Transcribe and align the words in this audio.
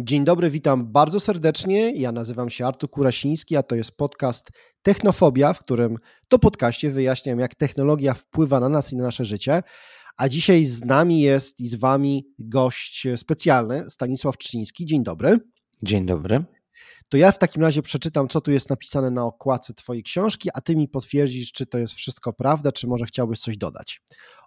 Dzień 0.00 0.24
dobry, 0.24 0.50
witam 0.50 0.92
bardzo 0.92 1.20
serdecznie. 1.20 1.90
Ja 1.90 2.12
nazywam 2.12 2.50
się 2.50 2.66
Artur 2.66 2.90
Kurasiński, 2.90 3.56
a 3.56 3.62
to 3.62 3.76
jest 3.76 3.96
podcast 3.96 4.50
Technofobia, 4.82 5.52
w 5.52 5.58
którym 5.58 5.96
to 6.28 6.38
podcaście 6.38 6.90
wyjaśniam, 6.90 7.38
jak 7.38 7.54
technologia 7.54 8.14
wpływa 8.14 8.60
na 8.60 8.68
nas 8.68 8.92
i 8.92 8.96
na 8.96 9.04
nasze 9.04 9.24
życie. 9.24 9.62
A 10.16 10.28
dzisiaj 10.28 10.64
z 10.64 10.84
nami 10.84 11.20
jest 11.20 11.60
i 11.60 11.68
z 11.68 11.74
wami 11.74 12.24
gość 12.38 13.06
specjalny, 13.16 13.90
Stanisław 13.90 14.38
Czyński. 14.38 14.86
Dzień 14.86 15.02
dobry. 15.02 15.38
Dzień 15.82 16.06
dobry. 16.06 16.44
To 17.08 17.16
ja 17.16 17.32
w 17.32 17.38
takim 17.38 17.62
razie 17.62 17.82
przeczytam, 17.82 18.28
co 18.28 18.40
tu 18.40 18.50
jest 18.50 18.70
napisane 18.70 19.10
na 19.10 19.24
okładce 19.24 19.74
Twojej 19.74 20.02
książki, 20.02 20.48
a 20.54 20.60
Ty 20.60 20.76
mi 20.76 20.88
potwierdzisz, 20.88 21.52
czy 21.52 21.66
to 21.66 21.78
jest 21.78 21.94
wszystko 21.94 22.32
prawda, 22.32 22.72
czy 22.72 22.86
może 22.86 23.06
chciałbyś 23.06 23.40
coś 23.40 23.56
dodać. 23.56 24.02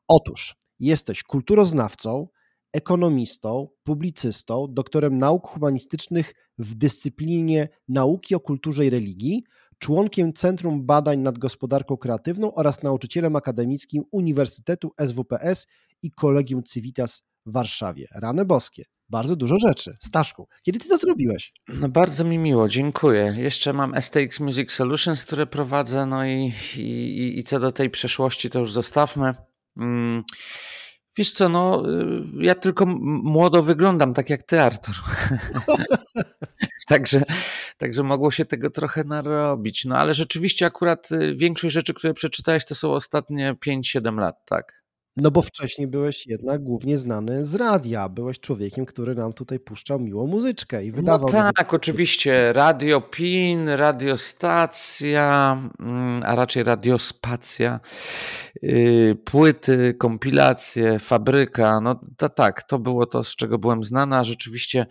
Otóż 0.07 0.55
jesteś 0.79 1.23
kulturoznawcą, 1.23 2.27
ekonomistą, 2.73 3.67
publicystą, 3.83 4.67
doktorem 4.69 5.17
nauk 5.17 5.47
humanistycznych 5.47 6.33
w 6.57 6.75
dyscyplinie 6.75 7.69
nauki 7.87 8.35
o 8.35 8.39
kulturze 8.39 8.85
i 8.85 8.89
religii, 8.89 9.43
członkiem 9.77 10.33
Centrum 10.33 10.85
Badań 10.85 11.19
nad 11.19 11.37
Gospodarką 11.37 11.97
Kreatywną 11.97 12.53
oraz 12.53 12.83
nauczycielem 12.83 13.35
akademickim 13.35 14.03
Uniwersytetu 14.11 14.91
SWPS 15.07 15.67
i 16.03 16.11
Kolegium 16.11 16.63
Civitas 16.63 17.23
w 17.45 17.51
Warszawie. 17.51 18.07
Rane 18.15 18.45
boskie. 18.45 18.83
Bardzo 19.09 19.35
dużo 19.35 19.57
rzeczy. 19.57 19.97
Staszku, 19.99 20.47
kiedy 20.63 20.79
ty 20.79 20.89
to 20.89 20.97
zrobiłeś? 20.97 21.53
No 21.67 21.89
bardzo 21.89 22.23
mi 22.23 22.37
miło, 22.37 22.67
dziękuję. 22.67 23.35
Jeszcze 23.37 23.73
mam 23.73 24.01
STX 24.01 24.39
Music 24.39 24.71
Solutions, 24.71 25.25
które 25.25 25.47
prowadzę, 25.47 26.05
no 26.05 26.25
i, 26.25 26.53
i, 26.77 27.39
i 27.39 27.43
co 27.43 27.59
do 27.59 27.71
tej 27.71 27.89
przeszłości 27.89 28.49
to 28.49 28.59
już 28.59 28.71
zostawmy. 28.71 29.33
Mm. 29.77 30.23
Wiesz 31.17 31.31
co, 31.31 31.49
no 31.49 31.89
y, 31.89 32.23
ja 32.39 32.55
tylko 32.55 32.85
młodo 32.85 33.63
wyglądam, 33.63 34.13
tak 34.13 34.29
jak 34.29 34.43
ty, 34.43 34.61
Artur. 34.61 34.95
także, 36.87 37.23
także 37.77 38.03
mogło 38.03 38.31
się 38.31 38.45
tego 38.45 38.69
trochę 38.69 39.03
narobić. 39.03 39.85
No 39.85 39.97
ale 39.97 40.13
rzeczywiście 40.13 40.65
akurat 40.65 41.11
y, 41.11 41.35
większość 41.35 41.73
rzeczy, 41.73 41.93
które 41.93 42.13
przeczytałeś, 42.13 42.65
to 42.65 42.75
są 42.75 42.93
ostatnie 42.93 43.53
5-7 43.65 44.19
lat, 44.19 44.45
tak. 44.45 44.80
No 45.17 45.31
bo 45.31 45.41
wcześniej 45.41 45.87
byłeś 45.87 46.27
jednak 46.27 46.63
głównie 46.63 46.97
znany 46.97 47.45
z 47.45 47.55
radia. 47.55 48.09
Byłeś 48.09 48.39
człowiekiem, 48.39 48.85
który 48.85 49.15
nam 49.15 49.33
tutaj 49.33 49.59
puszczał 49.59 49.99
miłą 49.99 50.27
muzyczkę 50.27 50.85
i 50.85 50.89
no 50.89 50.95
wydawał. 50.95 51.29
No 51.33 51.53
tak, 51.53 51.73
oczywiście. 51.73 52.53
Radio 52.53 53.01
PIN, 53.01 53.69
radiostacja, 53.69 55.57
mm, 55.79 56.23
a 56.25 56.35
raczej 56.35 56.63
radiospacja, 56.63 57.79
y, 58.63 59.17
płyty, 59.25 59.95
kompilacje, 59.99 60.99
fabryka. 60.99 61.81
No 61.81 61.99
to 62.17 62.29
tak, 62.29 62.63
to 62.63 62.79
było 62.79 63.05
to, 63.05 63.23
z 63.23 63.35
czego 63.35 63.57
byłem 63.57 63.83
znany, 63.83 64.15
a 64.15 64.23
rzeczywiście 64.23 64.85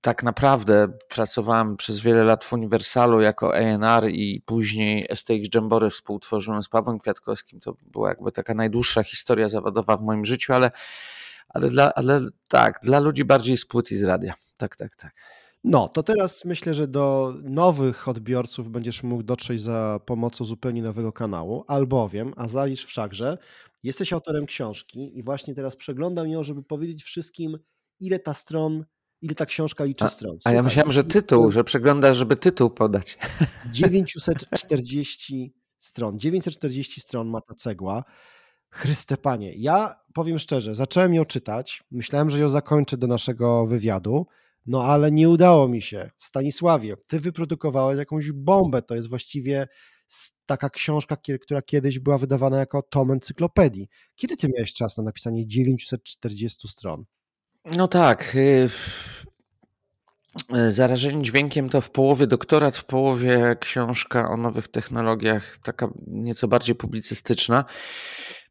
tak 0.00 0.22
naprawdę 0.22 0.88
pracowałem 1.08 1.76
przez 1.76 2.00
wiele 2.00 2.24
lat 2.24 2.44
w 2.44 2.52
Uniwersalu 2.52 3.20
jako 3.20 3.54
A&R 3.54 4.10
i 4.10 4.42
później 4.46 5.06
STX 5.14 5.54
Jambory 5.54 5.90
współtworzyłem 5.90 6.62
z 6.62 6.68
Pawłem 6.68 6.98
Kwiatkowskim. 6.98 7.60
To 7.60 7.76
była 7.82 8.08
jakby 8.08 8.32
taka 8.32 8.54
najdłuższa 8.54 9.02
historia 9.02 9.48
zawodowa 9.48 9.96
w 9.96 10.02
moim 10.02 10.24
życiu, 10.24 10.52
ale, 10.52 10.70
ale, 11.48 11.70
dla, 11.70 11.92
ale 11.94 12.20
tak, 12.48 12.78
dla 12.82 13.00
ludzi 13.00 13.24
bardziej 13.24 13.56
z 13.56 13.66
płyt 13.66 13.92
i 13.92 13.96
z 13.96 14.02
radia. 14.02 14.34
Tak, 14.56 14.76
tak, 14.76 14.96
tak. 14.96 15.14
No, 15.64 15.88
to 15.88 16.02
teraz 16.02 16.44
myślę, 16.44 16.74
że 16.74 16.88
do 16.88 17.34
nowych 17.42 18.08
odbiorców 18.08 18.70
będziesz 18.70 19.02
mógł 19.02 19.22
dotrzeć 19.22 19.60
za 19.60 20.00
pomocą 20.06 20.44
zupełnie 20.44 20.82
nowego 20.82 21.12
kanału, 21.12 21.64
albowiem, 21.68 22.32
a 22.36 22.48
zalisz 22.48 22.84
wszakże, 22.84 23.38
jesteś 23.82 24.12
autorem 24.12 24.46
książki 24.46 25.18
i 25.18 25.22
właśnie 25.22 25.54
teraz 25.54 25.76
przeglądam 25.76 26.28
ją, 26.28 26.42
żeby 26.42 26.62
powiedzieć 26.62 27.02
wszystkim, 27.02 27.58
ile 28.00 28.18
ta 28.18 28.34
stron, 28.34 28.84
ile 29.22 29.34
ta 29.34 29.46
książka 29.46 29.84
liczy 29.84 30.04
a, 30.04 30.08
stron. 30.08 30.32
Słuchaj, 30.40 30.52
a 30.52 30.56
ja 30.56 30.62
myślałem, 30.62 30.92
że 30.92 31.04
tytuł, 31.04 31.50
że 31.50 31.64
przeglądasz, 31.64 32.16
żeby 32.16 32.36
tytuł 32.36 32.70
podać. 32.70 33.18
940 33.72 35.54
stron. 35.76 36.18
940 36.18 37.00
stron 37.00 37.28
ma 37.28 37.40
ta 37.40 37.54
cegła. 37.54 38.04
Chryste 38.72 39.16
panie, 39.16 39.52
ja 39.56 39.94
powiem 40.14 40.38
szczerze, 40.38 40.74
zacząłem 40.74 41.14
ją 41.14 41.24
czytać, 41.24 41.84
myślałem, 41.90 42.30
że 42.30 42.38
ją 42.38 42.48
zakończę 42.48 42.96
do 42.96 43.06
naszego 43.06 43.66
wywiadu, 43.66 44.26
no 44.66 44.84
ale 44.84 45.10
nie 45.10 45.28
udało 45.28 45.68
mi 45.68 45.82
się. 45.82 46.10
Stanisławie, 46.16 46.96
ty 47.06 47.20
wyprodukowałeś 47.20 47.98
jakąś 47.98 48.32
bombę, 48.32 48.82
to 48.82 48.94
jest 48.94 49.08
właściwie 49.08 49.68
taka 50.46 50.70
książka, 50.70 51.16
która 51.42 51.62
kiedyś 51.62 51.98
była 51.98 52.18
wydawana 52.18 52.58
jako 52.58 52.82
tom 52.82 53.10
encyklopedii. 53.10 53.88
Kiedy 54.14 54.36
ty 54.36 54.48
miałeś 54.48 54.72
czas 54.72 54.96
na 54.96 55.02
napisanie 55.02 55.46
940 55.46 56.68
stron? 56.68 57.04
No 57.64 57.88
tak. 57.88 58.34
Y, 58.34 58.68
y, 60.56 60.70
zarażenie 60.70 61.22
dźwiękiem 61.22 61.68
to 61.68 61.80
w 61.80 61.90
połowie 61.90 62.26
doktorat, 62.26 62.76
w 62.76 62.84
połowie 62.84 63.56
książka 63.60 64.30
o 64.30 64.36
nowych 64.36 64.68
technologiach, 64.68 65.58
taka 65.58 65.88
nieco 66.06 66.48
bardziej 66.48 66.74
publicystyczna. 66.74 67.64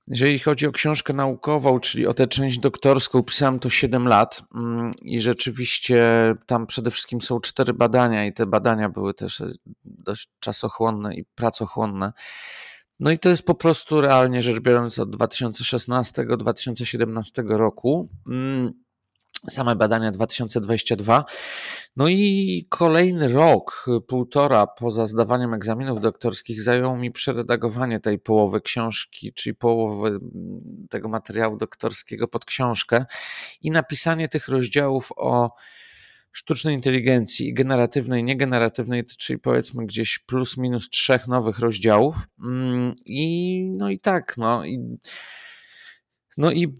Jeżeli 0.08 0.40
chodzi 0.40 0.68
o 0.68 0.72
książkę 0.72 1.14
naukową, 1.14 1.80
czyli 1.80 2.08
o 2.08 2.14
tę 2.14 2.28
część 2.28 2.60
doktorską, 2.60 3.24
pisałem 3.24 3.60
to 3.60 3.70
7 3.70 4.08
lat 4.08 4.44
mm, 4.56 4.92
i 5.02 5.20
rzeczywiście 5.20 6.04
tam 6.46 6.68
przede 6.68 6.92
wszystkim 6.92 7.22
są 7.22 7.40
cztery 7.40 7.74
badania 7.74 8.26
i 8.26 8.34
te 8.34 8.46
badania 8.46 8.90
były 8.90 9.14
też 9.14 9.44
dość 9.86 10.30
czasochłonne 10.40 11.16
i 11.16 11.26
pracochłonne. 11.36 12.14
No 13.00 13.12
i 13.12 13.20
to 13.20 13.30
jest 13.30 13.44
po 13.44 13.56
prostu 13.56 14.02
realnie 14.02 14.42
rzecz 14.42 14.60
biorąc 14.60 15.00
od 15.00 15.16
2016-2017 15.16 17.48
roku. 17.48 18.10
Mm, 19.44 19.50
same 19.50 19.76
badania 19.76 20.12
2022. 20.12 21.26
No 21.96 22.08
i 22.08 22.66
kolejny 22.70 23.28
rok, 23.28 23.86
półtora 24.08 24.68
poza 24.68 25.08
zdawaniem 25.08 25.54
egzaminów 25.54 26.02
doktorskich 26.02 26.62
zajął 26.62 26.98
mi 26.98 27.12
przeredagowanie 27.12 28.00
tej 28.00 28.20
połowy 28.20 28.62
książki, 28.62 29.34
czyli 29.34 29.56
połowy 29.56 30.20
tego 30.90 31.10
materiału 31.10 31.58
doktorskiego 31.58 32.28
pod 32.28 32.46
książkę 32.46 33.06
i 33.62 33.72
napisanie 33.72 34.30
tych 34.30 34.48
rozdziałów 34.48 35.12
o 35.16 35.56
sztucznej 36.32 36.76
inteligencji 36.76 37.54
generatywnej, 37.54 38.24
niegeneratywnej, 38.24 39.06
czyli 39.06 39.40
powiedzmy 39.40 39.86
gdzieś 39.86 40.20
plus 40.20 40.58
minus 40.58 40.90
trzech 40.90 41.28
nowych 41.28 41.60
rozdziałów. 41.60 42.16
Mm, 42.44 42.94
I 43.06 43.64
no 43.78 43.90
i 43.90 44.00
tak, 44.00 44.38
no 44.38 44.66
i 44.66 45.00
no 46.40 46.52
i 46.52 46.78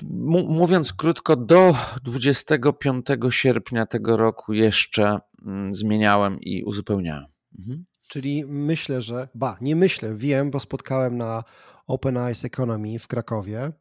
mówiąc 0.48 0.94
krótko, 0.94 1.36
do 1.36 1.76
25 2.04 3.06
sierpnia 3.30 3.86
tego 3.86 4.18
roku 4.18 4.54
jeszcze 4.54 5.20
mm, 5.46 5.74
zmieniałem 5.74 6.40
i 6.42 6.64
uzupełniałem. 6.64 7.26
Mhm. 7.60 7.86
Czyli 8.08 8.44
myślę, 8.48 9.02
że, 9.02 9.28
ba, 9.36 9.58
nie 9.62 9.76
myślę, 9.76 10.16
wiem, 10.16 10.52
bo 10.52 10.60
spotkałem 10.60 11.18
na 11.18 11.44
Open 11.88 12.18
Eyes 12.18 12.46
Economy 12.46 13.00
w 13.00 13.08
Krakowie 13.08 13.72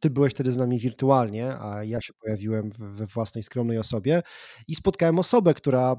ty 0.00 0.10
byłeś 0.10 0.32
wtedy 0.32 0.52
z 0.52 0.56
nami 0.56 0.78
wirtualnie, 0.78 1.54
a 1.58 1.84
ja 1.84 2.00
się 2.00 2.12
pojawiłem 2.12 2.70
we 2.78 3.06
własnej 3.06 3.42
skromnej 3.42 3.78
osobie 3.78 4.22
i 4.68 4.74
spotkałem 4.74 5.18
osobę, 5.18 5.54
która 5.54 5.96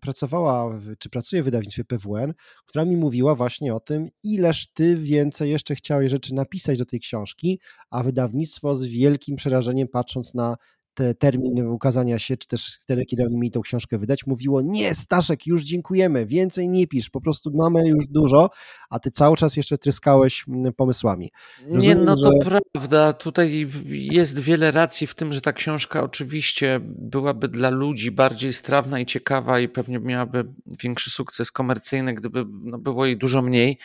pracowała, 0.00 0.80
czy 0.98 1.10
pracuje 1.10 1.42
w 1.42 1.44
wydawnictwie 1.44 1.84
PWN, 1.84 2.34
która 2.66 2.84
mi 2.84 2.96
mówiła 2.96 3.34
właśnie 3.34 3.74
o 3.74 3.80
tym, 3.80 4.08
ileż 4.22 4.66
ty 4.74 4.96
więcej 4.96 5.50
jeszcze 5.50 5.74
chciałeś 5.74 6.10
rzeczy 6.10 6.34
napisać 6.34 6.78
do 6.78 6.84
tej 6.84 7.00
książki, 7.00 7.60
a 7.90 8.02
wydawnictwo 8.02 8.74
z 8.74 8.86
wielkim 8.86 9.36
przerażeniem 9.36 9.88
patrząc 9.88 10.34
na 10.34 10.56
te 10.98 11.14
termin 11.14 11.66
ukazania 11.66 12.18
się, 12.18 12.36
czy 12.36 12.48
też 12.48 12.84
tyle, 12.86 13.04
kiedy 13.04 13.24
oni 13.24 13.36
mi 13.36 13.50
tą 13.50 13.60
książkę 13.60 13.98
wydać, 13.98 14.26
mówiło, 14.26 14.62
nie 14.62 14.94
Staszek, 14.94 15.46
już 15.46 15.62
dziękujemy, 15.62 16.26
więcej 16.26 16.68
nie 16.68 16.86
pisz, 16.86 17.10
po 17.10 17.20
prostu 17.20 17.50
mamy 17.54 17.88
już 17.88 18.06
dużo, 18.06 18.50
a 18.90 18.98
ty 18.98 19.10
cały 19.10 19.36
czas 19.36 19.56
jeszcze 19.56 19.78
tryskałeś 19.78 20.44
mm, 20.48 20.72
pomysłami. 20.72 21.30
Rozumiem, 21.60 21.98
nie, 21.98 22.04
no 22.04 22.14
to 22.14 22.20
że... 22.20 22.30
prawda, 22.72 23.12
tutaj 23.12 23.68
jest 23.84 24.38
wiele 24.38 24.70
racji 24.70 25.06
w 25.06 25.14
tym, 25.14 25.32
że 25.32 25.40
ta 25.40 25.52
książka 25.52 26.02
oczywiście 26.02 26.80
byłaby 26.84 27.48
dla 27.48 27.70
ludzi 27.70 28.10
bardziej 28.10 28.52
strawna 28.52 29.00
i 29.00 29.06
ciekawa 29.06 29.60
i 29.60 29.68
pewnie 29.68 29.98
miałaby 29.98 30.44
większy 30.82 31.10
sukces 31.10 31.50
komercyjny, 31.52 32.14
gdyby 32.14 32.44
no, 32.62 32.78
było 32.78 33.06
jej 33.06 33.16
dużo 33.16 33.42
mniej. 33.42 33.78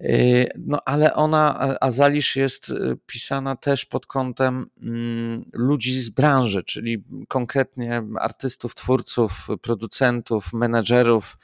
Yy, 0.00 0.48
no 0.56 0.78
ale 0.84 1.14
ona, 1.14 1.58
Azalisz 1.80 2.36
jest 2.36 2.68
y, 2.68 2.98
pisana 3.06 3.56
też 3.56 3.84
pod 3.84 4.06
kątem 4.06 4.66
mm, 4.82 5.44
ludzi 5.52 6.00
z 6.00 6.10
branży, 6.10 6.62
czyli 6.64 7.04
konkretnie 7.28 8.02
artystów, 8.20 8.74
twórców, 8.74 9.46
producentów, 9.62 10.52
menedżerów, 10.52 11.38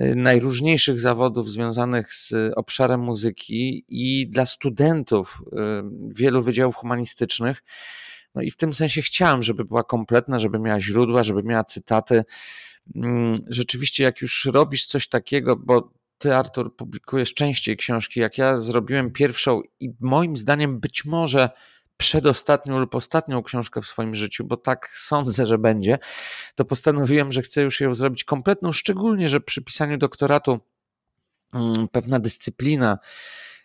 y, 0.00 0.14
najróżniejszych 0.16 1.00
zawodów 1.00 1.50
związanych 1.50 2.12
z 2.12 2.34
obszarem 2.56 3.00
muzyki 3.00 3.84
i 3.88 4.28
dla 4.28 4.46
studentów 4.46 5.42
y, 5.46 5.56
wielu 6.08 6.42
wydziałów 6.42 6.76
humanistycznych. 6.76 7.62
No 8.34 8.42
i 8.42 8.50
w 8.50 8.56
tym 8.56 8.74
sensie 8.74 9.02
chciałem, 9.02 9.42
żeby 9.42 9.64
była 9.64 9.84
kompletna, 9.84 10.38
żeby 10.38 10.58
miała 10.58 10.80
źródła, 10.80 11.24
żeby 11.24 11.42
miała 11.42 11.64
cytaty. 11.64 12.24
Mm, 12.96 13.38
rzeczywiście, 13.48 14.04
jak 14.04 14.20
już 14.20 14.44
robisz 14.52 14.86
coś 14.86 15.08
takiego, 15.08 15.56
bo 15.56 15.90
ty, 16.18 16.34
Artur, 16.34 16.76
publikujesz 16.76 17.34
częściej 17.34 17.76
książki, 17.76 18.20
jak 18.20 18.38
ja 18.38 18.58
zrobiłem 18.58 19.10
pierwszą 19.10 19.62
i 19.80 19.90
moim 20.00 20.36
zdaniem 20.36 20.80
być 20.80 21.04
może 21.04 21.50
przedostatnią 21.96 22.78
lub 22.78 22.94
ostatnią 22.94 23.42
książkę 23.42 23.82
w 23.82 23.86
swoim 23.86 24.14
życiu, 24.14 24.44
bo 24.44 24.56
tak 24.56 24.88
sądzę, 24.88 25.46
że 25.46 25.58
będzie, 25.58 25.98
to 26.54 26.64
postanowiłem, 26.64 27.32
że 27.32 27.42
chcę 27.42 27.62
już 27.62 27.80
ją 27.80 27.94
zrobić 27.94 28.24
kompletną, 28.24 28.72
szczególnie, 28.72 29.28
że 29.28 29.40
przy 29.40 29.62
pisaniu 29.62 29.98
doktoratu 29.98 30.60
mm, 31.54 31.88
pewna 31.88 32.20
dyscyplina 32.20 32.98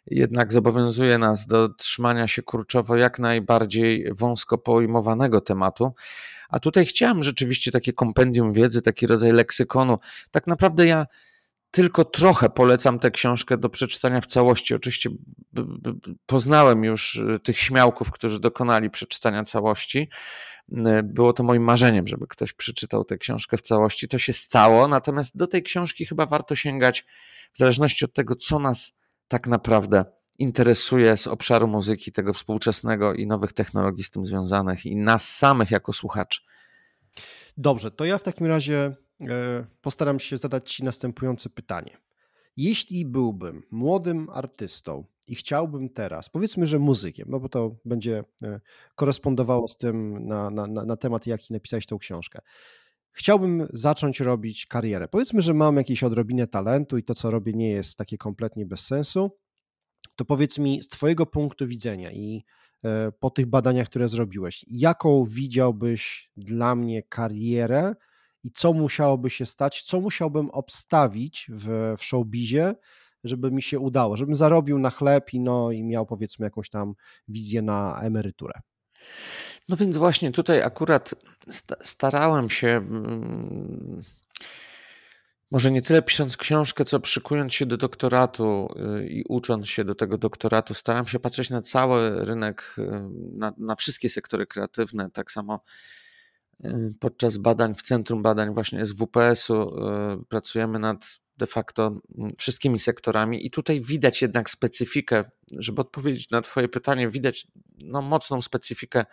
jednak 0.07 0.53
zobowiązuje 0.53 1.17
nas 1.17 1.47
do 1.47 1.69
trzymania 1.69 2.27
się 2.27 2.41
kurczowo 2.41 2.95
jak 2.95 3.19
najbardziej 3.19 4.13
wąsko 4.13 4.57
pojmowanego 4.57 5.41
tematu. 5.41 5.93
A 6.49 6.59
tutaj 6.59 6.85
chciałem 6.85 7.23
rzeczywiście 7.23 7.71
takie 7.71 7.93
kompendium 7.93 8.53
wiedzy, 8.53 8.81
taki 8.81 9.07
rodzaj 9.07 9.31
leksykonu. 9.31 9.99
Tak 10.31 10.47
naprawdę 10.47 10.85
ja 10.85 11.05
tylko 11.71 12.05
trochę 12.05 12.49
polecam 12.49 12.99
tę 12.99 13.11
książkę 13.11 13.57
do 13.57 13.69
przeczytania 13.69 14.21
w 14.21 14.25
całości. 14.25 14.75
Oczywiście 14.75 15.09
poznałem 16.25 16.83
już 16.83 17.15
y, 17.15 17.39
tych 17.39 17.59
śmiałków, 17.59 18.11
którzy 18.11 18.39
dokonali 18.39 18.89
przeczytania 18.89 19.43
całości. 19.43 20.09
Y, 20.71 21.03
było 21.03 21.33
to 21.33 21.43
moim 21.43 21.63
marzeniem, 21.63 22.07
żeby 22.07 22.27
ktoś 22.27 22.53
przeczytał 22.53 23.03
tę 23.03 23.17
książkę 23.17 23.57
w 23.57 23.61
całości. 23.61 24.07
To 24.07 24.17
się 24.17 24.33
stało, 24.33 24.87
natomiast 24.87 25.37
do 25.37 25.47
tej 25.47 25.63
książki 25.63 26.05
chyba 26.05 26.25
warto 26.25 26.55
sięgać 26.55 27.05
w 27.53 27.57
zależności 27.57 28.05
od 28.05 28.13
tego, 28.13 28.35
co 28.35 28.59
nas 28.59 28.93
tak 29.27 29.47
naprawdę 29.47 30.05
interesuje 30.37 31.17
z 31.17 31.27
obszaru 31.27 31.67
muzyki, 31.67 32.11
tego 32.11 32.33
współczesnego 32.33 33.13
i 33.13 33.27
nowych 33.27 33.53
technologii 33.53 34.03
z 34.03 34.11
tym 34.11 34.25
związanych, 34.25 34.85
i 34.85 34.95
nas 34.95 35.29
samych 35.29 35.71
jako 35.71 35.93
słuchaczy. 35.93 36.41
Dobrze, 37.57 37.91
to 37.91 38.05
ja 38.05 38.17
w 38.17 38.23
takim 38.23 38.47
razie 38.47 38.95
E, 38.95 39.08
postaram 39.81 40.19
się 40.19 40.37
zadać 40.37 40.75
Ci 40.75 40.83
następujące 40.83 41.49
pytanie. 41.49 41.97
Jeśli 42.57 43.05
byłbym 43.05 43.63
młodym 43.71 44.27
artystą 44.33 45.05
i 45.27 45.35
chciałbym 45.35 45.89
teraz, 45.89 46.29
powiedzmy, 46.29 46.65
że 46.65 46.79
muzykiem, 46.79 47.27
no 47.29 47.39
bo 47.39 47.49
to 47.49 47.75
będzie 47.85 48.23
e, 48.43 48.59
korespondowało 48.95 49.67
z 49.67 49.77
tym 49.77 50.27
na, 50.27 50.49
na, 50.49 50.67
na 50.67 50.95
temat, 50.97 51.27
jaki 51.27 51.53
napisałeś 51.53 51.85
tą 51.85 51.97
książkę. 51.97 52.39
Chciałbym 53.11 53.67
zacząć 53.73 54.19
robić 54.19 54.65
karierę. 54.65 55.07
Powiedzmy, 55.07 55.41
że 55.41 55.53
mam 55.53 55.77
jakieś 55.77 56.03
odrobinę 56.03 56.47
talentu 56.47 56.97
i 56.97 57.03
to, 57.03 57.15
co 57.15 57.31
robię, 57.31 57.53
nie 57.53 57.69
jest 57.69 57.97
takie 57.97 58.17
kompletnie 58.17 58.65
bez 58.65 58.79
sensu. 58.79 59.31
To 60.15 60.25
powiedz 60.25 60.57
mi 60.57 60.81
z 60.81 60.87
Twojego 60.87 61.25
punktu 61.25 61.67
widzenia 61.67 62.11
i 62.11 62.43
e, 62.83 63.11
po 63.19 63.29
tych 63.29 63.45
badaniach, 63.45 63.87
które 63.87 64.07
zrobiłeś, 64.07 64.65
jaką 64.67 65.25
widziałbyś 65.25 66.31
dla 66.37 66.75
mnie 66.75 67.03
karierę, 67.03 67.95
i 68.43 68.51
co 68.51 68.73
musiałoby 68.73 69.29
się 69.29 69.45
stać, 69.45 69.83
co 69.83 70.01
musiałbym 70.01 70.49
obstawić 70.49 71.47
w, 71.49 71.95
w 71.97 72.03
showbizie, 72.03 72.75
żeby 73.23 73.51
mi 73.51 73.61
się 73.61 73.79
udało, 73.79 74.17
żebym 74.17 74.35
zarobił 74.35 74.79
na 74.79 74.89
chleb 74.89 75.33
i, 75.33 75.39
no, 75.39 75.71
i 75.71 75.83
miał 75.83 76.05
powiedzmy 76.05 76.45
jakąś 76.45 76.69
tam 76.69 76.93
wizję 77.27 77.61
na 77.61 77.99
emeryturę. 78.01 78.61
No 79.69 79.77
więc 79.77 79.97
właśnie 79.97 80.31
tutaj 80.31 80.63
akurat 80.63 81.15
starałem 81.81 82.49
się, 82.49 82.67
mm, 82.67 84.01
może 85.51 85.71
nie 85.71 85.81
tyle 85.81 86.01
pisząc 86.01 86.37
książkę, 86.37 86.85
co 86.85 86.99
przykując 86.99 87.53
się 87.53 87.65
do 87.65 87.77
doktoratu 87.77 88.67
y, 88.99 89.07
i 89.07 89.23
ucząc 89.29 89.67
się 89.67 89.85
do 89.85 89.95
tego 89.95 90.17
doktoratu, 90.17 90.73
staram 90.73 91.05
się 91.05 91.19
patrzeć 91.19 91.49
na 91.49 91.61
cały 91.61 92.25
rynek, 92.25 92.75
y, 92.77 92.91
na, 93.37 93.53
na 93.57 93.75
wszystkie 93.75 94.09
sektory 94.09 94.47
kreatywne, 94.47 95.09
tak 95.11 95.31
samo 95.31 95.63
podczas 96.99 97.37
badań 97.37 97.75
w 97.75 97.81
Centrum 97.81 98.21
Badań 98.21 98.53
właśnie 98.53 98.85
SWPS-u 98.85 99.61
y, 99.61 100.25
pracujemy 100.29 100.79
nad 100.79 101.19
de 101.37 101.47
facto 101.47 101.91
wszystkimi 102.37 102.79
sektorami 102.79 103.45
i 103.45 103.51
tutaj 103.51 103.81
widać 103.81 104.21
jednak 104.21 104.49
specyfikę, 104.49 105.23
żeby 105.57 105.81
odpowiedzieć 105.81 106.29
na 106.29 106.41
Twoje 106.41 106.67
pytanie, 106.67 107.09
widać 107.09 107.47
no, 107.77 108.01
mocną 108.01 108.41
specyfikę 108.41 109.05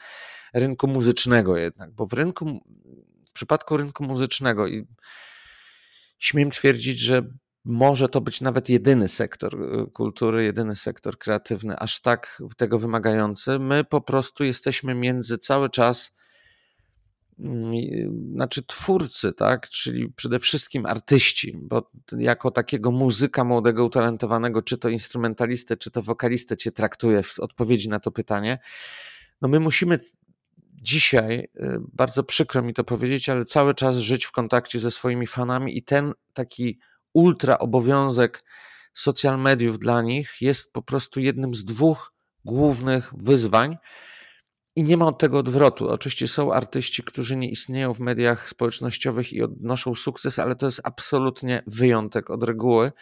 rynku 0.54 0.88
muzycznego 0.88 1.56
jednak, 1.56 1.92
bo 1.92 2.06
w 2.06 2.12
rynku, 2.12 2.60
w 3.28 3.32
przypadku 3.32 3.76
rynku 3.76 4.04
muzycznego 4.04 4.66
i 4.66 4.86
śmiem 6.18 6.50
twierdzić, 6.50 6.98
że 6.98 7.22
może 7.64 8.08
to 8.08 8.20
być 8.20 8.40
nawet 8.40 8.68
jedyny 8.68 9.08
sektor 9.08 9.54
y, 9.54 9.90
kultury, 9.90 10.44
jedyny 10.44 10.76
sektor 10.76 11.18
kreatywny, 11.18 11.78
aż 11.78 12.00
tak 12.00 12.42
tego 12.56 12.78
wymagający. 12.78 13.58
My 13.58 13.84
po 13.84 14.00
prostu 14.00 14.44
jesteśmy 14.44 14.94
między 14.94 15.38
cały 15.38 15.70
czas 15.70 16.15
znaczy 18.32 18.62
twórcy, 18.62 19.32
tak, 19.32 19.68
czyli 19.68 20.12
przede 20.16 20.38
wszystkim 20.38 20.86
artyści, 20.86 21.56
bo 21.62 21.90
jako 22.18 22.50
takiego 22.50 22.90
muzyka 22.90 23.44
młodego, 23.44 23.84
utalentowanego, 23.84 24.62
czy 24.62 24.78
to 24.78 24.88
instrumentalistę, 24.88 25.76
czy 25.76 25.90
to 25.90 26.02
wokalistę 26.02 26.56
cię 26.56 26.72
traktuje 26.72 27.22
w 27.22 27.38
odpowiedzi 27.38 27.88
na 27.88 28.00
to 28.00 28.10
pytanie, 28.10 28.58
no 29.42 29.48
my 29.48 29.60
musimy 29.60 29.98
dzisiaj, 30.82 31.48
y, 31.56 31.78
bardzo 31.92 32.24
przykro 32.24 32.62
mi 32.62 32.74
to 32.74 32.84
powiedzieć, 32.84 33.28
ale 33.28 33.44
cały 33.44 33.74
czas 33.74 33.96
żyć 33.96 34.24
w 34.24 34.32
kontakcie 34.32 34.80
ze 34.80 34.90
swoimi 34.90 35.26
fanami 35.26 35.78
i 35.78 35.82
ten 35.82 36.12
taki 36.32 36.78
ultra 37.12 37.58
obowiązek 37.58 38.42
social 38.94 39.38
mediów 39.38 39.78
dla 39.78 40.02
nich 40.02 40.36
jest 40.40 40.72
po 40.72 40.82
prostu 40.82 41.20
jednym 41.20 41.54
z 41.54 41.64
dwóch 41.64 42.12
głównych 42.44 43.12
wyzwań, 43.16 43.76
i 44.76 44.82
nie 44.82 44.96
ma 44.96 45.06
od 45.06 45.18
tego 45.18 45.38
odwrotu. 45.38 45.88
Oczywiście 45.88 46.28
są 46.28 46.52
artyści, 46.52 47.02
którzy 47.02 47.36
nie 47.36 47.50
istnieją 47.50 47.94
w 47.94 48.00
mediach 48.00 48.48
społecznościowych 48.48 49.32
i 49.32 49.42
odnoszą 49.42 49.94
sukces, 49.94 50.38
ale 50.38 50.56
to 50.56 50.66
jest 50.66 50.80
absolutnie 50.84 51.62
wyjątek 51.66 52.30
od 52.30 52.42
reguły. 52.42 52.92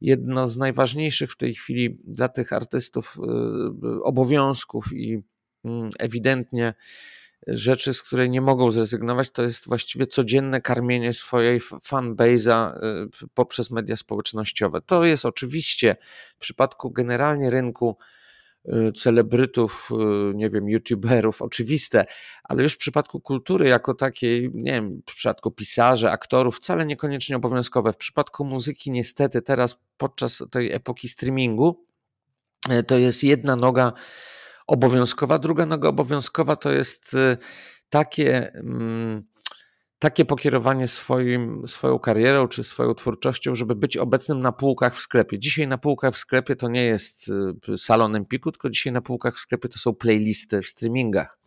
Jedno 0.00 0.48
z 0.48 0.56
najważniejszych 0.56 1.32
w 1.32 1.36
tej 1.36 1.54
chwili 1.54 1.98
dla 2.04 2.28
tych 2.28 2.52
artystów 2.52 3.18
y, 3.18 4.02
obowiązków 4.02 4.92
i 4.92 5.22
mm, 5.64 5.90
ewidentnie 5.98 6.74
rzeczy, 7.46 7.94
z 7.94 8.02
której 8.02 8.30
nie 8.30 8.40
mogą 8.40 8.70
zrezygnować, 8.70 9.30
to 9.30 9.42
jest 9.42 9.68
właściwie 9.68 10.06
codzienne 10.06 10.60
karmienie 10.60 11.12
swojej 11.12 11.60
fanbase'a 11.60 12.76
y, 12.76 13.28
poprzez 13.34 13.70
media 13.70 13.96
społecznościowe. 13.96 14.80
To 14.86 15.04
jest 15.04 15.24
oczywiście 15.24 15.96
w 16.36 16.38
przypadku 16.38 16.90
generalnie 16.90 17.50
rynku 17.50 17.96
Y, 17.98 18.21
celebrytów, 18.96 19.90
y, 20.30 20.34
nie 20.34 20.50
wiem, 20.50 20.68
youtuberów, 20.68 21.42
oczywiste, 21.42 22.04
ale 22.44 22.62
już 22.62 22.74
w 22.74 22.78
przypadku 22.78 23.20
kultury 23.20 23.68
jako 23.68 23.94
takiej, 23.94 24.50
nie 24.54 24.72
wiem, 24.72 25.02
w 25.10 25.14
przypadku 25.14 25.50
pisarzy, 25.50 26.10
aktorów, 26.10 26.56
wcale 26.56 26.86
niekoniecznie 26.86 27.36
obowiązkowe. 27.36 27.92
W 27.92 27.96
przypadku 27.96 28.44
muzyki, 28.44 28.90
niestety, 28.90 29.42
teraz 29.42 29.78
podczas 29.96 30.44
tej 30.50 30.72
epoki 30.72 31.08
streamingu, 31.08 31.86
y, 32.72 32.82
to 32.82 32.98
jest 32.98 33.24
jedna 33.24 33.56
noga 33.56 33.92
obowiązkowa, 34.66 35.38
druga 35.38 35.66
noga 35.66 35.88
obowiązkowa 35.88 36.56
to 36.56 36.72
jest 36.72 37.16
takie. 37.90 38.52
Mm, 38.52 39.31
takie 40.02 40.24
pokierowanie 40.24 40.88
swoim, 40.88 41.68
swoją 41.68 41.98
karierą 41.98 42.48
czy 42.48 42.64
swoją 42.64 42.94
twórczością, 42.94 43.54
żeby 43.54 43.74
być 43.74 43.96
obecnym 43.96 44.40
na 44.40 44.52
półkach 44.52 44.96
w 44.96 45.00
sklepie. 45.00 45.38
Dzisiaj 45.38 45.68
na 45.68 45.78
półkach 45.78 46.14
w 46.14 46.18
sklepie 46.18 46.56
to 46.56 46.68
nie 46.68 46.84
jest 46.84 47.30
y, 47.68 47.78
salon 47.78 48.16
Empiku, 48.16 48.52
tylko 48.52 48.70
dzisiaj 48.70 48.92
na 48.92 49.00
półkach 49.00 49.36
w 49.36 49.38
sklepie 49.38 49.68
to 49.68 49.78
są 49.78 49.94
playlisty 49.94 50.62
w 50.62 50.66
streamingach. 50.66 51.38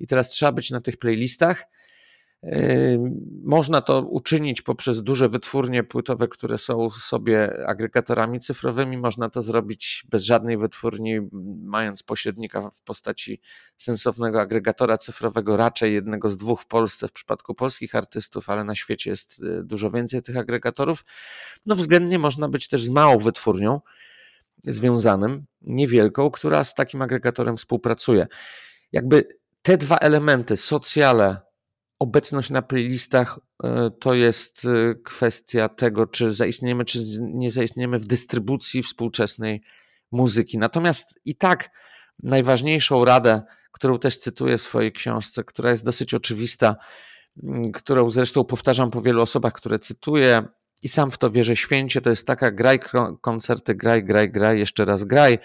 I 0.00 0.06
teraz 0.06 0.28
trzeba 0.28 0.52
być 0.52 0.70
na 0.70 0.80
tych 0.80 0.96
playlistach 0.96 1.64
można 3.44 3.80
to 3.80 4.00
uczynić 4.00 4.62
poprzez 4.62 5.02
duże 5.02 5.28
wytwórnie 5.28 5.84
płytowe, 5.84 6.28
które 6.28 6.58
są 6.58 6.90
sobie 6.90 7.66
agregatorami 7.66 8.40
cyfrowymi. 8.40 8.96
Można 8.96 9.30
to 9.30 9.42
zrobić 9.42 10.04
bez 10.10 10.24
żadnej 10.24 10.58
wytwórni, 10.58 11.20
mając 11.64 12.02
pośrednika 12.02 12.70
w 12.70 12.80
postaci 12.80 13.40
sensownego 13.76 14.40
agregatora 14.40 14.98
cyfrowego, 14.98 15.56
raczej 15.56 15.94
jednego 15.94 16.30
z 16.30 16.36
dwóch 16.36 16.60
w 16.60 16.66
Polsce 16.66 17.08
w 17.08 17.12
przypadku 17.12 17.54
polskich 17.54 17.94
artystów, 17.94 18.50
ale 18.50 18.64
na 18.64 18.74
świecie 18.74 19.10
jest 19.10 19.42
y, 19.42 19.64
dużo 19.64 19.90
więcej 19.90 20.22
tych 20.22 20.36
agregatorów. 20.36 21.04
No 21.66 21.76
względnie 21.76 22.18
można 22.18 22.48
być 22.48 22.68
też 22.68 22.84
z 22.84 22.90
małą 22.90 23.18
wytwórnią 23.18 23.80
związanym, 24.64 25.44
niewielką, 25.60 26.30
która 26.30 26.64
z 26.64 26.74
takim 26.74 27.02
agregatorem 27.02 27.56
współpracuje. 27.56 28.26
Jakby 28.92 29.28
te 29.62 29.76
dwa 29.76 29.96
elementy, 29.96 30.56
socjale 30.56 31.51
obecność 32.02 32.50
na 32.50 32.62
playlistach 32.62 33.38
e, 33.64 33.90
to 34.00 34.14
jest 34.14 34.64
e, 34.64 34.94
kwestia 35.04 35.68
tego, 35.68 36.06
czy 36.06 36.30
zaistniemy, 36.30 36.84
czy 36.84 36.98
nie 37.20 37.50
zaistniemy 37.50 37.98
w 37.98 38.06
dystrybucji 38.06 38.82
współczesnej 38.82 39.62
muzyki. 40.12 40.58
Natomiast 40.58 41.20
i 41.24 41.36
tak 41.36 41.70
najważniejszą 42.22 43.04
radę, 43.04 43.42
którą 43.72 43.98
też 43.98 44.18
cytuję 44.18 44.58
w 44.58 44.62
swojej 44.62 44.92
książce, 44.92 45.44
która 45.44 45.70
jest 45.70 45.84
dosyć 45.84 46.14
oczywista, 46.14 46.76
którą 47.74 48.10
zresztą 48.10 48.44
powtarzam 48.44 48.90
po 48.90 49.02
wielu 49.02 49.22
osobach, 49.22 49.52
które 49.52 49.78
cytuję 49.78 50.44
i 50.82 50.88
sam 50.88 51.10
w 51.10 51.18
to 51.18 51.30
wierzę 51.30 51.56
święcie, 51.56 52.00
to 52.00 52.10
jest 52.10 52.26
taka 52.26 52.50
graj 52.50 52.80
koncerty, 53.20 53.74
graj, 53.74 54.04
graj, 54.04 54.30
graj, 54.30 54.58
jeszcze 54.58 54.84
raz 54.84 55.04
graj. 55.04 55.38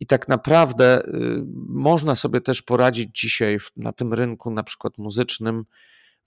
I 0.00 0.06
tak 0.06 0.28
naprawdę 0.28 1.00
y, 1.06 1.44
można 1.68 2.16
sobie 2.16 2.40
też 2.40 2.62
poradzić 2.62 3.20
dzisiaj 3.20 3.58
na 3.76 3.92
tym 3.92 4.14
rynku, 4.14 4.50
na 4.50 4.62
przykład 4.62 4.98
muzycznym, 4.98 5.64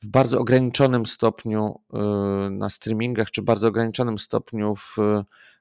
w 0.01 0.07
bardzo 0.07 0.39
ograniczonym 0.39 1.05
stopniu 1.05 1.81
y, 1.93 1.97
na 2.49 2.69
streamingach, 2.69 3.31
czy 3.31 3.41
bardzo 3.41 3.67
ograniczonym 3.67 4.19
stopniu 4.19 4.75
w 4.75 4.97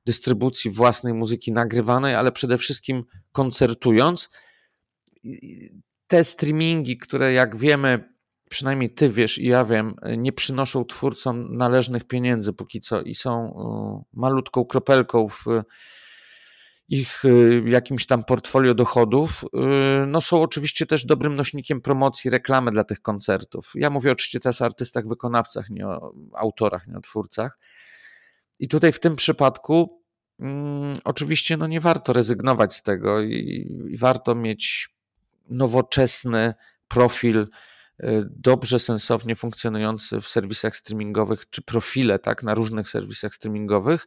dystrybucji 0.06 0.70
własnej 0.70 1.14
muzyki 1.14 1.52
nagrywanej, 1.52 2.14
ale 2.14 2.32
przede 2.32 2.58
wszystkim 2.58 3.04
koncertując. 3.32 4.30
te 6.06 6.24
streamingi, 6.24 6.98
które 6.98 7.32
jak 7.32 7.56
wiemy, 7.56 8.14
przynajmniej 8.50 8.94
ty 8.94 9.10
wiesz 9.10 9.38
i 9.38 9.46
ja 9.46 9.64
wiem, 9.64 9.94
nie 10.16 10.32
przynoszą 10.32 10.84
twórcom 10.84 11.56
należnych 11.56 12.04
pieniędzy 12.04 12.52
póki 12.52 12.80
co 12.80 13.02
i 13.02 13.14
są 13.14 13.54
malutką 14.12 14.64
kropelką 14.64 15.28
w 15.28 15.44
ich 16.90 17.24
y, 17.24 17.62
jakimś 17.66 18.06
tam 18.06 18.24
portfolio 18.24 18.74
dochodów, 18.74 19.44
y, 20.02 20.06
no 20.06 20.20
są 20.20 20.42
oczywiście 20.42 20.86
też 20.86 21.04
dobrym 21.04 21.36
nośnikiem 21.36 21.80
promocji, 21.80 22.30
reklamy 22.30 22.70
dla 22.70 22.84
tych 22.84 23.02
koncertów. 23.02 23.72
Ja 23.74 23.90
mówię 23.90 24.12
oczywiście 24.12 24.40
teraz 24.40 24.60
o 24.60 24.64
artystach, 24.64 25.08
wykonawcach, 25.08 25.70
nie 25.70 25.86
o 25.86 26.12
autorach, 26.34 26.86
nie 26.86 26.96
o 26.96 27.00
twórcach. 27.00 27.58
I 28.58 28.68
tutaj 28.68 28.92
w 28.92 29.00
tym 29.00 29.16
przypadku 29.16 30.02
mm, 30.40 30.96
oczywiście 31.04 31.56
no 31.56 31.66
nie 31.66 31.80
warto 31.80 32.12
rezygnować 32.12 32.74
z 32.74 32.82
tego 32.82 33.20
i, 33.20 33.66
i 33.90 33.96
warto 33.96 34.34
mieć 34.34 34.88
nowoczesny 35.48 36.54
profil, 36.88 37.38
y, 37.38 37.46
dobrze, 38.30 38.78
sensownie 38.78 39.36
funkcjonujący 39.36 40.20
w 40.20 40.28
serwisach 40.28 40.76
streamingowych, 40.76 41.50
czy 41.50 41.62
profile 41.62 42.18
tak, 42.18 42.42
na 42.42 42.54
różnych 42.54 42.88
serwisach 42.88 43.34
streamingowych, 43.34 44.06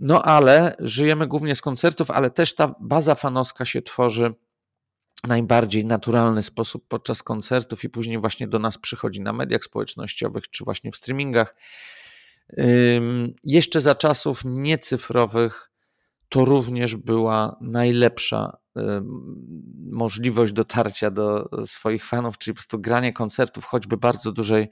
no 0.00 0.22
ale 0.22 0.76
żyjemy 0.78 1.26
głównie 1.26 1.56
z 1.56 1.60
koncertów, 1.60 2.10
ale 2.10 2.30
też 2.30 2.54
ta 2.54 2.74
baza 2.80 3.14
fanowska 3.14 3.64
się 3.64 3.82
tworzy 3.82 4.34
najbardziej 5.28 5.84
naturalny 5.84 6.42
sposób 6.42 6.88
podczas 6.88 7.22
koncertów 7.22 7.84
i 7.84 7.88
później 7.88 8.18
właśnie 8.18 8.48
do 8.48 8.58
nas 8.58 8.78
przychodzi 8.78 9.20
na 9.20 9.32
mediach 9.32 9.64
społecznościowych 9.64 10.50
czy 10.50 10.64
właśnie 10.64 10.92
w 10.92 10.96
streamingach. 10.96 11.54
Jeszcze 13.44 13.80
za 13.80 13.94
czasów 13.94 14.42
niecyfrowych 14.44 15.70
to 16.28 16.44
również 16.44 16.96
była 16.96 17.56
najlepsza 17.60 18.56
możliwość 19.90 20.52
dotarcia 20.52 21.10
do 21.10 21.48
swoich 21.66 22.04
fanów, 22.04 22.38
czyli 22.38 22.54
po 22.54 22.58
prostu 22.58 22.78
granie 22.78 23.12
koncertów, 23.12 23.64
choćby 23.64 23.96
bardzo 23.96 24.32
dużej 24.32 24.68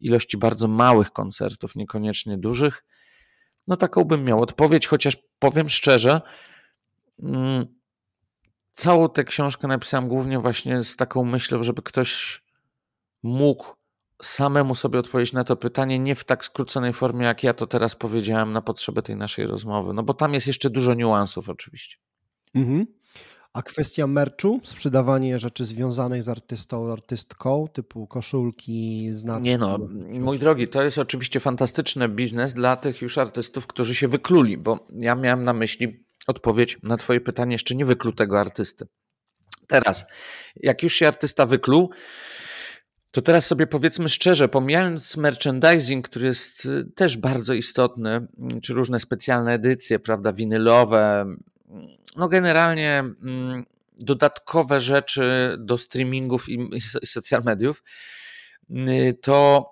ilości 0.00 0.38
bardzo 0.38 0.68
małych 0.68 1.10
koncertów, 1.10 1.76
niekoniecznie 1.76 2.38
dużych 2.38 2.84
no 3.70 3.76
taką 3.76 4.04
bym 4.04 4.24
miał 4.24 4.42
odpowiedź, 4.42 4.86
chociaż 4.86 5.16
powiem 5.38 5.68
szczerze, 5.68 6.20
mm, 7.22 7.66
całą 8.70 9.08
tę 9.08 9.24
książkę 9.24 9.68
napisałem 9.68 10.08
głównie 10.08 10.38
właśnie 10.38 10.84
z 10.84 10.96
taką 10.96 11.24
myślą, 11.24 11.62
żeby 11.62 11.82
ktoś 11.82 12.42
mógł 13.22 13.74
samemu 14.22 14.74
sobie 14.74 14.98
odpowiedzieć 14.98 15.32
na 15.32 15.44
to 15.44 15.56
pytanie, 15.56 15.98
nie 15.98 16.14
w 16.14 16.24
tak 16.24 16.44
skróconej 16.44 16.92
formie, 16.92 17.26
jak 17.26 17.44
ja 17.44 17.54
to 17.54 17.66
teraz 17.66 17.94
powiedziałem 17.94 18.52
na 18.52 18.62
potrzeby 18.62 19.02
tej 19.02 19.16
naszej 19.16 19.46
rozmowy, 19.46 19.92
no 19.92 20.02
bo 20.02 20.14
tam 20.14 20.34
jest 20.34 20.46
jeszcze 20.46 20.70
dużo 20.70 20.94
niuansów 20.94 21.48
oczywiście. 21.48 21.96
Mhm. 22.54 22.86
A 23.52 23.62
kwestia 23.62 24.06
merchu, 24.06 24.60
sprzedawanie 24.64 25.38
rzeczy 25.38 25.64
związanych 25.64 26.22
z 26.22 26.28
artystą, 26.28 26.92
artystką, 26.92 27.68
typu 27.72 28.06
koszulki, 28.06 29.08
znaczki. 29.12 29.48
Nie 29.48 29.58
no, 29.58 29.78
mój 30.20 30.38
drogi, 30.38 30.68
to 30.68 30.82
jest 30.82 30.98
oczywiście 30.98 31.40
fantastyczny 31.40 32.08
biznes 32.08 32.54
dla 32.54 32.76
tych 32.76 33.02
już 33.02 33.18
artystów, 33.18 33.66
którzy 33.66 33.94
się 33.94 34.08
wykluli, 34.08 34.58
bo 34.58 34.86
ja 34.90 35.14
miałem 35.14 35.44
na 35.44 35.52
myśli 35.52 36.04
odpowiedź 36.26 36.78
na 36.82 36.96
twoje 36.96 37.20
pytanie 37.20 37.52
jeszcze 37.52 37.74
nie 37.74 37.84
wyklutego 37.84 38.40
artysty. 38.40 38.86
Teraz, 39.66 40.04
jak 40.56 40.82
już 40.82 40.94
się 40.94 41.08
artysta 41.08 41.46
wykluł, 41.46 41.90
to 43.12 43.22
teraz 43.22 43.46
sobie 43.46 43.66
powiedzmy 43.66 44.08
szczerze, 44.08 44.48
pomijając 44.48 45.16
merchandising, 45.16 46.08
który 46.08 46.26
jest 46.26 46.64
y, 46.64 46.84
też 46.94 47.16
bardzo 47.16 47.54
istotny, 47.54 48.26
czy 48.62 48.74
różne 48.74 49.00
specjalne 49.00 49.52
edycje, 49.52 49.98
prawda, 49.98 50.32
winylowe, 50.32 51.26
no 52.16 52.28
generalnie 52.28 52.98
mm, 52.98 53.66
dodatkowe 53.92 54.80
rzeczy 54.80 55.56
do 55.58 55.78
streamingów 55.78 56.48
i 56.48 56.80
social 57.04 57.42
mediów, 57.44 57.82
y, 58.70 59.18
to, 59.22 59.64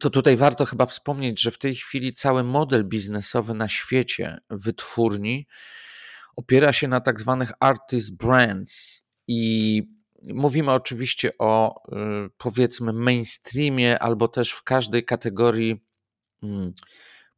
to 0.00 0.10
tutaj 0.10 0.36
warto 0.36 0.64
chyba 0.66 0.86
wspomnieć, 0.86 1.40
że 1.40 1.50
w 1.50 1.58
tej 1.58 1.74
chwili 1.74 2.14
cały 2.14 2.44
model 2.44 2.84
biznesowy 2.84 3.54
na 3.54 3.68
świecie 3.68 4.38
wytwórni 4.50 5.46
opiera 6.36 6.72
się 6.72 6.88
na 6.88 7.00
tak 7.00 7.20
zwanych 7.20 7.52
artist 7.60 8.16
brands 8.16 9.04
i 9.28 9.82
mówimy 10.34 10.72
oczywiście 10.72 11.32
o 11.38 11.82
y, 11.88 12.30
powiedzmy 12.38 12.92
mainstreamie 12.92 13.98
albo 13.98 14.28
też 14.28 14.52
w 14.52 14.62
każdej 14.62 15.04
kategorii 15.04 15.84
mm, 16.42 16.72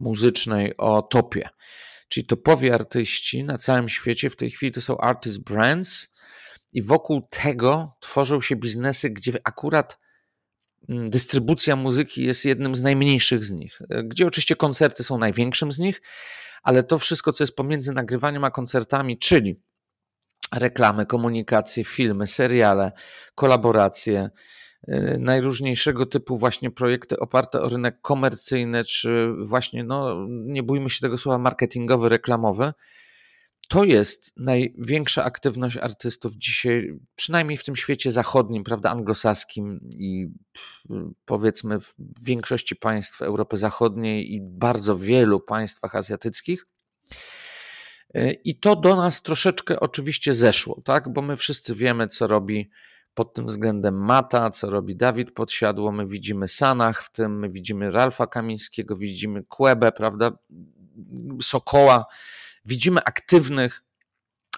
muzycznej 0.01 0.77
o 0.77 1.03
topie. 1.03 1.49
Czyli 2.09 2.27
topowi 2.27 2.71
artyści 2.71 3.45
na 3.45 3.59
całym 3.59 3.89
świecie 3.89 4.31
w 4.31 4.37
tej 4.37 4.51
chwili 4.51 4.73
to 4.73 4.81
są 4.81 4.99
artist 4.99 5.39
brands 5.39 6.09
i 6.73 6.83
wokół 6.83 7.23
tego 7.31 7.97
tworzą 8.01 8.41
się 8.41 8.57
biznesy, 8.57 9.11
gdzie 9.11 9.33
akurat 9.45 9.99
mm, 10.89 11.11
dystrybucja 11.11 11.77
muzyki 11.77 12.25
jest 12.25 12.45
jednym 12.45 12.75
z 12.75 12.83
najmniejszych 12.83 13.45
z 13.45 13.51
nich, 13.51 13.79
gdzie 14.05 14.27
oczywiście 14.27 14.57
koncerty 14.57 15.05
są 15.05 15.19
największym 15.19 15.73
z 15.73 15.79
nich, 15.79 16.03
ale 16.63 16.83
to 16.83 16.99
wszystko, 16.99 17.33
co 17.33 17.45
jest 17.45 17.57
pomiędzy 17.57 17.93
nagrywaniem 17.93 18.45
a 18.45 18.51
koncertami, 18.51 19.19
czyli 19.19 19.61
reklamy, 20.55 21.07
komunikacje, 21.07 21.85
filmy, 21.85 22.27
seriale, 22.27 22.93
kolaboracje, 23.35 24.31
najróżniejszego 25.19 26.07
typu 26.07 26.39
właśnie 26.39 26.71
projekty 26.71 27.19
oparte 27.19 27.61
o 27.61 27.69
rynek 27.69 28.01
komercyjny, 28.01 28.85
czy 28.85 29.33
właśnie, 29.45 29.85
no 29.85 30.27
nie 30.29 30.63
bójmy 30.63 30.91
się 30.91 31.01
tego 31.01 31.19
słowa, 31.19 31.39
marketingowy, 31.39 32.09
reklamowy. 32.09 32.73
To 33.69 33.85
jest 33.85 34.33
największa 34.37 35.25
aktywność 35.25 35.77
artystów 35.77 36.35
dzisiaj, 36.37 36.99
przynajmniej 37.17 37.59
w 37.59 37.65
tym 37.65 37.77
świecie 37.77 38.11
zachodnim, 38.11 38.65
prawda, 38.65 38.91
anglosaskim 38.91 39.81
i 39.99 40.29
powiedzmy 41.25 41.81
w 41.81 41.95
większości 42.25 42.77
państw 42.77 43.23
Europy 43.23 43.57
Zachodniej 43.57 44.33
i 44.33 44.41
bardzo 44.43 44.97
wielu 44.97 45.41
państwach 45.41 45.95
azjatyckich. 45.95 46.67
Y, 48.17 48.33
I 48.45 48.59
to 48.59 48.77
do 48.77 48.97
nas 48.97 49.23
troszeczkę 49.23 49.81
oczywiście 49.81 50.35
zeszło, 50.35 50.81
tak? 50.85 51.13
Bo 51.13 51.23
my 51.23 51.37
wszyscy 51.37 51.75
wiemy, 51.75 52.09
co 52.09 52.27
robi 52.27 52.71
pod 53.15 53.35
tym 53.35 53.47
względem 53.47 53.95
Mata, 53.95 54.51
co 54.51 54.71
robi 54.71 54.97
Dawid 54.97 55.31
Podsiadło, 55.31 55.93
my 55.93 56.07
widzimy 56.07 56.49
Sanach 56.49 57.03
w 57.03 57.13
tym, 57.13 57.39
my 57.39 57.49
widzimy 57.49 57.91
Ralfa 57.91 58.27
Kamińskiego, 58.27 58.97
widzimy 58.97 59.43
Kłebę, 59.43 59.93
prawda, 59.93 60.33
Sokoła, 61.43 62.07
widzimy 62.65 63.05
aktywnych 63.05 63.83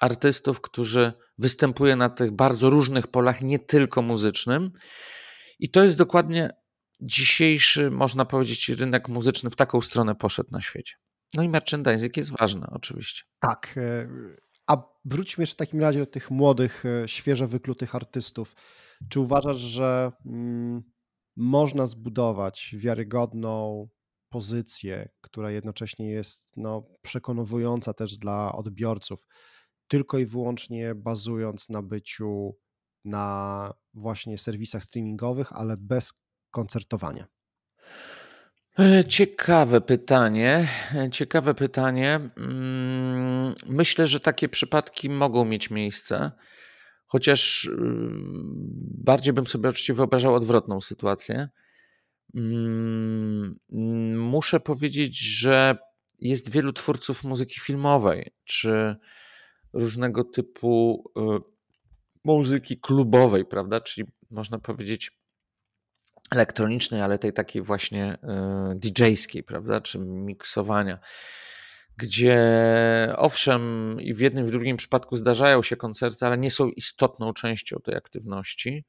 artystów, 0.00 0.60
którzy 0.60 1.12
występują 1.38 1.96
na 1.96 2.08
tych 2.08 2.30
bardzo 2.30 2.70
różnych 2.70 3.06
polach, 3.06 3.42
nie 3.42 3.58
tylko 3.58 4.02
muzycznym. 4.02 4.72
I 5.58 5.70
to 5.70 5.84
jest 5.84 5.96
dokładnie 5.96 6.50
dzisiejszy, 7.00 7.90
można 7.90 8.24
powiedzieć, 8.24 8.68
rynek 8.68 9.08
muzyczny 9.08 9.50
w 9.50 9.56
taką 9.56 9.80
stronę 9.80 10.14
poszedł 10.14 10.48
na 10.52 10.62
świecie. 10.62 10.94
No 11.34 11.42
i 11.42 11.48
merchandising 11.48 12.16
jest 12.16 12.30
ważny, 12.38 12.66
oczywiście. 12.70 13.22
Tak. 13.40 13.74
A 14.66 14.76
wróćmy 15.04 15.42
jeszcze 15.42 15.54
w 15.54 15.56
takim 15.56 15.80
razie 15.80 16.00
do 16.00 16.06
tych 16.06 16.30
młodych, 16.30 16.84
e, 16.86 17.08
świeżo 17.08 17.46
wyklutych 17.46 17.94
artystów. 17.94 18.54
Czy 19.08 19.20
uważasz, 19.20 19.56
że 19.56 20.12
mm, 20.26 20.82
można 21.36 21.86
zbudować 21.86 22.74
wiarygodną 22.78 23.88
pozycję, 24.28 25.08
która 25.20 25.50
jednocześnie 25.50 26.10
jest 26.10 26.56
no, 26.56 26.86
przekonująca 27.02 27.94
też 27.94 28.18
dla 28.18 28.52
odbiorców, 28.52 29.26
tylko 29.88 30.18
i 30.18 30.26
wyłącznie 30.26 30.94
bazując 30.94 31.68
na 31.68 31.82
byciu 31.82 32.56
na 33.04 33.72
właśnie 33.94 34.38
serwisach 34.38 34.84
streamingowych, 34.84 35.52
ale 35.52 35.76
bez 35.76 36.12
koncertowania? 36.50 37.26
E, 38.78 39.04
ciekawe 39.04 39.80
pytanie. 39.80 40.68
E, 40.94 41.10
ciekawe 41.10 41.54
pytanie. 41.54 42.20
Mm, 42.36 43.54
myślę, 43.66 44.06
że 44.06 44.20
takie 44.20 44.48
przypadki 44.48 45.10
mogą 45.10 45.44
mieć 45.44 45.70
miejsce, 45.70 46.32
chociaż 47.06 47.64
y, 47.64 47.70
bardziej 49.04 49.32
bym 49.32 49.46
sobie 49.46 49.68
oczywiście 49.68 49.94
wyobrażał 49.94 50.34
odwrotną 50.34 50.80
sytuację. 50.80 51.48
Mm, 52.34 53.54
muszę 54.16 54.60
powiedzieć, 54.60 55.18
że 55.18 55.76
jest 56.20 56.50
wielu 56.50 56.72
twórców 56.72 57.24
muzyki 57.24 57.60
filmowej 57.60 58.30
czy 58.44 58.96
różnego 59.72 60.24
typu 60.24 61.04
y, 61.18 61.40
muzyki 62.24 62.80
klubowej, 62.80 63.44
prawda? 63.44 63.80
Czyli 63.80 64.06
można 64.30 64.58
powiedzieć 64.58 65.15
elektronicznej, 66.30 67.02
ale 67.02 67.18
tej 67.18 67.32
takiej 67.32 67.62
właśnie 67.62 68.18
e, 68.22 68.74
DJ-skiej, 68.76 69.42
prawda, 69.42 69.80
czy 69.80 69.98
miksowania, 69.98 70.98
gdzie 71.96 72.38
owszem 73.16 73.96
i 74.00 74.14
w 74.14 74.20
jednym 74.20 74.44
i 74.44 74.48
w 74.48 74.50
drugim 74.50 74.76
przypadku 74.76 75.16
zdarzają 75.16 75.62
się 75.62 75.76
koncerty, 75.76 76.26
ale 76.26 76.36
nie 76.36 76.50
są 76.50 76.68
istotną 76.68 77.32
częścią 77.32 77.76
tej 77.84 77.96
aktywności. 77.96 78.84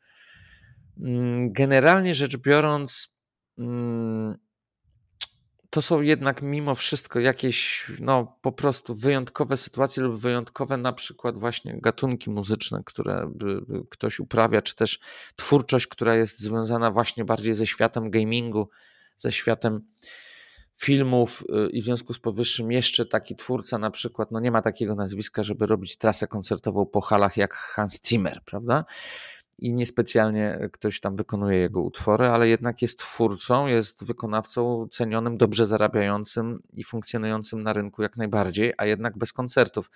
Mm, 1.01 1.51
generalnie 1.53 2.15
rzecz 2.15 2.37
biorąc, 2.37 3.09
mm, 3.57 4.37
to 5.69 5.81
są 5.81 6.01
jednak 6.01 6.41
mimo 6.41 6.75
wszystko 6.75 7.19
jakieś 7.19 7.85
no, 7.99 8.37
po 8.41 8.51
prostu 8.51 8.95
wyjątkowe 8.95 9.57
sytuacje 9.57 10.03
lub 10.03 10.19
wyjątkowe 10.19 10.77
na 10.77 10.93
przykład 10.93 11.37
właśnie 11.37 11.79
gatunki 11.81 12.29
muzyczne, 12.29 12.81
które 12.85 13.31
ktoś 13.89 14.19
uprawia, 14.19 14.61
czy 14.61 14.75
też 14.75 14.99
twórczość, 15.35 15.87
która 15.87 16.15
jest 16.15 16.39
związana 16.39 16.91
właśnie 16.91 17.25
bardziej 17.25 17.53
ze 17.53 17.67
światem 17.67 18.09
gamingu, 18.09 18.69
ze 19.17 19.31
światem 19.31 19.81
filmów 20.77 21.43
y, 21.67 21.69
i 21.69 21.81
w 21.81 21.85
związku 21.85 22.13
z 22.13 22.19
powyższym 22.19 22.71
jeszcze 22.71 23.05
taki 23.05 23.35
twórca 23.35 23.77
na 23.77 23.91
przykład, 23.91 24.31
no 24.31 24.39
nie 24.39 24.51
ma 24.51 24.61
takiego 24.61 24.95
nazwiska, 24.95 25.43
żeby 25.43 25.65
robić 25.65 25.97
trasę 25.97 26.27
koncertową 26.27 26.85
po 26.85 27.01
halach 27.01 27.37
jak 27.37 27.53
Hans 27.53 28.01
Zimmer, 28.07 28.41
prawda? 28.45 28.85
I 29.59 29.73
niespecjalnie 29.73 30.69
ktoś 30.73 30.99
tam 30.99 31.15
wykonuje 31.15 31.57
jego 31.57 31.81
utwory, 31.81 32.25
ale 32.25 32.47
jednak 32.47 32.81
jest 32.81 32.99
twórcą, 32.99 33.67
jest 33.67 34.03
wykonawcą 34.03 34.87
cenionym, 34.91 35.37
dobrze 35.37 35.65
zarabiającym 35.65 36.59
i 36.73 36.83
funkcjonującym 36.83 37.63
na 37.63 37.73
rynku 37.73 38.01
jak 38.01 38.17
najbardziej, 38.17 38.73
a 38.77 38.85
jednak 38.85 39.17
bez 39.17 39.33
koncertów. 39.33 39.91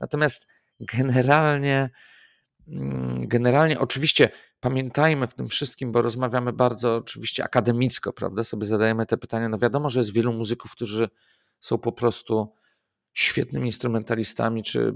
Natomiast 0.00 0.46
generalnie, 0.80 1.90
mm, 2.68 3.28
generalnie 3.28 3.80
oczywiście 3.80 4.28
pamiętajmy 4.60 5.26
w 5.26 5.34
tym 5.34 5.48
wszystkim, 5.48 5.92
bo 5.92 6.02
rozmawiamy 6.02 6.52
bardzo 6.52 6.96
oczywiście 6.96 7.44
akademicko, 7.44 8.12
prawda? 8.12 8.44
Sobie 8.44 8.66
zadajemy 8.66 9.06
te 9.06 9.16
pytania. 9.16 9.48
No 9.48 9.58
wiadomo, 9.58 9.90
że 9.90 10.00
jest 10.00 10.12
wielu 10.12 10.32
muzyków, 10.32 10.72
którzy 10.72 11.08
są 11.60 11.78
po 11.78 11.92
prostu 11.92 12.54
świetnymi 13.12 13.66
instrumentalistami, 13.66 14.62
czy 14.62 14.94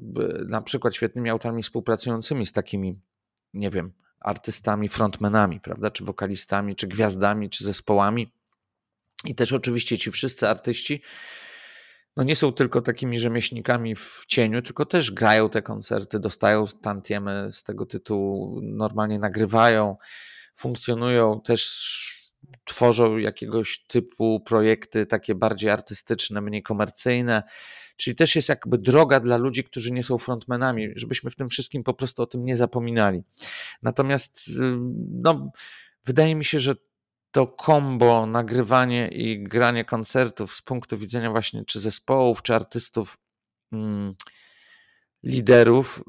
na 0.49 0.63
przykład 0.63 0.95
świetnymi 0.95 1.31
autorami 1.31 1.63
współpracującymi 1.63 2.47
z 2.47 2.53
takimi, 2.53 3.01
nie 3.55 3.71
wiem, 3.71 3.93
artystami, 4.21 4.89
frontmenami, 4.89 5.61
prawda? 5.61 5.91
Czy 5.91 6.05
wokalistami, 6.05 6.77
czy 6.77 6.87
gwiazdami, 6.87 7.51
czy 7.51 7.65
zespołami. 7.65 8.33
I 9.25 9.35
też 9.35 9.53
oczywiście 9.53 9.99
ci 9.99 10.11
wszyscy 10.11 10.49
artyści 10.49 11.03
no 12.19 12.25
nie 12.25 12.37
są 12.37 12.53
tylko 12.53 12.83
takimi 12.83 13.19
rzemieślnikami 13.19 13.95
w 13.95 14.25
cieniu, 14.27 14.63
tylko 14.63 14.87
też 14.87 15.11
grają 15.11 15.51
te 15.51 15.63
koncerty, 15.63 16.21
dostają 16.21 16.65
tantiemy 16.83 17.53
z 17.53 17.63
tego 17.63 17.87
tytułu, 17.87 18.61
normalnie 18.63 19.19
nagrywają, 19.19 19.97
funkcjonują, 20.57 21.41
też 21.41 22.28
tworzą 22.65 23.17
jakiegoś 23.17 23.85
typu 23.89 24.41
projekty 24.41 25.07
takie 25.07 25.35
bardziej 25.35 25.71
artystyczne, 25.71 26.41
mniej 26.41 26.63
komercyjne. 26.63 27.43
Czyli 27.97 28.17
też 28.17 28.37
jest 28.37 28.49
jakby 28.49 28.79
droga 28.79 29.21
dla 29.21 29.37
ludzi, 29.37 29.65
którzy 29.65 29.93
nie 29.93 30.03
są 30.03 30.19
frontmenami, 30.19 30.89
żebyśmy 30.97 31.31
w 31.31 31.37
tym 31.37 31.49
wszystkim 31.49 31.83
po 31.83 31.95
prostu 31.95 32.23
o 32.23 32.27
tym 32.27 32.45
nie 32.45 32.57
zapominali. 32.57 33.23
Natomiast 33.83 34.51
no, 35.11 35.53
wydaje 36.05 36.35
mi 36.35 36.45
się, 36.45 36.61
że 36.61 36.75
to 37.31 37.47
kombo, 37.47 38.27
nagrywanie 38.27 39.09
i 39.09 39.43
granie 39.43 39.85
koncertów 39.85 40.55
z 40.55 40.63
punktu 40.63 40.99
widzenia 40.99 41.31
właśnie 41.31 41.65
czy 41.65 41.81
zespołów, 41.81 42.43
czy 42.43 42.55
artystów, 42.55 43.19
mm, 43.73 44.15
liderów, 45.23 45.99
y, 45.99 46.03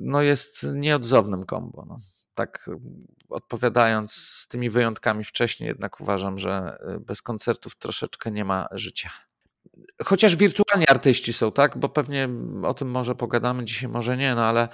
no 0.00 0.22
jest 0.22 0.66
nieodzownym 0.72 1.44
kombo. 1.46 1.84
No. 1.88 1.98
Tak 2.36 2.70
odpowiadając 3.28 4.12
z 4.12 4.48
tymi 4.48 4.70
wyjątkami 4.70 5.24
wcześniej, 5.24 5.68
jednak 5.68 6.00
uważam, 6.00 6.38
że 6.38 6.78
y, 6.96 7.00
bez 7.00 7.22
koncertów 7.22 7.76
troszeczkę 7.76 8.30
nie 8.30 8.44
ma 8.44 8.66
życia. 8.72 9.10
Chociaż 10.04 10.36
wirtualni 10.36 10.88
artyści 10.88 11.32
są, 11.32 11.52
tak? 11.52 11.78
Bo 11.78 11.88
pewnie 11.88 12.28
o 12.62 12.74
tym 12.74 12.90
może 12.90 13.14
pogadamy 13.14 13.64
dzisiaj, 13.64 13.88
może 13.88 14.16
nie, 14.16 14.34
no 14.34 14.44
ale 14.44 14.68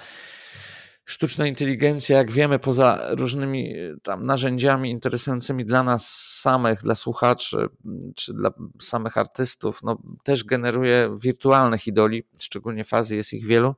sztuczna 1.05 1.47
inteligencja, 1.47 2.17
jak 2.17 2.31
wiemy, 2.31 2.59
poza 2.59 2.99
różnymi 3.09 3.77
e, 3.77 3.95
tam 4.03 4.25
narzędziami 4.25 4.91
interesującymi 4.91 5.65
dla 5.65 5.83
nas 5.83 6.09
samych, 6.41 6.81
dla 6.81 6.95
słuchaczy 6.95 7.67
czy 8.15 8.33
dla 8.33 8.51
samych 8.81 9.17
artystów, 9.17 9.83
no, 9.83 9.97
też 10.23 10.43
generuje 10.43 11.17
wirtualnych 11.19 11.87
idoli, 11.87 12.23
szczególnie 12.39 12.83
fazy 12.83 13.15
jest 13.15 13.33
ich 13.33 13.45
wielu. 13.45 13.75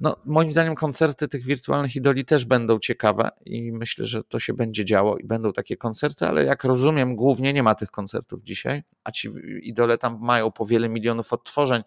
No, 0.00 0.16
moim 0.24 0.52
zdaniem 0.52 0.74
koncerty 0.74 1.28
tych 1.28 1.44
wirtualnych 1.44 1.96
idoli 1.96 2.24
też 2.24 2.44
będą 2.44 2.78
ciekawe 2.78 3.30
i 3.46 3.72
myślę, 3.72 4.06
że 4.06 4.24
to 4.24 4.38
się 4.38 4.54
będzie 4.54 4.84
działo 4.84 5.18
i 5.18 5.24
będą 5.24 5.52
takie 5.52 5.76
koncerty, 5.76 6.26
ale 6.26 6.44
jak 6.44 6.64
rozumiem, 6.64 7.16
głównie 7.16 7.52
nie 7.52 7.62
ma 7.62 7.74
tych 7.74 7.90
koncertów 7.90 8.42
dzisiaj, 8.42 8.82
a 9.04 9.10
ci 9.10 9.30
idole 9.62 9.98
tam 9.98 10.18
mają 10.20 10.50
po 10.50 10.66
wiele 10.66 10.88
milionów 10.88 11.32
odtworzeń, 11.32 11.82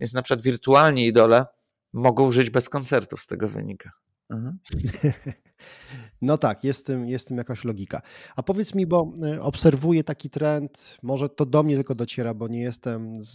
więc 0.00 0.12
na 0.12 0.22
przykład 0.22 0.42
wirtualni 0.42 1.06
idole 1.06 1.46
mogą 1.92 2.30
żyć 2.30 2.50
bez 2.50 2.68
koncertów, 2.68 3.20
z 3.20 3.26
tego 3.26 3.48
wynika. 3.48 3.90
Mhm. 4.30 4.58
No 6.22 6.38
tak, 6.38 6.64
jest 6.64 6.86
tym, 6.86 7.08
jest 7.08 7.28
tym 7.28 7.36
jakaś 7.36 7.64
logika. 7.64 8.02
A 8.36 8.42
powiedz 8.42 8.74
mi, 8.74 8.86
bo 8.86 9.12
y, 9.34 9.42
obserwuję 9.42 10.04
taki 10.04 10.30
trend, 10.30 10.98
może 11.02 11.28
to 11.28 11.46
do 11.46 11.62
mnie 11.62 11.74
tylko 11.74 11.94
dociera, 11.94 12.34
bo 12.34 12.48
nie 12.48 12.60
jestem 12.60 13.12
z, 13.16 13.32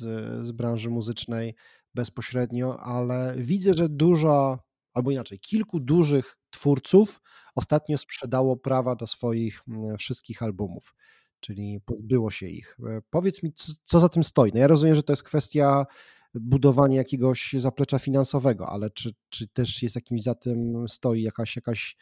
z 0.47 0.51
branży 0.51 0.89
muzycznej 0.89 1.56
bezpośrednio, 1.95 2.80
ale 2.80 3.36
widzę, 3.38 3.73
że 3.73 3.89
dużo, 3.89 4.60
albo 4.93 5.12
inaczej, 5.12 5.39
kilku 5.39 5.80
dużych 5.80 6.38
twórców 6.49 7.21
ostatnio 7.56 7.97
sprzedało 7.97 8.58
prawa 8.58 8.95
do 8.95 9.08
swoich 9.08 9.62
mm, 9.67 9.97
wszystkich 9.97 10.43
albumów, 10.43 10.95
czyli 11.39 11.82
pozbyło 11.86 12.32
się 12.32 12.47
ich. 12.47 12.78
E, 12.88 13.02
powiedz 13.10 13.43
mi, 13.43 13.52
co, 13.84 13.99
za 13.99 14.10
tym 14.10 14.23
stoi? 14.23 14.52
No 14.54 14.60
ja 14.60 14.67
rozumiem, 14.67 14.95
że 14.95 15.04
to 15.04 15.13
jest 15.13 15.23
kwestia 15.23 15.86
budowanie 16.34 16.97
jakiegoś 16.97 17.54
zaplecza 17.58 17.99
finansowego, 17.99 18.69
ale 18.69 18.89
czy, 18.89 19.12
czy 19.30 19.47
też 19.47 19.84
jest 19.84 19.95
jakimś 19.95 20.21
za 20.21 20.36
tym 20.36 20.88
stoi 20.88 21.21
jakaś, 21.21 21.56
jakaś, 21.56 21.97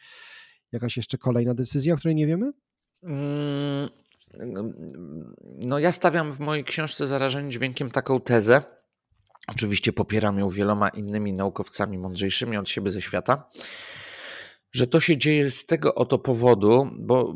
jakaś 0.72 0.96
jeszcze 0.96 1.18
kolejna 1.18 1.54
decyzja, 1.54 1.94
o 1.94 1.96
której 1.96 2.14
nie 2.14 2.26
wiemy? 2.26 2.52
Mm, 3.02 3.88
no 5.42 5.78
ja 5.78 5.92
stawiam 5.92 6.32
w 6.32 6.40
mojej 6.40 6.64
książce 6.64 7.06
Zarażenie 7.06 7.50
dźwiękiem 7.50 7.90
taką 7.90 8.20
tezę. 8.20 8.77
Oczywiście 9.48 9.92
popieram 9.92 10.38
ją 10.38 10.50
wieloma 10.50 10.88
innymi 10.88 11.32
naukowcami 11.32 11.98
mądrzejszymi 11.98 12.56
od 12.56 12.68
siebie 12.68 12.90
ze 12.90 13.02
świata 13.02 13.48
że 14.72 14.86
to 14.86 15.00
się 15.00 15.18
dzieje 15.18 15.50
z 15.50 15.66
tego 15.66 15.94
oto 15.94 16.18
powodu, 16.18 16.90
bo 16.98 17.34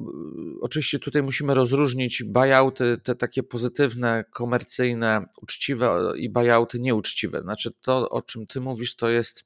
y, 0.57 0.61
oczywiście 0.61 0.99
tutaj 0.99 1.23
musimy 1.23 1.55
rozróżnić 1.55 2.23
buyouty, 2.23 2.99
te 3.03 3.15
takie 3.15 3.43
pozytywne, 3.43 4.25
komercyjne, 4.31 5.27
uczciwe 5.43 6.13
i 6.17 6.31
buyouty 6.31 6.81
nieuczciwe. 6.81 7.41
Znaczy 7.41 7.73
to, 7.81 8.09
o 8.09 8.23
czym 8.23 8.47
ty 8.47 8.61
mówisz, 8.61 8.97
to 8.97 9.09
jest. 9.09 9.45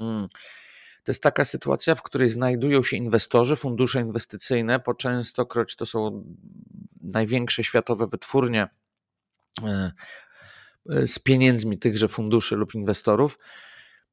Mm, 0.00 0.28
to 1.04 1.12
jest 1.12 1.22
taka 1.22 1.44
sytuacja, 1.44 1.94
w 1.94 2.02
której 2.02 2.28
znajdują 2.28 2.82
się 2.82 2.96
inwestorzy, 2.96 3.56
fundusze 3.56 4.00
inwestycyjne, 4.00 4.80
po 4.80 4.94
częstokroć 4.94 5.76
to 5.76 5.86
są 5.86 6.24
największe 7.02 7.64
światowe 7.64 8.06
wytwórnie 8.06 8.68
y, 9.58 9.92
z 11.06 11.18
pieniędzmi 11.18 11.78
tychże 11.78 12.08
funduszy 12.08 12.56
lub 12.56 12.74
inwestorów, 12.74 13.38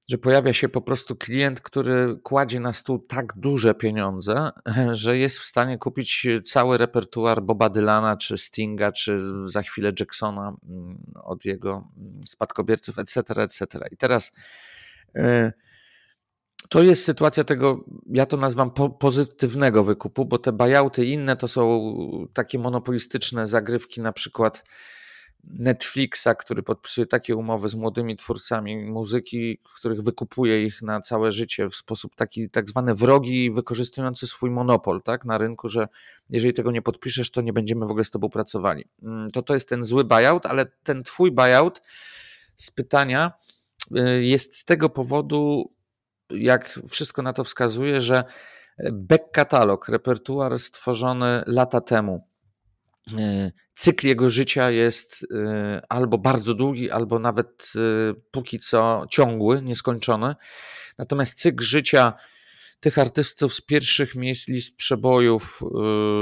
że 0.10 0.18
pojawia 0.18 0.54
się 0.54 0.70
po 0.70 0.82
prostu 0.82 1.16
klient, 1.16 1.62
który 1.62 2.18
kładzie 2.24 2.60
na 2.60 2.74
stół 2.74 3.00
tak 3.00 3.34
duże 3.36 3.76
pieniądze, 3.76 4.50
że 4.94 5.18
jest 5.18 5.40
w 5.40 5.46
stanie 5.46 5.78
kupić 5.78 6.28
cały 6.46 6.78
repertuar 6.78 7.44
Boba 7.44 7.70
Dylana, 7.70 8.18
czy 8.18 8.38
Stinga, 8.38 8.92
czy 8.92 9.18
za 9.44 9.62
chwilę 9.62 9.92
Jacksona 10.00 10.56
mm, 10.70 11.14
od 11.24 11.46
jego 11.46 11.84
mm, 11.98 12.22
spadkobierców, 12.28 13.00
etc., 13.00 13.22
etc. 13.38 13.66
I 13.92 13.98
teraz 13.98 14.32
y, 15.18 15.52
to 16.70 16.84
jest 16.84 17.04
sytuacja 17.04 17.44
tego, 17.44 17.86
ja 18.10 18.26
to 18.26 18.38
nazywam 18.38 18.72
pozytywnego 19.00 19.84
wykupu, 19.84 20.26
bo 20.26 20.38
te 20.38 20.52
buyouty 20.52 21.06
inne 21.06 21.36
to 21.36 21.48
są 21.48 21.94
takie 22.34 22.60
monopolistyczne 22.60 23.48
zagrywki, 23.48 24.02
na 24.02 24.14
przykład 24.14 24.64
Netflixa, 25.44 26.28
który 26.40 26.64
podpisuje 26.64 27.08
takie 27.08 27.36
umowy 27.36 27.70
z 27.70 27.76
młodymi 27.76 28.16
twórcami 28.16 28.78
muzyki, 28.78 29.60
których 29.76 30.02
wykupuje 30.02 30.64
ich 30.64 30.82
na 30.82 31.02
całe 31.02 31.32
życie 31.32 31.70
w 31.70 31.76
sposób 31.76 32.16
taki 32.16 32.50
tak 32.50 32.70
zwany 32.70 32.96
wrogi, 32.96 33.52
wykorzystujący 33.52 34.28
swój 34.28 34.52
monopol 34.52 35.02
tak, 35.02 35.26
na 35.26 35.38
rynku, 35.38 35.70
że 35.70 35.88
jeżeli 36.30 36.54
tego 36.54 36.72
nie 36.72 36.82
podpiszesz, 36.82 37.32
to 37.32 37.42
nie 37.42 37.54
będziemy 37.54 37.86
w 37.86 37.90
ogóle 37.90 38.04
z 38.04 38.10
tobą 38.10 38.30
pracowali. 38.30 38.86
Mm, 39.04 39.32
to 39.32 39.42
to 39.42 39.54
jest 39.54 39.70
ten 39.70 39.84
zły 39.84 40.04
buyout, 40.04 40.46
ale 40.46 40.66
ten 40.84 41.04
twój 41.04 41.32
buyout 41.32 41.82
z 42.56 42.72
pytania 42.72 43.32
y, 43.98 44.24
jest 44.24 44.56
z 44.56 44.64
tego 44.64 44.90
powodu, 44.90 45.74
jak 46.30 46.80
wszystko 46.90 47.22
na 47.22 47.34
to 47.34 47.44
wskazuje, 47.44 48.02
że 48.02 48.24
back 48.92 49.32
katalog, 49.32 49.90
repertuar 49.90 50.60
stworzony 50.60 51.44
lata 51.48 51.82
temu, 51.82 52.28
cykl 53.76 54.08
jego 54.08 54.30
życia 54.30 54.72
jest 54.72 55.26
e, 55.36 55.82
albo 55.90 56.18
bardzo 56.18 56.54
długi, 56.54 56.92
albo 56.92 57.20
nawet 57.20 57.72
e, 57.76 57.80
póki 58.32 58.60
co 58.60 59.06
ciągły, 59.10 59.62
nieskończony. 59.62 60.36
Natomiast 60.98 61.38
cykl 61.38 61.64
życia 61.64 62.14
tych 62.80 62.98
artystów 62.98 63.54
z 63.54 63.62
pierwszych 63.62 64.16
miejsc 64.16 64.48
list 64.48 64.78
przebojów 64.78 65.62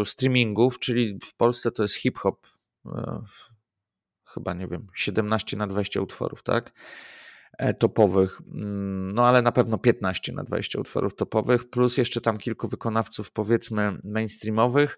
streamingów, 0.06 0.80
czyli 0.80 1.20
w 1.24 1.36
Polsce 1.36 1.72
to 1.72 1.84
jest 1.84 1.96
hip-hop, 1.96 2.48
chyba 4.34 4.54
nie 4.54 4.68
wiem, 4.68 4.88
17 4.96 5.58
na 5.58 5.68
20 5.68 6.02
utworów, 6.02 6.44
tak? 6.44 6.72
Topowych, 7.80 8.42
mm, 8.56 9.12
no 9.12 9.28
ale 9.28 9.42
na 9.42 9.52
pewno 9.52 9.78
15 9.78 10.34
na 10.34 10.44
20 10.44 10.80
utworów 10.80 11.16
topowych, 11.16 11.70
plus 11.70 11.98
jeszcze 11.98 12.22
tam 12.22 12.38
kilku 12.38 12.68
wykonawców, 12.68 13.32
powiedzmy, 13.32 13.98
mainstreamowych. 14.04 14.98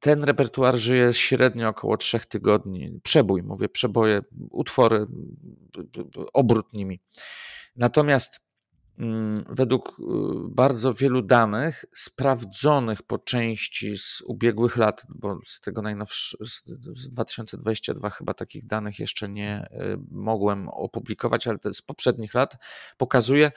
Ten 0.00 0.24
repertuar 0.24 0.76
żyje 0.76 1.14
średnio 1.14 1.68
około 1.68 1.96
trzech 1.96 2.26
tygodni. 2.26 3.00
Przebój, 3.02 3.42
mówię, 3.42 3.68
przeboje, 3.68 4.20
utwory, 4.50 5.06
obrót 6.32 6.72
nimi. 6.72 7.00
Natomiast 7.76 8.40
mm, 8.98 9.44
według 9.48 9.88
y, 9.88 10.02
bardzo 10.48 10.94
wielu 10.94 11.22
danych, 11.22 11.84
sprawdzonych 11.94 13.02
po 13.02 13.18
części 13.18 13.98
z 13.98 14.22
ubiegłych 14.26 14.76
lat, 14.76 15.06
bo 15.08 15.38
z 15.46 15.60
tego 15.60 15.82
najnowszego, 15.82 16.44
z 16.94 17.10
2022 17.10 18.10
chyba 18.10 18.34
takich 18.34 18.66
danych 18.66 18.98
jeszcze 18.98 19.28
nie 19.28 19.68
y, 19.72 19.98
mogłem 20.10 20.68
opublikować, 20.68 21.46
ale 21.46 21.58
to 21.58 21.74
z 21.74 21.82
poprzednich 21.82 22.34
lat, 22.34 22.56
pokazuje, 22.96 23.52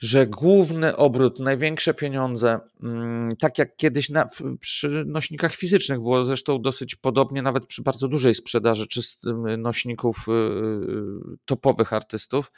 że 0.00 0.26
główny 0.26 0.96
obrót, 0.96 1.38
największe 1.38 1.94
pieniądze, 1.94 2.60
mm, 2.82 3.28
tak 3.38 3.58
jak 3.58 3.76
kiedyś 3.76 4.08
na, 4.08 4.28
przy 4.60 5.04
nośnikach 5.06 5.54
fizycznych 5.54 5.98
było 5.98 6.24
zresztą 6.24 6.62
dosyć 6.62 6.94
podobnie, 6.94 7.42
nawet 7.42 7.66
przy 7.66 7.82
bardzo 7.82 8.08
dużej 8.08 8.34
sprzedaży 8.34 8.86
czystych 8.86 9.32
nośników 9.58 10.26
y, 10.28 10.32
y, 10.32 11.36
topowych 11.44 11.92
artystów, 11.92 12.52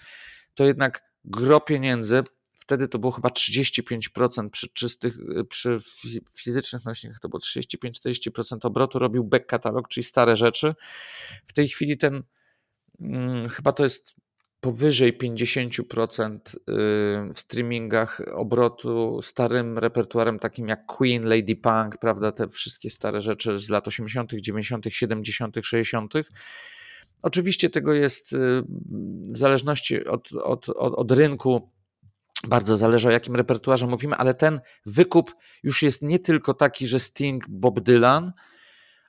to 0.55 0.65
jednak 0.65 1.03
gro 1.25 1.61
pieniędzy, 1.61 2.23
wtedy 2.53 2.89
to 2.89 2.99
było 2.99 3.13
chyba 3.13 3.29
35% 3.29 4.51
przy 4.51 4.69
czystych, 4.69 5.17
y, 5.19 5.45
przy 5.45 5.79
fizycznych 6.37 6.85
nośnikach 6.85 7.21
to 7.21 7.29
było 7.29 7.41
35-40% 7.41 8.67
obrotu 8.67 8.99
robił 8.99 9.25
back 9.25 9.47
katalog, 9.47 9.89
czyli 9.89 10.05
stare 10.05 10.37
rzeczy. 10.37 10.75
W 11.47 11.53
tej 11.53 11.69
chwili 11.69 11.99
ten 11.99 12.23
mm, 13.01 13.49
chyba 13.49 13.73
to 13.73 13.85
jest 13.85 14.15
powyżej 14.63 15.19
50% 15.19 16.37
y, 16.37 16.63
w 17.35 17.41
streamingach 17.41 18.21
obrotu 18.35 19.23
starym 19.23 19.79
repertuarem 19.79 20.39
takim 20.39 20.69
jak 20.69 20.87
Queen, 20.87 21.29
Lady 21.29 21.57
Punk, 21.57 21.99
prawda, 22.01 22.33
te 22.33 22.49
wszystkie 22.49 22.91
stare 22.91 23.21
rzeczy 23.21 23.61
z 23.61 23.71
lat 23.71 23.89
80., 23.89 24.33
90., 24.33 24.85
70., 24.91 25.57
60. 25.63 26.15
Oczywiście 27.23 27.71
tego 27.71 27.95
jest 27.95 28.33
y, 28.33 28.37
w 29.33 29.39
zależności 29.39 30.05
od, 30.05 30.33
od, 30.33 30.69
od, 30.69 30.95
od 30.95 31.13
rynku 31.13 31.71
bardzo 32.49 32.77
zależy 32.77 33.09
o 33.09 33.13
jakim 33.13 33.37
repertuarze 33.37 33.87
mówimy, 33.87 34.17
ale 34.17 34.35
ten 34.35 34.61
wykup 34.87 35.35
już 35.63 35.83
jest 35.83 36.03
nie 36.03 36.19
tylko 36.19 36.55
taki, 36.55 36.87
że 36.87 37.01
Sting, 37.01 37.49
Bob 37.49 37.81
Dylan, 37.81 38.33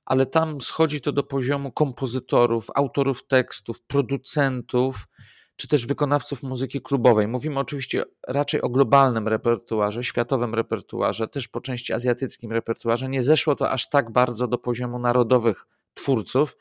ale 0.05 0.25
tam 0.25 0.61
schodzi 0.61 1.01
to 1.01 1.11
do 1.11 1.23
poziomu 1.23 1.71
kompozytorów, 1.71 2.67
autorów 2.75 3.27
tekstów, 3.27 3.81
producentów, 3.81 5.07
czy 5.55 5.67
też 5.67 5.85
wykonawców 5.85 6.43
muzyki 6.43 6.81
klubowej. 6.81 7.27
Mówimy 7.27 7.59
oczywiście 7.59 8.03
raczej 8.27 8.61
o 8.61 8.69
globalnym 8.69 9.27
repertuarze, 9.27 10.03
światowym 10.03 10.55
repertuarze, 10.55 11.27
też 11.27 11.47
po 11.47 11.61
części 11.61 11.93
azjatyckim 11.93 12.51
repertuarze. 12.51 13.09
Nie 13.09 13.23
zeszło 13.23 13.55
to 13.55 13.71
aż 13.71 13.89
tak 13.89 14.11
bardzo 14.11 14.47
do 14.47 14.57
poziomu 14.57 14.99
narodowych 14.99 15.65
twórców. 15.93 16.57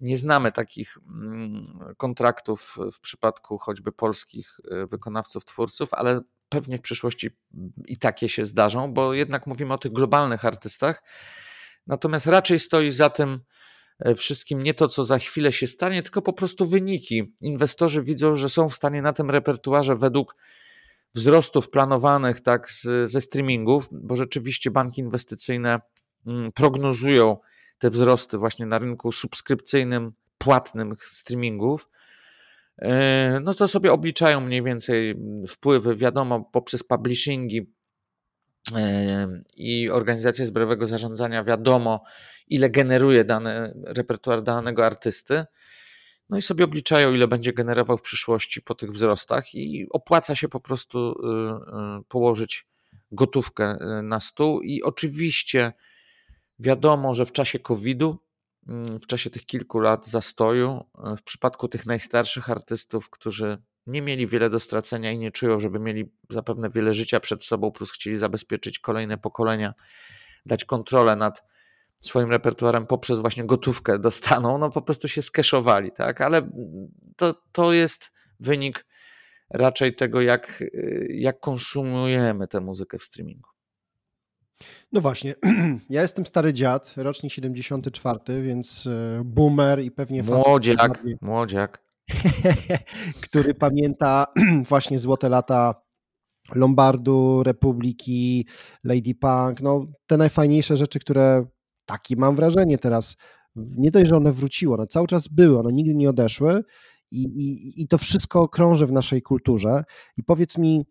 Nie 0.00 0.18
znamy 0.18 0.52
takich 0.52 0.98
mm, 1.08 1.94
kontraktów 1.96 2.76
w 2.92 3.00
przypadku 3.00 3.58
choćby 3.58 3.92
polskich 3.92 4.60
e, 4.70 4.86
wykonawców, 4.86 5.44
twórców, 5.44 5.94
ale 5.94 6.20
pewnie 6.48 6.78
w 6.78 6.82
przyszłości 6.82 7.30
i 7.86 7.96
takie 7.98 8.28
się 8.28 8.46
zdarzą, 8.46 8.94
bo 8.94 9.14
jednak 9.14 9.46
mówimy 9.46 9.74
o 9.74 9.78
tych 9.78 9.92
globalnych 9.92 10.44
artystach. 10.44 11.02
Natomiast 11.86 12.26
raczej 12.26 12.60
stoi 12.60 12.90
za 12.90 13.10
tym 13.10 13.40
wszystkim 14.16 14.62
nie 14.62 14.74
to, 14.74 14.88
co 14.88 15.04
za 15.04 15.18
chwilę 15.18 15.52
się 15.52 15.66
stanie, 15.66 16.02
tylko 16.02 16.22
po 16.22 16.32
prostu 16.32 16.66
wyniki. 16.66 17.34
Inwestorzy 17.42 18.02
widzą, 18.02 18.36
że 18.36 18.48
są 18.48 18.68
w 18.68 18.74
stanie 18.74 19.02
na 19.02 19.12
tym 19.12 19.30
repertuarze 19.30 19.96
według 19.96 20.36
wzrostów 21.14 21.70
planowanych 21.70 22.40
tak 22.40 22.70
z, 22.70 23.10
ze 23.10 23.20
streamingów, 23.20 23.88
bo 23.92 24.16
rzeczywiście 24.16 24.70
banki 24.70 25.00
inwestycyjne 25.00 25.80
mm, 26.26 26.52
prognozują 26.52 27.36
te 27.78 27.90
wzrosty 27.90 28.38
właśnie 28.38 28.66
na 28.66 28.78
rynku 28.78 29.12
subskrypcyjnym, 29.12 30.12
płatnym 30.38 30.94
streamingów, 30.98 31.88
e, 32.78 33.40
no 33.42 33.54
to 33.54 33.68
sobie 33.68 33.92
obliczają 33.92 34.40
mniej 34.40 34.62
więcej 34.62 35.14
wpływy, 35.48 35.96
wiadomo, 35.96 36.40
poprzez 36.40 36.82
publishingi, 36.82 37.66
i 39.56 39.90
organizacja 39.90 40.46
zbiorowego 40.46 40.86
zarządzania 40.86 41.44
wiadomo, 41.44 42.02
ile 42.54 42.70
generuje 42.70 43.24
dany 43.24 43.72
repertuar 43.86 44.42
danego 44.42 44.86
artysty. 44.86 45.44
No 46.28 46.38
i 46.38 46.42
sobie 46.42 46.64
obliczają, 46.64 47.14
ile 47.14 47.28
będzie 47.28 47.52
generował 47.52 47.98
w 47.98 48.02
przyszłości 48.02 48.62
po 48.62 48.74
tych 48.74 48.90
wzrostach, 48.90 49.54
i 49.54 49.86
opłaca 49.90 50.34
się 50.34 50.48
po 50.48 50.60
prostu 50.60 50.98
y, 50.98 52.00
y, 52.00 52.04
położyć 52.08 52.66
gotówkę 53.12 53.76
y, 53.98 54.02
na 54.02 54.20
stół. 54.20 54.60
I 54.60 54.82
oczywiście 54.82 55.72
wiadomo, 56.58 57.14
że 57.14 57.26
w 57.26 57.32
czasie 57.32 57.58
COVID-u, 57.58 58.18
mm, 58.68 59.00
w 59.00 59.06
czasie 59.06 59.30
tych 59.30 59.46
kilku 59.46 59.80
lat 59.80 60.06
zastoju, 60.06 60.84
w 61.18 61.22
przypadku 61.22 61.68
tych 61.68 61.86
najstarszych 61.86 62.50
artystów, 62.50 63.10
którzy 63.10 63.58
nie 63.86 64.02
mieli 64.02 64.26
wiele 64.26 64.50
do 64.50 64.60
stracenia 64.60 65.12
i 65.12 65.18
nie 65.18 65.30
czują, 65.30 65.60
żeby 65.60 65.78
mieli 65.78 66.12
zapewne 66.30 66.70
wiele 66.70 66.94
życia 66.94 67.20
przed 67.20 67.44
sobą, 67.44 67.70
plus 67.70 67.92
chcieli 67.92 68.18
zabezpieczyć 68.18 68.78
kolejne 68.78 69.18
pokolenia, 69.18 69.74
dać 70.46 70.64
kontrolę 70.64 71.16
nad 71.16 71.51
swoim 72.02 72.30
repertuarem 72.30 72.86
poprzez 72.86 73.20
właśnie 73.20 73.44
gotówkę 73.44 73.98
dostaną, 73.98 74.58
no 74.58 74.70
po 74.70 74.82
prostu 74.82 75.08
się 75.08 75.22
skeszowali, 75.22 75.92
tak? 75.92 76.20
Ale 76.20 76.50
to, 77.16 77.34
to 77.52 77.72
jest 77.72 78.12
wynik 78.40 78.86
raczej 79.50 79.94
tego, 79.94 80.20
jak, 80.20 80.64
jak 81.08 81.40
konsumujemy 81.40 82.48
tę 82.48 82.60
muzykę 82.60 82.98
w 82.98 83.02
streamingu. 83.02 83.48
No 84.92 85.00
właśnie, 85.00 85.34
ja 85.90 86.02
jestem 86.02 86.26
stary 86.26 86.52
dziad, 86.52 86.94
rocznik 86.96 87.32
74, 87.32 88.42
więc 88.42 88.86
e, 88.86 89.22
boomer 89.24 89.80
i 89.80 89.90
pewnie 89.90 90.22
Młodziak, 90.22 91.04
młodziak. 91.20 91.82
który 93.22 93.54
pamięta 93.54 94.26
właśnie 94.68 94.98
złote 94.98 95.28
lata 95.28 95.74
Lombardu, 96.54 97.42
Republiki, 97.42 98.46
Lady 98.84 99.14
Punk, 99.14 99.60
no 99.60 99.86
te 100.06 100.16
najfajniejsze 100.16 100.76
rzeczy, 100.76 100.98
które 100.98 101.46
takie 101.92 102.16
mam 102.16 102.36
wrażenie 102.36 102.78
teraz, 102.78 103.16
nie 103.56 103.90
dość, 103.90 104.08
że 104.10 104.16
one 104.16 104.32
wróciły, 104.32 104.74
one 104.74 104.86
cały 104.86 105.06
czas 105.06 105.28
były, 105.28 105.58
one 105.58 105.72
nigdy 105.72 105.94
nie 105.94 106.10
odeszły 106.10 106.62
i, 107.10 107.22
i, 107.22 107.82
i 107.82 107.88
to 107.88 107.98
wszystko 107.98 108.48
krąży 108.48 108.86
w 108.86 108.92
naszej 108.92 109.22
kulturze. 109.22 109.84
I 110.16 110.22
powiedz 110.22 110.58
mi, 110.58 110.84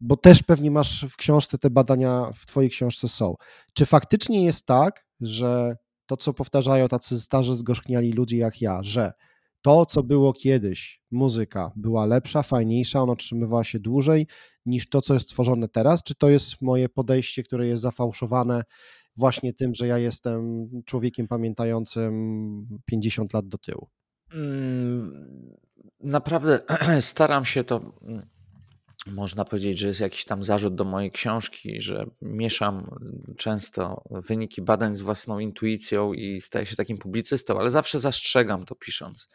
bo 0.00 0.16
też 0.16 0.42
pewnie 0.42 0.70
masz 0.70 1.06
w 1.10 1.16
książce 1.16 1.58
te 1.58 1.70
badania, 1.70 2.30
w 2.34 2.46
twojej 2.46 2.70
książce 2.70 3.08
są, 3.08 3.34
czy 3.72 3.86
faktycznie 3.86 4.44
jest 4.44 4.66
tak, 4.66 5.06
że 5.20 5.76
to, 6.06 6.16
co 6.16 6.32
powtarzają 6.32 6.88
tacy 6.88 7.20
starzy, 7.20 7.54
zgorzkniali 7.54 8.12
ludzie 8.12 8.36
jak 8.36 8.60
ja, 8.60 8.82
że 8.82 9.12
to, 9.62 9.86
co 9.86 10.02
było 10.02 10.32
kiedyś, 10.32 11.02
muzyka, 11.10 11.72
była 11.76 12.06
lepsza, 12.06 12.42
fajniejsza, 12.42 13.02
ona 13.02 13.12
otrzymywała 13.12 13.64
się 13.64 13.78
dłużej 13.78 14.26
niż 14.66 14.88
to, 14.88 15.00
co 15.00 15.14
jest 15.14 15.28
tworzone 15.28 15.68
teraz? 15.68 16.02
Czy 16.02 16.14
to 16.14 16.28
jest 16.28 16.62
moje 16.62 16.88
podejście, 16.88 17.42
które 17.42 17.66
jest 17.66 17.82
zafałszowane 17.82 18.62
właśnie 19.16 19.52
tym, 19.52 19.74
że 19.74 19.86
ja 19.86 19.98
jestem 19.98 20.68
człowiekiem 20.86 21.28
pamiętającym 21.28 22.12
50 22.86 23.32
lat 23.32 23.48
do 23.48 23.58
tyłu? 23.58 23.88
Mm, 24.34 25.12
naprawdę 26.00 26.58
staram 27.00 27.44
się 27.44 27.64
to 27.64 27.92
można 29.06 29.44
powiedzieć, 29.44 29.78
że 29.78 29.88
jest 29.88 30.00
jakiś 30.00 30.24
tam 30.24 30.44
zarzut 30.44 30.74
do 30.74 30.84
mojej 30.84 31.10
książki, 31.10 31.80
że 31.80 32.06
mieszam 32.22 32.90
często 33.36 34.04
wyniki 34.10 34.62
badań 34.62 34.94
z 34.94 35.02
własną 35.02 35.38
intuicją 35.38 36.12
i 36.12 36.40
staję 36.40 36.66
się 36.66 36.76
takim 36.76 36.98
publicystą, 36.98 37.58
ale 37.58 37.70
zawsze 37.70 37.98
zastrzegam 37.98 38.64
to 38.64 38.74
pisząc. 38.74 39.28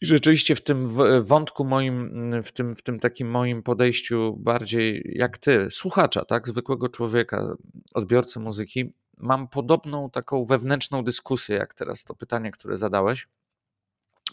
I 0.00 0.06
rzeczywiście 0.06 0.54
w 0.54 0.62
tym 0.62 0.96
wątku 1.22 1.64
moim, 1.64 2.12
w 2.42 2.52
tym, 2.52 2.76
w 2.76 2.82
tym 2.82 2.98
takim 2.98 3.30
moim 3.30 3.62
podejściu 3.62 4.36
bardziej 4.36 5.12
jak 5.14 5.38
ty, 5.38 5.70
słuchacza, 5.70 6.24
tak, 6.24 6.48
zwykłego 6.48 6.88
człowieka, 6.88 7.54
odbiorcy 7.94 8.40
muzyki, 8.40 8.92
mam 9.16 9.48
podobną 9.48 10.10
taką 10.10 10.44
wewnętrzną 10.44 11.04
dyskusję, 11.04 11.56
jak 11.56 11.74
teraz 11.74 12.04
to 12.04 12.14
pytanie, 12.14 12.50
które 12.50 12.78
zadałeś, 12.78 13.28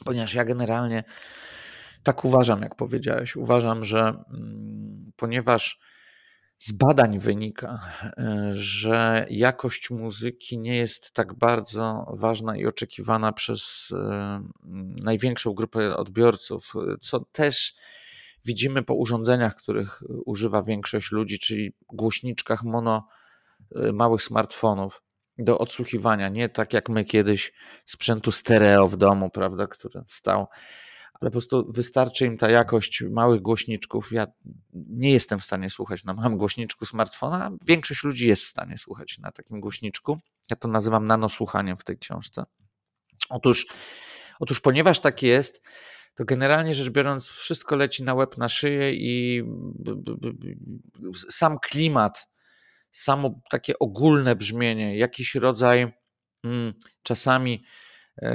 ponieważ 0.05 0.33
ja 0.33 0.45
generalnie 0.45 1.03
tak 2.03 2.25
uważam, 2.25 2.61
jak 2.61 2.75
powiedziałeś. 2.75 3.35
Uważam, 3.35 3.85
że 3.85 3.99
mm, 3.99 5.11
ponieważ 5.15 5.79
z 6.59 6.71
badań 6.71 7.19
wynika, 7.19 7.79
e, 8.03 8.49
że 8.53 9.25
jakość 9.29 9.89
muzyki 9.89 10.59
nie 10.59 10.77
jest 10.77 11.11
tak 11.11 11.33
bardzo 11.33 12.13
ważna 12.17 12.57
i 12.57 12.65
oczekiwana 12.65 13.31
przez 13.31 13.93
e, 13.97 14.41
największą 15.03 15.53
grupę 15.53 15.97
odbiorców, 15.97 16.73
co 17.01 17.19
też 17.19 17.75
widzimy 18.45 18.83
po 18.83 18.93
urządzeniach, 18.93 19.55
których 19.55 20.03
używa 20.25 20.63
większość 20.63 21.11
ludzi, 21.11 21.39
czyli 21.39 21.73
głośniczkach 21.87 22.63
mono 22.63 23.07
e, 23.75 23.91
małych 23.93 24.21
smartfonów 24.21 25.01
do 25.37 25.57
odsłuchiwania, 25.57 26.29
nie 26.29 26.49
tak 26.49 26.73
jak 26.73 26.89
my 26.89 27.05
kiedyś 27.05 27.53
sprzętu 27.85 28.31
stereo 28.31 28.87
w 28.87 28.97
domu, 28.97 29.29
prawda, 29.29 29.67
który 29.67 30.03
stał 30.07 30.47
ale 31.19 31.29
po 31.29 31.31
prostu 31.31 31.71
wystarczy 31.71 32.25
im 32.25 32.37
ta 32.37 32.49
jakość 32.49 33.03
małych 33.11 33.41
głośniczków. 33.41 34.11
Ja 34.11 34.27
nie 34.73 35.11
jestem 35.11 35.39
w 35.39 35.43
stanie 35.43 35.69
słuchać 35.69 36.03
na 36.03 36.13
małym 36.13 36.37
głośniczku 36.37 36.85
smartfona, 36.85 37.51
większość 37.65 38.03
ludzi 38.03 38.27
jest 38.27 38.43
w 38.43 38.47
stanie 38.47 38.77
słuchać 38.77 39.17
na 39.17 39.31
takim 39.31 39.59
głośniczku. 39.59 40.19
Ja 40.49 40.55
to 40.55 40.67
nazywam 40.67 41.07
nanosłuchaniem 41.07 41.77
w 41.77 41.83
tej 41.83 41.97
książce. 41.97 42.43
Otóż, 43.29 43.67
otóż 44.39 44.59
ponieważ 44.59 44.99
tak 44.99 45.23
jest, 45.23 45.61
to 46.15 46.25
generalnie 46.25 46.75
rzecz 46.75 46.89
biorąc, 46.89 47.29
wszystko 47.29 47.75
leci 47.75 48.03
na 48.03 48.13
łeb, 48.13 48.37
na 48.37 48.49
szyję 48.49 48.93
i 48.93 49.43
sam 51.29 51.59
klimat, 51.59 52.27
samo 52.91 53.41
takie 53.49 53.79
ogólne 53.79 54.35
brzmienie, 54.35 54.97
jakiś 54.97 55.35
rodzaj 55.35 55.91
mm, 56.43 56.73
czasami 57.03 57.63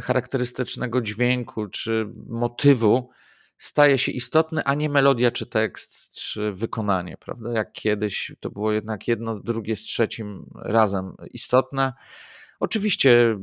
charakterystycznego 0.02 1.00
dźwięku 1.00 1.68
czy 1.68 2.08
motywu 2.26 3.10
staje 3.58 3.98
się 3.98 4.12
istotny, 4.12 4.64
a 4.64 4.74
nie 4.74 4.88
melodia, 4.88 5.30
czy 5.30 5.46
tekst, 5.46 6.14
czy 6.14 6.52
wykonanie, 6.52 7.16
prawda? 7.20 7.52
Jak 7.52 7.72
kiedyś 7.72 8.32
to 8.40 8.50
było 8.50 8.72
jednak 8.72 9.08
jedno, 9.08 9.40
drugie 9.40 9.76
z 9.76 9.82
trzecim 9.82 10.50
razem 10.54 11.14
istotne. 11.32 11.92
Oczywiście 12.60 13.38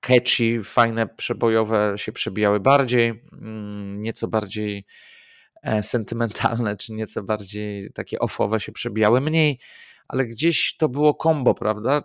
catchy, 0.00 0.64
fajne, 0.64 1.06
przebojowe 1.06 1.94
się 1.96 2.12
przebijały 2.12 2.60
bardziej, 2.60 3.22
mm, 3.32 4.02
nieco 4.02 4.28
bardziej 4.28 4.84
e, 5.62 5.82
sentymentalne, 5.82 6.76
czy 6.76 6.92
nieco 6.92 7.22
bardziej 7.22 7.90
takie 7.92 8.18
ofowe 8.18 8.60
się 8.60 8.72
przebijały 8.72 9.20
mniej, 9.20 9.58
ale 10.08 10.26
gdzieś 10.26 10.76
to 10.76 10.88
było 10.88 11.14
kombo, 11.14 11.54
prawda? 11.54 12.02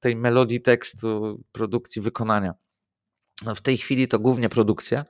Tej 0.00 0.16
melodii 0.16 0.60
tekstu, 0.60 1.42
produkcji, 1.52 2.02
wykonania. 2.02 2.54
No 3.44 3.54
w 3.54 3.60
tej 3.60 3.78
chwili 3.78 4.08
to 4.08 4.18
głównie 4.18 4.48
produkcja 4.48 5.04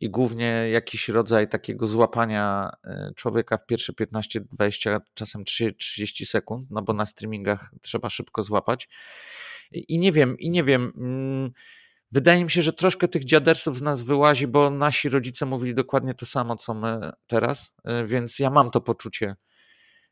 i 0.00 0.10
głównie 0.10 0.46
jakiś 0.72 1.08
rodzaj 1.08 1.48
takiego 1.48 1.86
złapania 1.86 2.70
e, 2.84 3.12
człowieka 3.16 3.56
w 3.56 3.66
pierwsze 3.66 3.92
15, 3.92 4.40
20, 4.40 5.00
czasem 5.14 5.44
30 5.44 6.26
sekund, 6.26 6.70
no 6.70 6.82
bo 6.82 6.92
na 6.92 7.06
streamingach 7.06 7.70
trzeba 7.82 8.10
szybko 8.10 8.42
złapać. 8.42 8.88
I 9.72 9.98
nie 9.98 10.12
wiem, 10.12 10.38
i 10.38 10.50
nie 10.50 10.64
wiem. 10.64 10.92
Mm, 10.96 11.50
wydaje 12.12 12.44
mi 12.44 12.50
się, 12.50 12.62
że 12.62 12.72
troszkę 12.72 13.08
tych 13.08 13.24
dziadersów 13.24 13.78
z 13.78 13.82
nas 13.82 14.02
wyłazi, 14.02 14.46
bo 14.46 14.70
nasi 14.70 15.08
rodzice 15.08 15.46
mówili 15.46 15.74
dokładnie 15.74 16.14
to 16.14 16.26
samo, 16.26 16.56
co 16.56 16.74
my 16.74 17.10
teraz, 17.26 17.72
e, 17.84 18.06
więc 18.06 18.38
ja 18.38 18.50
mam 18.50 18.70
to 18.70 18.80
poczucie. 18.80 19.36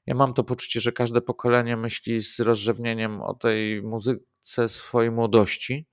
Ja 0.07 0.15
mam 0.15 0.35
to 0.35 0.45
poczucie, 0.45 0.81
że 0.81 0.93
każde 0.93 1.21
pokolenie 1.21 1.77
myśli 1.77 2.23
z 2.23 2.41
rozrzewnieniem 2.41 3.23
o 3.23 3.35
tej 3.35 3.83
muzyce 3.83 4.69
swojej 4.69 5.11
młodości 5.11 5.87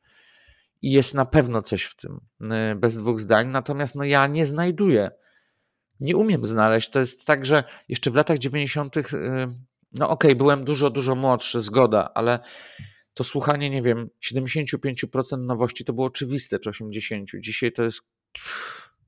i 0.86 0.92
jest 0.92 1.14
na 1.14 1.26
pewno 1.26 1.62
coś 1.62 1.84
w 1.84 1.96
tym, 1.96 2.20
e, 2.52 2.76
bez 2.76 2.98
dwóch 2.98 3.20
zdań. 3.20 3.48
Natomiast 3.48 3.96
no, 3.96 4.04
ja 4.04 4.28
nie 4.28 4.46
znajduję, 4.46 5.12
nie 6.00 6.18
umiem 6.18 6.48
znaleźć. 6.48 6.90
To 6.90 7.00
jest 7.00 7.26
tak, 7.26 7.46
że 7.46 7.64
jeszcze 7.90 8.12
w 8.12 8.16
latach 8.16 8.38
90., 8.38 8.98
e, 8.98 9.02
no 9.92 10.10
okej, 10.10 10.32
okay, 10.32 10.36
byłem 10.36 10.66
dużo, 10.66 10.90
dużo 10.90 11.16
młodszy, 11.16 11.62
zgoda, 11.62 12.12
ale 12.14 12.40
to 13.14 13.24
słuchanie, 13.24 13.70
nie 13.70 13.82
wiem, 13.82 14.10
75% 14.32 15.38
nowości 15.38 15.86
to 15.86 15.94
było 15.94 16.08
oczywiste, 16.08 16.60
czy 16.60 16.70
80%. 16.70 17.26
Dzisiaj 17.40 17.72
to 17.72 17.84
jest 17.84 18.02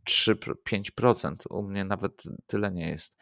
3-5%. 0.09 1.35
U 1.49 1.63
mnie 1.63 1.85
nawet 1.85 2.23
tyle 2.47 2.71
nie 2.71 2.89
jest. 2.89 3.17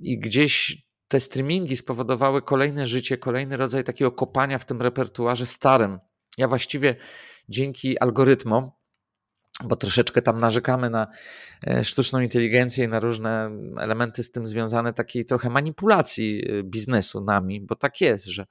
I 0.00 0.18
gdzieś 0.18 0.82
te 1.08 1.20
streamingi 1.20 1.76
spowodowały 1.76 2.42
kolejne 2.42 2.86
życie, 2.86 3.18
kolejny 3.18 3.56
rodzaj 3.56 3.84
takiego 3.84 4.12
kopania 4.12 4.58
w 4.58 4.64
tym 4.64 4.82
repertuarze 4.82 5.46
starym. 5.46 5.98
Ja 6.38 6.48
właściwie 6.48 6.96
dzięki 7.48 7.98
algorytmom, 7.98 8.70
bo 9.64 9.76
troszeczkę 9.76 10.22
tam 10.22 10.40
narzekamy 10.40 10.90
na 10.90 11.06
e, 11.66 11.84
sztuczną 11.84 12.20
inteligencję 12.20 12.84
i 12.84 12.88
na 12.88 13.00
różne 13.00 13.50
elementy 13.80 14.22
z 14.22 14.30
tym 14.30 14.48
związane, 14.48 14.92
takiej 14.92 15.24
trochę 15.24 15.50
manipulacji 15.50 16.44
e, 16.50 16.62
biznesu 16.62 17.20
nami, 17.20 17.60
bo 17.60 17.76
tak 17.76 18.00
jest, 18.00 18.24
że 18.26 18.46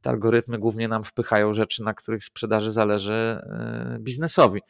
te 0.00 0.10
algorytmy 0.10 0.58
głównie 0.58 0.88
nam 0.88 1.04
wpychają 1.04 1.54
rzeczy, 1.54 1.82
na 1.82 1.94
których 1.94 2.24
sprzedaży 2.24 2.72
zależy 2.72 3.12
e, 3.12 3.96
biznesowi. 4.00 4.60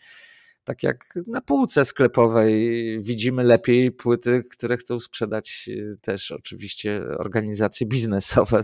Tak 0.65 0.83
jak 0.83 1.05
na 1.27 1.41
półce 1.41 1.85
sklepowej 1.85 3.03
widzimy 3.03 3.45
lepiej 3.45 3.93
płyty, 3.93 4.43
które 4.53 4.77
chcą 4.77 5.01
sprzedać 5.01 5.71
też 6.01 6.31
oczywiście 6.31 7.03
organizacje 7.19 7.87
biznesowe. 7.87 8.63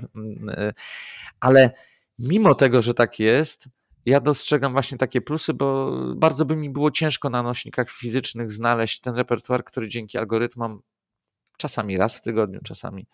E, 0.48 0.72
ale 1.40 1.70
mimo 2.18 2.54
tego, 2.54 2.82
że 2.82 2.94
tak 2.94 3.20
jest, 3.20 3.68
ja 4.06 4.20
dostrzegam 4.20 4.72
właśnie 4.72 4.98
takie 4.98 5.20
plusy, 5.20 5.54
bo 5.54 5.92
bardzo 6.16 6.44
by 6.44 6.56
mi 6.56 6.70
było 6.70 6.90
ciężko 6.90 7.30
na 7.30 7.42
nośnikach 7.42 7.90
fizycznych 7.90 8.52
znaleźć 8.52 9.00
ten 9.00 9.14
repertuar, 9.14 9.64
który 9.64 9.88
dzięki 9.88 10.18
algorytmom 10.18 10.82
czasami 11.56 11.96
raz 11.96 12.16
w 12.16 12.20
tygodniu, 12.20 12.60
czasami 12.64 13.06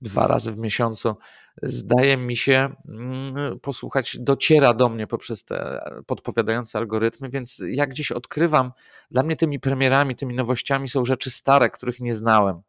dwa 0.00 0.26
razy 0.26 0.52
w 0.52 0.58
miesiącu, 0.58 1.16
zdaje 1.62 2.16
mi 2.16 2.36
się, 2.36 2.74
mm, 2.88 3.60
posłuchać, 3.60 4.16
dociera 4.20 4.74
do 4.74 4.88
mnie 4.88 5.06
poprzez 5.06 5.44
te 5.44 5.80
podpowiadające 6.06 6.78
algorytmy, 6.78 7.28
więc 7.28 7.62
ja 7.68 7.86
gdzieś 7.86 8.12
odkrywam, 8.12 8.72
dla 9.10 9.22
mnie 9.22 9.36
tymi 9.36 9.60
premierami, 9.60 10.16
tymi 10.16 10.34
nowościami 10.34 10.88
są 10.88 11.04
rzeczy 11.04 11.30
stare, 11.30 11.70
których 11.70 12.00
nie 12.00 12.14
znałem. 12.14 12.62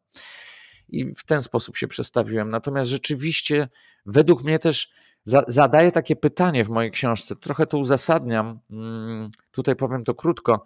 I 0.88 1.14
w 1.14 1.24
ten 1.24 1.42
sposób 1.42 1.76
się 1.76 1.88
przestawiłem. 1.88 2.50
Natomiast 2.50 2.90
rzeczywiście, 2.90 3.68
według 4.06 4.44
mnie 4.44 4.58
też 4.58 4.90
zadaję 5.24 5.92
takie 5.92 6.16
pytanie 6.16 6.64
w 6.64 6.68
mojej 6.68 6.90
książce, 6.90 7.36
trochę 7.36 7.66
to 7.66 7.78
uzasadniam, 7.78 8.58
mm, 8.70 9.28
tutaj 9.52 9.76
powiem 9.76 10.04
to 10.04 10.14
krótko 10.14 10.64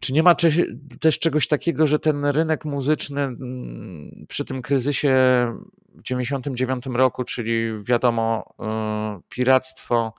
czy 0.00 0.12
nie 0.12 0.22
ma 0.22 0.34
też 1.00 1.18
czegoś 1.18 1.48
takiego, 1.48 1.86
że 1.86 1.98
ten 1.98 2.24
rynek 2.24 2.64
muzyczny 2.64 3.20
mm, 3.20 4.26
przy 4.28 4.44
tym 4.44 4.62
kryzysie 4.62 5.08
w 5.94 6.02
1999 6.02 6.86
roku, 6.86 7.24
czyli 7.24 7.84
wiadomo, 7.84 8.54
y, 9.18 9.22
piractwo, 9.28 10.14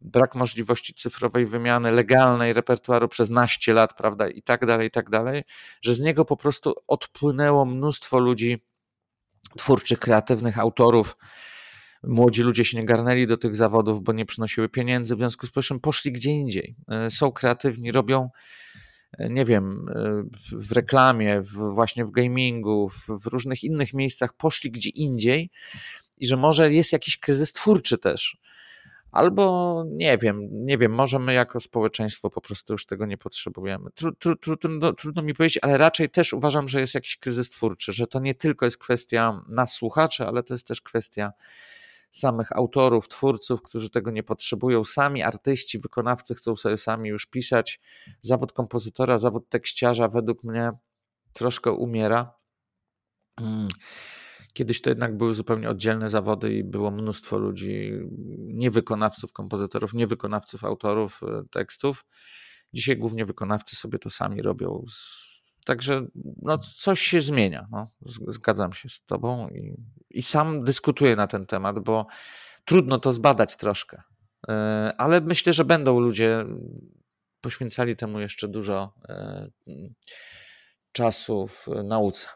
brak 0.00 0.34
możliwości 0.34 0.94
cyfrowej 0.94 1.46
wymiany, 1.46 1.92
legalnej 1.92 2.52
repertuaru 2.52 3.08
przez 3.08 3.30
naście 3.30 3.72
lat, 3.72 3.96
prawda, 3.96 4.28
i 4.28 4.42
tak 4.42 4.66
dalej, 4.66 4.88
i 4.88 4.90
tak 4.90 5.10
dalej, 5.10 5.42
że 5.82 5.94
z 5.94 6.00
niego 6.00 6.24
po 6.24 6.36
prostu 6.36 6.74
odpłynęło 6.86 7.64
mnóstwo 7.64 8.20
ludzi, 8.20 8.58
twórczych, 9.56 9.98
kreatywnych 9.98 10.58
autorów. 10.58 11.16
Młodzi 12.02 12.42
ludzie 12.42 12.64
się 12.64 12.78
nie 12.78 12.84
garnęli 12.84 13.26
do 13.26 13.36
tych 13.36 13.56
zawodów, 13.56 14.02
bo 14.02 14.12
nie 14.12 14.26
przynosiły 14.26 14.68
pieniędzy, 14.68 15.16
w 15.16 15.18
związku 15.18 15.46
z 15.46 15.66
czym 15.66 15.80
poszli 15.80 16.12
gdzie 16.12 16.30
indziej. 16.30 16.76
Y, 17.06 17.10
są 17.10 17.32
kreatywni, 17.32 17.92
robią 17.92 18.30
nie 19.18 19.44
wiem, 19.44 19.86
w 20.52 20.72
reklamie, 20.72 21.40
w, 21.40 21.74
właśnie 21.74 22.04
w 22.04 22.10
gamingu, 22.10 22.88
w, 22.88 23.22
w 23.22 23.26
różnych 23.26 23.64
innych 23.64 23.94
miejscach 23.94 24.32
poszli 24.32 24.70
gdzie 24.70 24.90
indziej 24.90 25.50
i 26.18 26.26
że 26.26 26.36
może 26.36 26.72
jest 26.72 26.92
jakiś 26.92 27.18
kryzys 27.18 27.52
twórczy 27.52 27.98
też. 27.98 28.36
Albo 29.12 29.84
nie 29.88 30.18
wiem, 30.18 30.48
nie 30.52 30.78
wiem, 30.78 30.92
może 30.92 31.18
my 31.18 31.34
jako 31.34 31.60
społeczeństwo 31.60 32.30
po 32.30 32.40
prostu 32.40 32.72
już 32.72 32.86
tego 32.86 33.06
nie 33.06 33.18
potrzebujemy. 33.18 33.90
Tru, 33.90 34.12
tru, 34.12 34.36
tru, 34.36 34.56
trudno, 34.56 34.92
trudno 34.92 35.22
mi 35.22 35.34
powiedzieć, 35.34 35.58
ale 35.62 35.78
raczej 35.78 36.10
też 36.10 36.32
uważam, 36.32 36.68
że 36.68 36.80
jest 36.80 36.94
jakiś 36.94 37.16
kryzys 37.16 37.50
twórczy, 37.50 37.92
że 37.92 38.06
to 38.06 38.20
nie 38.20 38.34
tylko 38.34 38.64
jest 38.64 38.78
kwestia 38.78 39.42
nas 39.48 39.72
słuchaczy, 39.72 40.26
ale 40.26 40.42
to 40.42 40.54
jest 40.54 40.66
też 40.66 40.80
kwestia 40.80 41.32
samych 42.10 42.52
autorów, 42.52 43.08
twórców, 43.08 43.62
którzy 43.62 43.90
tego 43.90 44.10
nie 44.10 44.22
potrzebują. 44.22 44.84
Sami 44.84 45.22
artyści, 45.22 45.78
wykonawcy 45.78 46.34
chcą 46.34 46.56
sobie 46.56 46.76
sami 46.76 47.08
już 47.08 47.26
pisać. 47.26 47.80
Zawód 48.22 48.52
kompozytora, 48.52 49.18
zawód 49.18 49.48
tekściarza 49.48 50.08
według 50.08 50.44
mnie 50.44 50.72
troszkę 51.32 51.72
umiera. 51.72 52.34
Mm. 53.40 53.68
Kiedyś 54.52 54.80
to 54.80 54.90
jednak 54.90 55.16
były 55.16 55.34
zupełnie 55.34 55.70
oddzielne 55.70 56.10
zawody 56.10 56.54
i 56.54 56.64
było 56.64 56.90
mnóstwo 56.90 57.38
ludzi, 57.38 57.92
niewykonawców, 58.38 59.32
kompozytorów, 59.32 59.94
niewykonawców, 59.94 60.64
autorów 60.64 61.20
e, 61.22 61.42
tekstów. 61.50 62.04
Dzisiaj 62.72 62.96
głównie 62.96 63.26
wykonawcy 63.26 63.76
sobie 63.76 63.98
to 63.98 64.10
sami 64.10 64.42
robią 64.42 64.84
Także 65.64 66.06
no, 66.42 66.58
coś 66.58 67.00
się 67.00 67.20
zmienia. 67.20 67.66
No. 67.70 67.88
Zgadzam 68.28 68.72
się 68.72 68.88
z 68.88 69.04
Tobą 69.04 69.48
i, 69.48 69.76
i 70.10 70.22
sam 70.22 70.64
dyskutuję 70.64 71.16
na 71.16 71.26
ten 71.26 71.46
temat, 71.46 71.78
bo 71.78 72.06
trudno 72.64 72.98
to 72.98 73.12
zbadać 73.12 73.56
troszkę. 73.56 74.02
E, 74.48 74.92
ale 74.98 75.20
myślę, 75.20 75.52
że 75.52 75.64
będą 75.64 76.00
ludzie 76.00 76.44
poświęcali 77.40 77.96
temu 77.96 78.20
jeszcze 78.20 78.48
dużo 78.48 78.92
e, 79.08 79.50
czasu 80.92 81.46
w 81.46 81.66
nauce. 81.84 82.28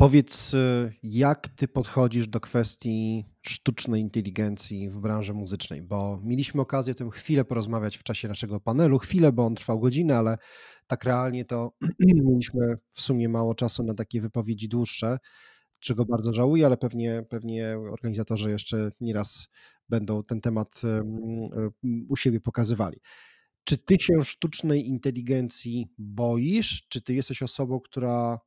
Powiedz, 0.00 0.54
y, 0.54 0.92
jak 1.02 1.48
ty 1.48 1.68
podchodzisz 1.68 2.28
do 2.28 2.40
kwestii 2.40 3.24
sztucznej 3.40 4.00
inteligencji 4.00 4.88
w 4.90 4.98
branży 4.98 5.34
muzycznej? 5.34 5.82
Bo 5.82 6.20
mieliśmy 6.24 6.60
okazję 6.60 6.92
o 6.92 6.94
tym 6.94 7.10
chwilę 7.10 7.44
porozmawiać 7.44 7.96
w 7.96 8.02
czasie 8.02 8.28
naszego 8.28 8.60
panelu. 8.60 8.98
Chwilę, 8.98 9.32
bo 9.32 9.46
on 9.46 9.54
trwał 9.54 9.80
godzinę, 9.80 10.16
ale 10.16 10.38
tak 10.86 11.04
realnie 11.04 11.44
to 11.44 11.72
mieliśmy 12.24 12.76
w 12.90 13.00
sumie 13.00 13.28
mało 13.28 13.54
czasu 13.54 13.82
na 13.82 13.94
takie 13.94 14.20
wypowiedzi 14.20 14.68
dłuższe, 14.68 15.18
czego 15.80 16.04
bardzo 16.04 16.32
żałuję, 16.32 16.66
ale 16.66 16.76
pewnie, 16.76 17.24
pewnie 17.30 17.76
organizatorzy 17.92 18.50
jeszcze 18.50 18.90
nieraz 19.00 19.48
będą 19.88 20.24
ten 20.24 20.40
temat 20.40 20.82
u 22.08 22.16
siebie 22.16 22.40
pokazywali. 22.40 23.00
Czy 23.64 23.78
ty 23.78 23.96
się 24.00 24.24
sztucznej 24.24 24.88
inteligencji 24.88 25.88
boisz? 25.98 26.86
Czy 26.88 27.02
ty 27.02 27.14
jesteś 27.14 27.42
osobą, 27.42 27.80
która 27.80 28.38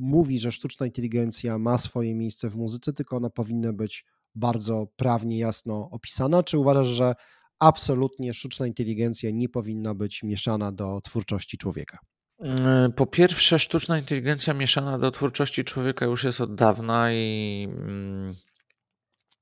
mówi, 0.00 0.38
że 0.38 0.52
sztuczna 0.52 0.86
inteligencja 0.86 1.58
ma 1.58 1.78
swoje 1.78 2.14
miejsce 2.14 2.50
w 2.50 2.56
muzyce, 2.56 2.92
tylko 2.92 3.16
ona 3.16 3.30
powinna 3.30 3.72
być 3.72 4.04
bardzo 4.34 4.86
prawnie 4.96 5.38
jasno 5.38 5.88
opisana? 5.90 6.42
Czy 6.42 6.58
uważasz, 6.58 6.86
że 6.86 7.14
absolutnie 7.58 8.34
sztuczna 8.34 8.66
inteligencja 8.66 9.30
nie 9.32 9.48
powinna 9.48 9.94
być 9.94 10.22
mieszana 10.22 10.72
do 10.72 11.00
twórczości 11.00 11.58
człowieka? 11.58 11.98
Mm, 12.40 12.92
po 12.92 13.06
pierwsze, 13.06 13.58
sztuczna 13.58 13.98
inteligencja 13.98 14.54
mieszana 14.54 14.98
do 14.98 15.10
twórczości 15.10 15.64
człowieka 15.64 16.04
już 16.06 16.24
jest 16.24 16.40
od 16.40 16.54
dawna 16.54 17.12
i 17.12 17.66
mm, 17.70 18.34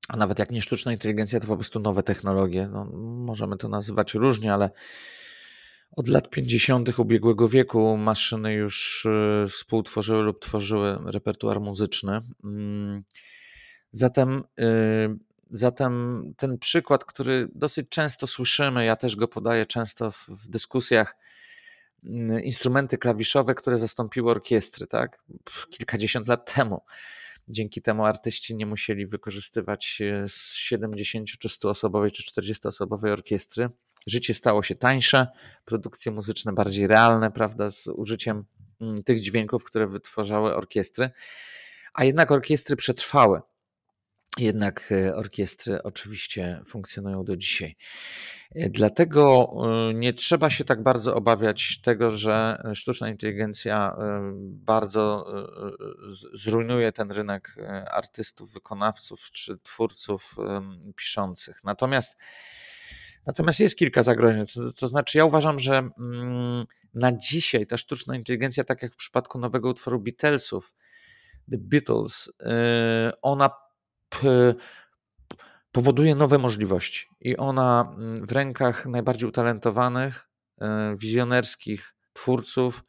a 0.09 0.17
nawet 0.17 0.39
jak 0.39 0.51
nie 0.51 0.61
sztuczna 0.61 0.91
inteligencja, 0.91 1.39
to 1.39 1.47
po 1.47 1.55
prostu 1.55 1.79
nowe 1.79 2.03
technologie. 2.03 2.69
No, 2.71 2.85
możemy 3.25 3.57
to 3.57 3.69
nazywać 3.69 4.13
różnie, 4.13 4.53
ale 4.53 4.69
od 5.91 6.07
lat 6.07 6.29
50. 6.29 6.99
ubiegłego 6.99 7.47
wieku 7.49 7.97
maszyny 7.97 8.53
już 8.53 9.05
y, 9.05 9.45
współtworzyły 9.49 10.23
lub 10.23 10.41
tworzyły 10.41 10.97
repertuar 11.05 11.61
muzyczny. 11.61 12.19
Mm, 12.43 13.03
zatem, 13.91 14.43
y, 14.59 15.17
zatem 15.51 16.23
ten 16.37 16.57
przykład, 16.57 17.05
który 17.05 17.47
dosyć 17.55 17.89
często 17.89 18.27
słyszymy, 18.27 18.85
ja 18.85 18.95
też 18.95 19.15
go 19.15 19.27
podaję 19.27 19.65
często 19.65 20.11
w 20.11 20.47
dyskusjach, 20.49 21.15
mm, 22.05 22.43
instrumenty 22.43 22.97
klawiszowe, 22.97 23.55
które 23.55 23.79
zastąpiły 23.79 24.31
orkiestry, 24.31 24.87
tak? 24.87 25.23
Kilkadziesiąt 25.69 26.27
lat 26.27 26.53
temu. 26.53 26.81
Dzięki 27.47 27.81
temu 27.81 28.05
artyści 28.05 28.55
nie 28.55 28.65
musieli 28.65 29.07
wykorzystywać 29.07 30.01
70 30.53 31.29
czy 31.39 31.49
100 31.49 31.69
osobowej 31.69 32.11
czy 32.11 32.23
40 32.23 32.67
osobowej 32.67 33.11
orkiestry. 33.11 33.69
Życie 34.07 34.33
stało 34.33 34.63
się 34.63 34.75
tańsze, 34.75 35.27
produkcje 35.65 36.11
muzyczne 36.11 36.53
bardziej 36.53 36.87
realne, 36.87 37.31
prawda, 37.31 37.71
z 37.71 37.87
użyciem 37.87 38.45
mm, 38.81 39.03
tych 39.03 39.21
dźwięków, 39.21 39.63
które 39.63 39.87
wytwarzały 39.87 40.55
orkiestry, 40.55 41.09
a 41.93 42.03
jednak 42.03 42.31
orkiestry 42.31 42.75
przetrwały. 42.75 43.41
Jednak 44.37 44.91
e, 44.91 45.15
orkiestry 45.15 45.83
oczywiście 45.83 46.61
funkcjonują 46.65 47.23
do 47.23 47.37
dzisiaj. 47.37 47.75
E, 48.55 48.69
dlatego 48.69 49.53
e, 49.89 49.93
nie 49.93 50.13
trzeba 50.13 50.49
się 50.49 50.63
tak 50.63 50.83
bardzo 50.83 51.15
obawiać 51.15 51.81
tego, 51.81 52.11
że 52.11 52.61
sztuczna 52.73 53.09
inteligencja 53.09 53.95
bardzo 54.41 55.25
zrujnuje 56.33 56.91
ten 56.91 57.11
rynek 57.11 57.55
artystów, 57.91 58.53
wykonawców 58.53 59.19
czy 59.31 59.57
twórców 59.57 60.35
piszących. 60.95 61.63
Natomiast 61.63 62.17
Natomiast 63.29 63.59
jest 63.59 63.77
kilka 63.77 64.03
zagrożeń. 64.03 64.45
To, 64.45 64.73
to, 64.73 64.87
znaczy, 64.87 65.17
ja 65.17 65.25
uważam, 65.25 65.59
że 65.59 65.77
mm, 65.77 66.65
na 66.93 67.11
dzisiaj 67.11 67.67
ta 67.67 67.77
sztuczna 67.77 68.15
inteligencja, 68.15 68.63
tak 68.63 68.83
jak 68.83 68.93
w 68.93 68.95
przypadku 68.95 69.39
nowego 69.39 69.69
utworu 69.69 69.99
Beatlesów, 69.99 70.73
The 71.51 71.57
Beatles, 71.57 72.31
ona 73.21 73.49
powoduje 75.71 76.15
nowe 76.15 76.37
możliwości 76.37 77.07
i 77.21 77.37
ona 77.37 77.93
mm, 77.97 78.27
w 78.27 78.31
rękach 78.31 78.85
najbardziej 78.85 79.29
utalentowanych, 79.29 80.29
e, 80.61 80.95
wizjonerskich 80.97 81.95
twórców 82.13 82.83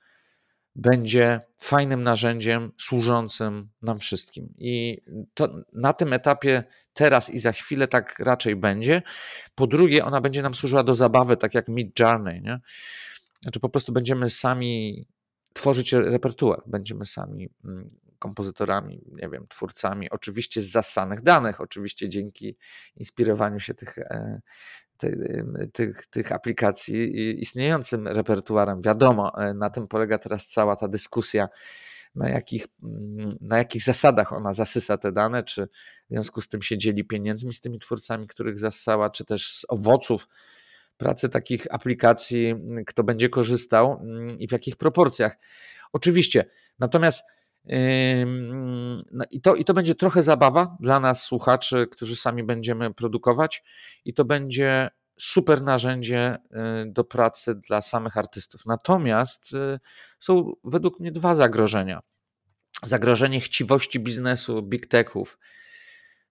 będzie 0.77 1.41
fajnym 1.59 2.03
narzędziem 2.03 2.73
służącym 2.79 3.71
nam 3.83 3.99
wszystkim. 3.99 4.55
I 4.59 5.01
to 5.35 5.49
na 5.73 5.93
tym 5.93 6.13
etapie 6.13 6.65
teraz 6.93 7.31
i 7.31 7.39
za 7.39 7.53
chwilę 7.53 7.89
tak 7.89 8.19
raczej 8.19 8.57
będzie. 8.57 9.03
Po 9.55 9.67
drugie, 9.67 10.05
ona 10.05 10.21
będzie 10.21 10.43
nam 10.43 10.55
służyła 10.55 10.83
do 10.83 10.95
zabawy, 10.95 11.37
tak 11.37 11.55
jak 11.55 11.69
Mid 11.69 11.99
Journey, 12.01 12.43
nie? 12.43 12.61
Znaczy 13.43 13.61
po 13.61 13.69
prostu 13.69 13.93
będziemy 13.93 14.31
sami 14.31 15.07
tworzyć 15.53 15.93
repertuar, 15.93 16.63
będziemy 16.67 17.05
sami 17.05 17.49
mm, 17.65 17.89
kompozytorami, 18.19 19.03
nie 19.13 19.29
wiem, 19.29 19.47
twórcami, 19.49 20.11
oczywiście 20.11 20.63
z 20.63 20.71
zasanych 20.71 21.23
danych, 21.23 21.61
oczywiście 21.61 22.09
dzięki 22.09 22.57
inspirowaniu 22.97 23.61
się 23.61 23.75
tych, 23.75 23.99
e, 23.99 24.41
tych, 25.73 26.07
tych 26.07 26.33
aplikacji 26.33 27.41
istniejącym 27.41 28.09
repertuarem. 28.09 28.83
Wiadomo, 28.83 29.33
e, 29.39 29.55
na 29.55 29.71
tym 29.71 29.89
polega 29.89 30.19
teraz 30.19 30.47
cała 30.47 30.77
ta 30.77 30.89
dyskusja, 30.89 31.49
na 32.15 32.29
jakich, 32.29 32.67
mm, 32.83 33.31
na 33.41 33.59
jakich 33.59 33.83
zasadach 33.83 34.33
ona 34.33 34.53
zasysa 34.53 34.99
te 34.99 35.13
dane, 35.13 35.43
czy 35.43 35.67
w 36.11 36.11
związku 36.11 36.41
z 36.41 36.49
tym 36.49 36.63
się 36.63 36.79
dzieli 36.79 37.05
pieniędzmi 37.05 37.53
z 37.53 37.61
tymi 37.61 37.79
twórcami, 37.79 38.27
których 38.27 38.59
zasysała, 38.59 39.11
czy 39.11 39.25
też 39.25 39.53
z 39.53 39.67
owoców 39.69 40.29
pracy 40.97 41.29
takich 41.29 41.75
aplikacji, 41.75 42.55
kto 42.87 43.05
będzie 43.05 43.29
korzystał 43.29 44.01
mm, 44.01 44.39
i 44.39 44.49
w 44.49 44.53
jakich 44.53 44.77
proporcjach. 44.77 45.37
Oczywiście, 45.93 46.45
natomiast 46.79 47.23
no 49.13 49.25
i, 49.31 49.41
to, 49.41 49.55
I 49.55 49.65
to 49.65 49.75
będzie 49.75 49.95
trochę 49.95 50.23
zabawa 50.23 50.77
dla 50.81 51.01
nas, 51.01 51.23
słuchaczy, 51.23 51.87
którzy 51.91 52.17
sami 52.17 52.43
będziemy 52.43 52.95
produkować, 52.95 53.63
i 54.05 54.15
to 54.15 54.25
będzie 54.25 54.91
super 55.21 55.63
narzędzie 55.63 56.35
y, 56.35 56.93
do 56.93 57.05
pracy 57.05 57.55
dla 57.55 57.83
samych 57.83 58.17
artystów. 58.17 58.67
Natomiast 58.67 59.53
y, 59.53 59.79
są 60.19 60.53
według 60.65 61.01
mnie 61.01 61.13
dwa 61.13 61.35
zagrożenia. 61.35 62.01
Zagrożenie 62.83 63.41
chciwości 63.41 64.01
biznesu, 64.01 64.63
big 64.63 64.87
techów, 64.87 65.39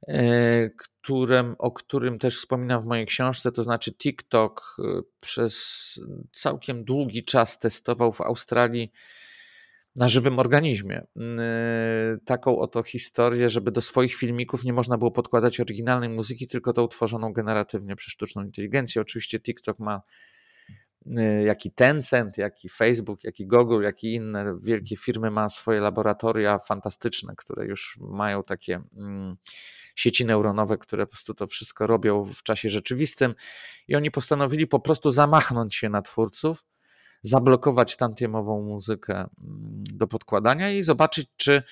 y, 0.09 0.75
którym, 0.77 1.55
o 1.59 1.71
którym 1.71 2.19
też 2.19 2.37
wspominam 2.37 2.81
w 2.81 2.85
mojej 2.85 3.05
książce, 3.05 3.51
to 3.51 3.63
znaczy 3.63 3.93
TikTok 3.93 4.77
przez 5.19 5.99
całkiem 6.33 6.83
długi 6.83 7.23
czas 7.23 7.59
testował 7.59 8.13
w 8.13 8.21
Australii 8.21 8.91
na 9.99 10.09
żywym 10.09 10.39
organizmie. 10.39 11.01
Mm, 11.15 11.39
y, 11.39 12.19
taką 12.25 12.59
oto 12.59 12.83
historię, 12.83 13.49
żeby 13.49 13.71
do 13.71 13.81
swoich 13.81 14.15
filmików 14.15 14.63
nie 14.63 14.73
można 14.73 14.97
było 14.97 15.11
podkładać 15.11 15.59
oryginalnej 15.59 16.09
muzyki, 16.09 16.47
tylko 16.47 16.73
to 16.73 16.83
utworzoną 16.83 17.33
generatywnie 17.33 17.95
przez 17.95 18.13
sztuczną 18.13 18.43
inteligencję. 18.43 19.01
Oczywiście 19.01 19.39
TikTok 19.39 19.79
ma 19.79 20.01
y, 21.07 21.43
jak 21.43 21.65
i 21.65 21.71
Tencent, 21.71 22.37
jak 22.37 22.65
i 22.65 22.69
Facebook, 22.69 23.23
jak 23.23 23.39
i 23.39 23.47
Google, 23.47 23.83
jak 23.83 24.03
i 24.03 24.13
inne 24.13 24.57
wielkie 24.61 24.97
firmy 24.97 25.31
ma 25.31 25.49
swoje 25.49 25.79
laboratoria 25.79 26.59
fantastyczne, 26.59 27.33
które 27.37 27.65
już 27.65 27.97
mają 28.01 28.43
takie 28.43 28.81
mm, 28.97 29.35
sieci 29.95 30.25
neuronowe, 30.25 30.77
które 30.77 31.05
po 31.05 31.11
prostu 31.11 31.33
to 31.33 31.47
wszystko 31.47 31.87
robią 31.87 32.25
w 32.25 32.43
czasie 32.43 32.69
rzeczywistym 32.69 33.35
i 33.87 33.95
oni 33.95 34.11
postanowili 34.11 34.67
po 34.67 34.79
prostu 34.79 35.11
zamachnąć 35.11 35.75
się 35.75 35.89
na 35.89 36.01
twórców 36.01 36.63
zablokować 37.21 37.97
tantiemową 37.97 38.61
muzykę 38.61 39.15
mm, 39.15 39.29
do 39.93 40.07
podkładania 40.07 40.71
i 40.71 40.83
zobaczyć, 40.83 41.27
czy, 41.37 41.63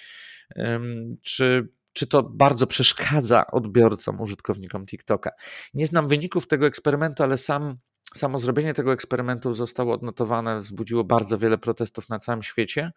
czy, 1.21 1.67
czy 1.93 2.07
to 2.07 2.23
bardzo 2.23 2.67
przeszkadza 2.67 3.47
odbiorcom, 3.47 4.21
użytkownikom 4.21 4.85
TikToka. 4.85 5.31
Nie 5.73 5.87
znam 5.87 6.07
wyników 6.07 6.47
tego 6.47 6.65
eksperymentu, 6.65 7.23
ale 7.23 7.37
sam, 7.37 7.77
samo 8.15 8.39
zrobienie 8.39 8.73
tego 8.73 8.93
eksperymentu 8.93 9.53
zostało 9.53 9.93
odnotowane, 9.93 10.61
wzbudziło 10.61 11.03
bardzo 11.03 11.37
wiele 11.37 11.57
protestów 11.57 12.09
na 12.09 12.19
całym 12.19 12.43
świecie. 12.43 12.91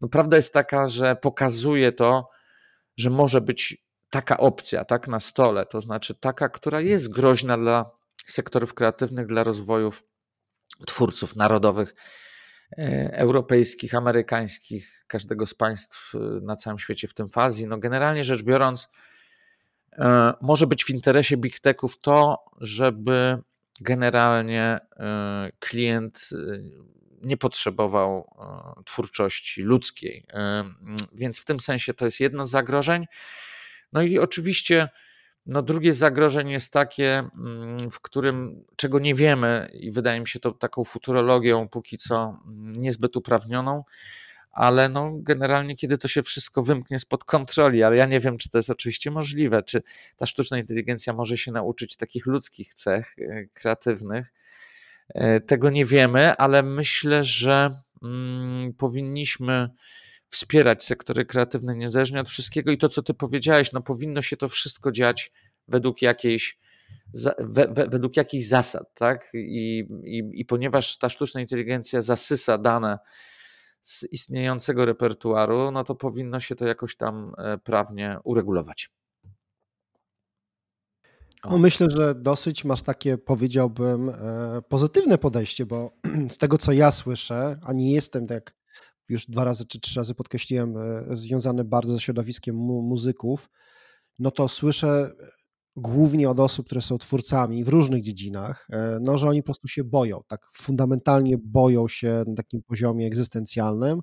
No, 0.00 0.08
prawda 0.08 0.36
jest 0.36 0.52
taka, 0.52 0.88
że 0.88 1.16
pokazuje 1.16 1.92
to, 1.92 2.28
że 2.96 3.10
może 3.10 3.40
być 3.40 3.84
taka 4.10 4.36
opcja, 4.36 4.84
tak 4.84 5.08
na 5.08 5.20
stole, 5.20 5.66
to 5.66 5.80
znaczy 5.80 6.14
taka, 6.14 6.48
która 6.48 6.80
jest 6.80 7.12
groźna 7.12 7.58
dla 7.58 7.90
sektorów 8.26 8.74
kreatywnych, 8.74 9.26
dla 9.26 9.44
rozwojów 9.44 10.04
twórców 10.86 11.36
narodowych, 11.36 11.94
e, 12.78 13.10
europejskich, 13.12 13.94
amerykańskich, 13.94 15.04
każdego 15.06 15.46
z 15.46 15.54
państw 15.54 16.14
e, 16.14 16.18
na 16.18 16.56
całym 16.56 16.78
świecie, 16.78 17.08
w 17.08 17.14
tym 17.14 17.28
w 17.28 17.38
Azji. 17.38 17.66
No 17.66 17.78
generalnie 17.78 18.24
rzecz 18.24 18.42
biorąc, 18.42 18.88
e, 19.92 20.34
może 20.40 20.66
być 20.66 20.84
w 20.84 20.90
interesie 20.90 21.36
big 21.36 21.60
techów 21.60 22.00
to, 22.00 22.44
żeby 22.60 23.38
generalnie 23.80 24.78
klient 25.58 26.28
nie 27.22 27.36
potrzebował 27.36 28.36
twórczości 28.86 29.62
ludzkiej. 29.62 30.26
Więc 31.12 31.40
w 31.40 31.44
tym 31.44 31.60
sensie 31.60 31.94
to 31.94 32.04
jest 32.04 32.20
jedno 32.20 32.46
z 32.46 32.50
zagrożeń. 32.50 33.06
No 33.92 34.02
i 34.02 34.18
oczywiście 34.18 34.88
no 35.46 35.62
drugie 35.62 35.94
zagrożenie 35.94 36.52
jest 36.52 36.72
takie, 36.72 37.18
mm, 37.18 37.90
w 37.90 38.00
którym 38.00 38.64
czego 38.76 38.98
nie 38.98 39.14
wiemy 39.14 39.70
i 39.72 39.92
wydaje 39.92 40.20
mi 40.20 40.28
się 40.28 40.40
to 40.40 40.52
taką 40.52 40.84
futurologią 40.84 41.68
póki 41.68 41.98
co 41.98 42.38
mm, 42.46 42.72
niezbyt 42.76 43.16
uprawnioną, 43.16 43.84
ale 44.52 44.88
no 44.88 45.12
generalnie 45.14 45.76
kiedy 45.76 45.98
to 45.98 46.08
się 46.08 46.22
wszystko 46.22 46.62
wymknie 46.62 46.98
spod 46.98 47.24
kontroli, 47.24 47.82
ale 47.82 47.96
ja 47.96 48.06
nie 48.06 48.20
wiem, 48.20 48.38
czy 48.38 48.48
to 48.48 48.58
jest 48.58 48.70
oczywiście 48.70 49.10
możliwe, 49.10 49.62
czy 49.62 49.82
ta 50.16 50.26
sztuczna 50.26 50.58
inteligencja 50.58 51.12
może 51.12 51.38
się 51.38 51.52
nauczyć 51.52 51.96
takich 51.96 52.26
ludzkich 52.26 52.74
cech 52.74 53.16
e, 53.18 53.44
kreatywnych. 53.44 54.32
E, 55.08 55.40
tego 55.40 55.70
nie 55.70 55.84
wiemy, 55.84 56.36
ale 56.36 56.62
myślę, 56.62 57.24
że 57.24 57.70
mm, 58.02 58.72
powinniśmy 58.72 59.70
wspierać 60.34 60.84
sektory 60.84 61.24
kreatywne 61.24 61.76
niezależnie 61.76 62.20
od 62.20 62.28
wszystkiego 62.28 62.70
i 62.72 62.78
to, 62.78 62.88
co 62.88 63.02
ty 63.02 63.14
powiedziałeś, 63.14 63.72
no 63.72 63.80
powinno 63.80 64.22
się 64.22 64.36
to 64.36 64.48
wszystko 64.48 64.92
dziać 64.92 65.32
według 65.68 66.02
jakiejś 66.02 66.58
we, 67.14 67.66
we, 67.68 67.86
według 67.86 68.16
jakichś 68.16 68.46
zasad, 68.46 68.94
tak? 68.94 69.28
I, 69.34 69.88
i, 70.04 70.40
I 70.40 70.44
ponieważ 70.44 70.98
ta 70.98 71.08
sztuczna 71.08 71.40
inteligencja 71.40 72.02
zasysa 72.02 72.58
dane 72.58 72.98
z 73.82 74.04
istniejącego 74.12 74.84
repertuaru, 74.84 75.70
no 75.70 75.84
to 75.84 75.94
powinno 75.94 76.40
się 76.40 76.54
to 76.54 76.66
jakoś 76.66 76.96
tam 76.96 77.32
e, 77.38 77.58
prawnie 77.58 78.18
uregulować. 78.24 78.90
No 81.50 81.58
myślę, 81.58 81.90
że 81.90 82.14
dosyć 82.14 82.64
masz 82.64 82.82
takie, 82.82 83.18
powiedziałbym, 83.18 84.08
e, 84.08 84.62
pozytywne 84.68 85.18
podejście, 85.18 85.66
bo 85.66 85.90
z 86.30 86.38
tego 86.38 86.58
co 86.58 86.72
ja 86.72 86.90
słyszę, 86.90 87.58
a 87.62 87.72
nie 87.72 87.92
jestem 87.92 88.26
tak 88.26 88.54
już 89.08 89.26
dwa 89.26 89.44
razy 89.44 89.64
czy 89.66 89.80
trzy 89.80 90.00
razy 90.00 90.14
podkreśliłem, 90.14 90.76
e, 90.76 91.16
związany 91.16 91.64
bardzo 91.64 91.92
ze 91.92 92.00
środowiskiem 92.00 92.56
mu 92.56 92.82
muzyków, 92.82 93.50
no 94.18 94.30
to 94.30 94.48
słyszę 94.48 95.14
głównie 95.76 96.30
od 96.30 96.40
osób, 96.40 96.66
które 96.66 96.80
są 96.80 96.98
twórcami 96.98 97.64
w 97.64 97.68
różnych 97.68 98.02
dziedzinach, 98.02 98.66
e, 98.72 98.98
no, 99.02 99.16
że 99.16 99.28
oni 99.28 99.42
po 99.42 99.46
prostu 99.46 99.68
się 99.68 99.84
boją, 99.84 100.20
tak 100.28 100.40
fundamentalnie 100.52 101.38
boją 101.38 101.88
się 101.88 102.24
na 102.26 102.34
takim 102.34 102.62
poziomie 102.62 103.06
egzystencjalnym, 103.06 104.00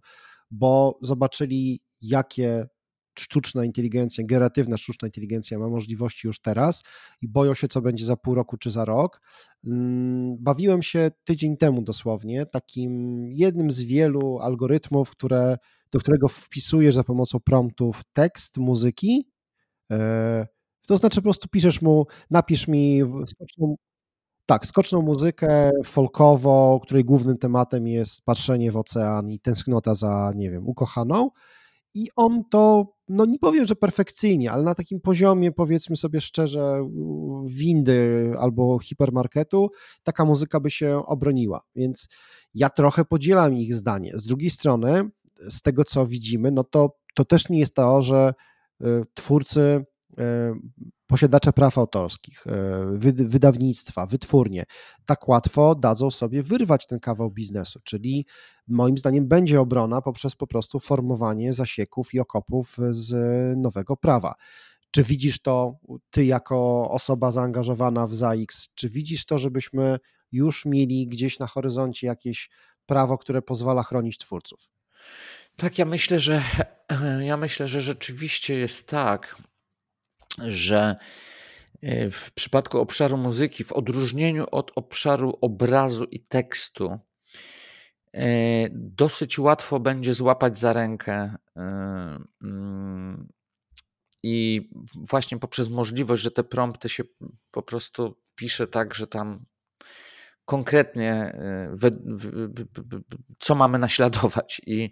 bo 0.51 0.99
zobaczyli, 1.01 1.81
jakie 2.01 2.67
sztuczna 3.19 3.65
inteligencja, 3.65 4.23
generatywna 4.27 4.77
sztuczna 4.77 5.07
inteligencja 5.07 5.59
ma 5.59 5.69
możliwości 5.69 6.27
już 6.27 6.39
teraz 6.39 6.83
i 7.21 7.27
boją 7.27 7.53
się, 7.53 7.67
co 7.67 7.81
będzie 7.81 8.05
za 8.05 8.17
pół 8.17 8.35
roku 8.35 8.57
czy 8.57 8.71
za 8.71 8.85
rok. 8.85 9.21
Mm, 9.67 10.37
bawiłem 10.39 10.81
się 10.83 11.11
tydzień 11.23 11.57
temu 11.57 11.81
dosłownie 11.81 12.45
takim 12.45 13.23
jednym 13.31 13.71
z 13.71 13.79
wielu 13.79 14.39
algorytmów, 14.39 15.11
które, 15.11 15.57
do 15.91 15.99
którego 15.99 16.27
wpisujesz 16.27 16.95
za 16.95 17.03
pomocą 17.03 17.39
promptów 17.39 18.01
tekst, 18.13 18.57
muzyki. 18.57 19.31
E, 19.91 20.47
to 20.87 20.97
znaczy 20.97 21.15
po 21.15 21.23
prostu 21.23 21.47
piszesz 21.49 21.81
mu, 21.81 22.05
napisz 22.29 22.67
mi 22.67 23.01
skoczną, 23.27 23.75
tak, 24.45 24.65
skoczną 24.65 25.01
muzykę 25.01 25.71
folkową, 25.85 26.79
której 26.79 27.05
głównym 27.05 27.37
tematem 27.37 27.87
jest 27.87 28.25
patrzenie 28.25 28.71
w 28.71 28.77
ocean 28.77 29.29
i 29.29 29.39
tęsknota 29.39 29.95
za, 29.95 30.33
nie 30.35 30.51
wiem, 30.51 30.67
ukochaną 30.67 31.29
i 31.93 32.07
on 32.15 32.43
to, 32.51 32.93
no 33.07 33.25
nie 33.25 33.39
powiem, 33.39 33.65
że 33.65 33.75
perfekcyjnie, 33.75 34.51
ale 34.51 34.63
na 34.63 34.75
takim 34.75 35.01
poziomie, 35.01 35.51
powiedzmy 35.51 35.97
sobie 35.97 36.21
szczerze, 36.21 36.87
windy 37.45 38.31
albo 38.39 38.79
hipermarketu, 38.79 39.69
taka 40.03 40.25
muzyka 40.25 40.59
by 40.59 40.71
się 40.71 41.05
obroniła. 41.05 41.61
Więc 41.75 42.07
ja 42.53 42.69
trochę 42.69 43.05
podzielam 43.05 43.53
ich 43.53 43.75
zdanie. 43.75 44.11
Z 44.15 44.25
drugiej 44.25 44.49
strony, 44.49 45.09
z 45.35 45.61
tego 45.61 45.83
co 45.83 46.07
widzimy, 46.07 46.51
no 46.51 46.63
to, 46.63 46.97
to 47.15 47.25
też 47.25 47.49
nie 47.49 47.59
jest 47.59 47.75
to, 47.75 48.01
że 48.01 48.33
y, 48.81 48.85
twórcy 49.13 49.85
E, 50.17 50.53
posiadacze 51.11 51.53
praw 51.53 51.77
autorskich, 51.77 52.47
e, 52.47 52.51
wydawnictwa, 53.15 54.05
wytwórnie, 54.05 54.63
tak 55.05 55.27
łatwo 55.27 55.75
dadzą 55.75 56.11
sobie 56.11 56.43
wyrwać 56.43 56.87
ten 56.87 56.99
kawał 56.99 57.31
biznesu. 57.31 57.79
Czyli 57.83 58.25
moim 58.67 58.97
zdaniem 58.97 59.27
będzie 59.27 59.61
obrona 59.61 60.01
poprzez 60.01 60.35
po 60.35 60.47
prostu 60.47 60.79
formowanie 60.79 61.53
zasieków 61.53 62.13
i 62.13 62.19
okopów 62.19 62.77
z 62.91 63.13
nowego 63.57 63.97
prawa. 63.97 64.33
Czy 64.91 65.03
widzisz 65.03 65.41
to 65.41 65.79
ty 66.11 66.25
jako 66.25 66.89
osoba 66.91 67.31
zaangażowana 67.31 68.07
w 68.07 68.13
ZAX? 68.13 68.67
Czy 68.75 68.89
widzisz 68.89 69.25
to, 69.25 69.37
żebyśmy 69.37 69.99
już 70.31 70.65
mieli 70.65 71.07
gdzieś 71.07 71.39
na 71.39 71.47
horyzoncie 71.47 72.07
jakieś 72.07 72.49
prawo, 72.85 73.17
które 73.17 73.41
pozwala 73.41 73.83
chronić 73.83 74.17
twórców? 74.17 74.71
Tak, 75.55 75.77
ja 75.77 75.85
myślę, 75.85 76.19
że 76.19 76.43
ja 77.29 77.37
myślę, 77.37 77.67
że 77.67 77.81
rzeczywiście 77.81 78.55
jest 78.55 78.87
tak 78.87 79.41
że 80.47 80.95
e, 81.81 82.11
w 82.11 82.31
przypadku 82.31 82.79
obszaru 82.79 83.17
muzyki, 83.17 83.63
w 83.63 83.71
odróżnieniu 83.71 84.45
od 84.51 84.71
obszaru 84.75 85.37
obrazu 85.41 86.03
i 86.03 86.19
tekstu, 86.19 86.99
e, 88.13 88.27
dosyć 88.71 89.39
łatwo 89.39 89.79
będzie 89.79 90.13
złapać 90.13 90.57
za 90.57 90.73
rękę 90.73 91.35
e, 91.57 91.61
mm, 92.43 93.27
i 94.23 94.69
właśnie 94.95 95.39
poprzez 95.39 95.69
możliwość, 95.69 96.23
że 96.23 96.31
te 96.31 96.43
prompty 96.43 96.89
się 96.89 97.03
po 97.51 97.61
prostu 97.63 98.17
pisze 98.35 98.67
tak, 98.67 98.93
że 98.95 99.07
tam 99.07 99.45
konkretnie 100.45 101.37
co 103.39 103.55
mamy 103.55 103.79
naśladować. 103.79 104.61
I 104.65 104.91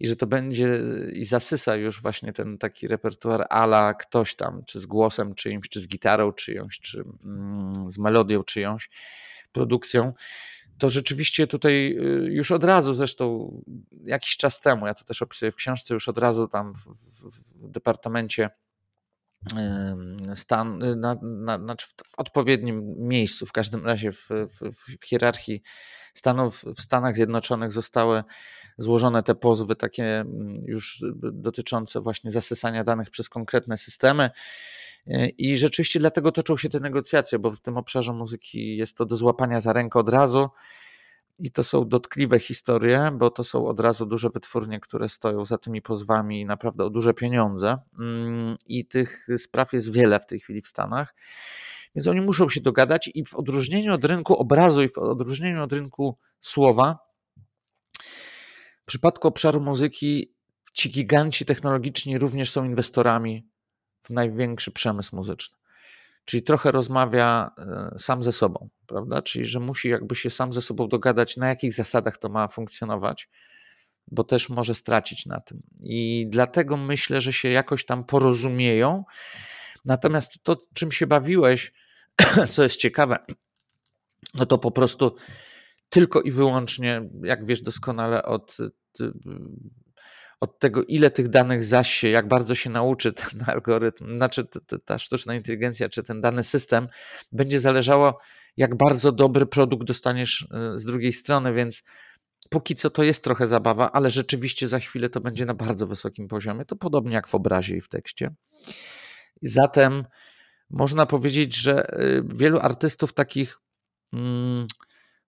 i 0.00 0.08
że 0.08 0.16
to 0.16 0.26
będzie 0.26 0.80
i 1.12 1.24
zasysa 1.24 1.76
już 1.76 2.02
właśnie 2.02 2.32
ten 2.32 2.58
taki 2.58 2.88
repertuar 2.88 3.46
ala 3.50 3.94
ktoś 3.94 4.34
tam, 4.34 4.64
czy 4.64 4.80
z 4.80 4.86
głosem 4.86 5.34
czyimś, 5.34 5.68
czy 5.68 5.80
z 5.80 5.88
gitarą 5.88 6.32
czyjąś, 6.32 6.80
czy 6.80 7.04
mm, 7.24 7.90
z 7.90 7.98
melodią 7.98 8.44
czyjąś, 8.44 8.90
produkcją, 9.52 10.12
to 10.78 10.90
rzeczywiście 10.90 11.46
tutaj 11.46 11.96
y, 11.98 12.32
już 12.32 12.50
od 12.50 12.64
razu, 12.64 12.94
zresztą 12.94 13.52
jakiś 14.04 14.36
czas 14.36 14.60
temu, 14.60 14.86
ja 14.86 14.94
to 14.94 15.04
też 15.04 15.22
opisuję 15.22 15.52
w 15.52 15.56
książce, 15.56 15.94
już 15.94 16.08
od 16.08 16.18
razu 16.18 16.48
tam 16.48 16.74
w, 16.74 16.78
w, 16.78 17.30
w 17.30 17.70
departamencie 17.70 18.50
stan, 20.34 20.82
y, 20.82 20.96
na, 20.96 21.16
na, 21.22 21.58
znaczy 21.58 21.86
w 21.86 22.18
odpowiednim 22.18 22.94
miejscu, 22.98 23.46
w 23.46 23.52
każdym 23.52 23.86
razie 23.86 24.12
w, 24.12 24.28
w, 24.30 24.72
w 25.00 25.06
hierarchii 25.06 25.62
stanów 26.14 26.64
w 26.76 26.80
Stanach 26.80 27.14
Zjednoczonych 27.14 27.72
zostały 27.72 28.24
złożone 28.78 29.22
te 29.22 29.34
pozwy 29.34 29.76
takie 29.76 30.20
mm, 30.20 30.64
już 30.66 31.04
dotyczące 31.32 32.00
właśnie 32.00 32.30
zasysania 32.30 32.84
danych 32.84 33.10
przez 33.10 33.28
konkretne 33.28 33.76
systemy. 33.76 34.30
E, 35.06 35.28
I 35.28 35.56
rzeczywiście 35.58 35.98
dlatego 35.98 36.32
toczą 36.32 36.56
się 36.56 36.68
te 36.68 36.80
negocjacje, 36.80 37.38
bo 37.38 37.50
w 37.50 37.60
tym 37.60 37.76
obszarze 37.76 38.12
muzyki 38.12 38.76
jest 38.76 38.96
to 38.96 39.06
do 39.06 39.16
złapania 39.16 39.60
za 39.60 39.72
rękę 39.72 39.98
od 39.98 40.08
razu. 40.08 40.48
I 41.38 41.50
to 41.50 41.64
są 41.64 41.88
dotkliwe 41.88 42.40
historie, 42.40 43.10
bo 43.14 43.30
to 43.30 43.44
są 43.44 43.66
od 43.66 43.80
razu 43.80 44.06
duże 44.06 44.30
wytwórnie, 44.30 44.80
które 44.80 45.08
stoją 45.08 45.44
za 45.44 45.58
tymi 45.58 45.82
pozwami 45.82 46.46
naprawdę 46.46 46.84
o 46.84 46.90
duże 46.90 47.14
pieniądze. 47.14 47.76
Mm, 47.98 48.56
I 48.66 48.86
tych 48.86 49.26
spraw 49.36 49.72
jest 49.72 49.92
wiele 49.92 50.20
w 50.20 50.26
tej 50.26 50.40
chwili 50.40 50.62
w 50.62 50.66
Stanach. 50.66 51.14
Więc 51.94 52.08
oni 52.08 52.20
muszą 52.20 52.48
się 52.48 52.60
dogadać 52.60 53.10
i 53.14 53.24
w 53.24 53.34
odróżnieniu 53.34 53.94
od 53.94 54.04
rynku 54.04 54.36
obrazu 54.36 54.82
i 54.82 54.88
w 54.88 54.98
odróżnieniu 54.98 55.62
od 55.62 55.72
rynku 55.72 56.18
słowa, 56.40 56.98
w 58.82 58.88
przypadku 58.88 59.28
obszaru 59.28 59.60
muzyki 59.60 60.34
ci 60.72 60.90
giganci 60.90 61.44
technologiczni 61.44 62.18
również 62.18 62.50
są 62.50 62.64
inwestorami 62.64 63.48
w 64.02 64.10
największy 64.10 64.70
przemysł 64.70 65.16
muzyczny. 65.16 65.58
Czyli 66.26 66.42
trochę 66.42 66.72
rozmawia 66.72 67.50
e, 67.58 67.98
sam 67.98 68.22
ze 68.22 68.32
sobą, 68.32 68.68
prawda? 68.86 69.22
Czyli, 69.22 69.44
że 69.44 69.60
musi 69.60 69.88
jakby 69.88 70.14
się 70.14 70.30
sam 70.30 70.52
ze 70.52 70.62
sobą 70.62 70.88
dogadać, 70.88 71.36
na 71.36 71.48
jakich 71.48 71.72
zasadach 71.72 72.18
to 72.18 72.28
ma 72.28 72.48
funkcjonować, 72.48 73.28
bo 74.10 74.24
też 74.24 74.48
może 74.48 74.74
stracić 74.74 75.26
na 75.26 75.40
tym. 75.40 75.62
I 75.80 76.26
dlatego 76.28 76.76
myślę, 76.76 77.20
że 77.20 77.32
się 77.32 77.48
jakoś 77.48 77.84
tam 77.84 78.04
porozumieją. 78.04 79.04
Natomiast 79.84 80.42
to, 80.42 80.56
czym 80.74 80.92
się 80.92 81.06
bawiłeś, 81.06 81.72
co 82.50 82.62
jest 82.62 82.76
ciekawe, 82.76 83.18
no 84.34 84.46
to 84.46 84.58
po 84.58 84.70
prostu 84.70 85.16
tylko 85.88 86.22
i 86.22 86.30
wyłącznie, 86.30 87.08
jak 87.22 87.46
wiesz 87.46 87.62
doskonale, 87.62 88.22
od, 88.22 88.56
od 90.40 90.58
tego, 90.58 90.84
ile 90.84 91.10
tych 91.10 91.28
danych 91.28 91.64
zasie, 91.64 92.08
jak 92.08 92.28
bardzo 92.28 92.54
się 92.54 92.70
nauczy 92.70 93.12
ten 93.12 93.44
algorytm, 93.54 94.16
znaczy 94.16 94.46
ta 94.84 94.98
sztuczna 94.98 95.34
inteligencja, 95.34 95.88
czy 95.88 96.02
ten 96.02 96.20
dany 96.20 96.44
system, 96.44 96.88
będzie 97.32 97.60
zależało, 97.60 98.18
jak 98.56 98.76
bardzo 98.76 99.12
dobry 99.12 99.46
produkt 99.46 99.86
dostaniesz 99.86 100.48
e, 100.50 100.78
z 100.78 100.84
drugiej 100.84 101.12
strony, 101.12 101.52
więc 101.52 101.82
póki 102.50 102.74
co 102.74 102.90
to 102.90 103.02
jest 103.02 103.24
trochę 103.24 103.46
zabawa, 103.46 103.92
ale 103.92 104.10
rzeczywiście 104.10 104.68
za 104.68 104.78
chwilę 104.78 105.08
to 105.08 105.20
będzie 105.20 105.46
na 105.46 105.54
bardzo 105.54 105.86
wysokim 105.86 106.28
poziomie. 106.28 106.64
To 106.64 106.76
podobnie 106.76 107.14
jak 107.14 107.26
w 107.26 107.34
obrazie 107.34 107.76
i 107.76 107.80
w 107.80 107.88
tekście. 107.88 108.34
Zatem 109.42 110.04
można 110.70 111.06
powiedzieć, 111.06 111.56
że 111.56 111.88
e, 111.90 112.22
wielu 112.24 112.58
artystów 112.58 113.12
takich. 113.12 113.58
Hmm, 114.14 114.66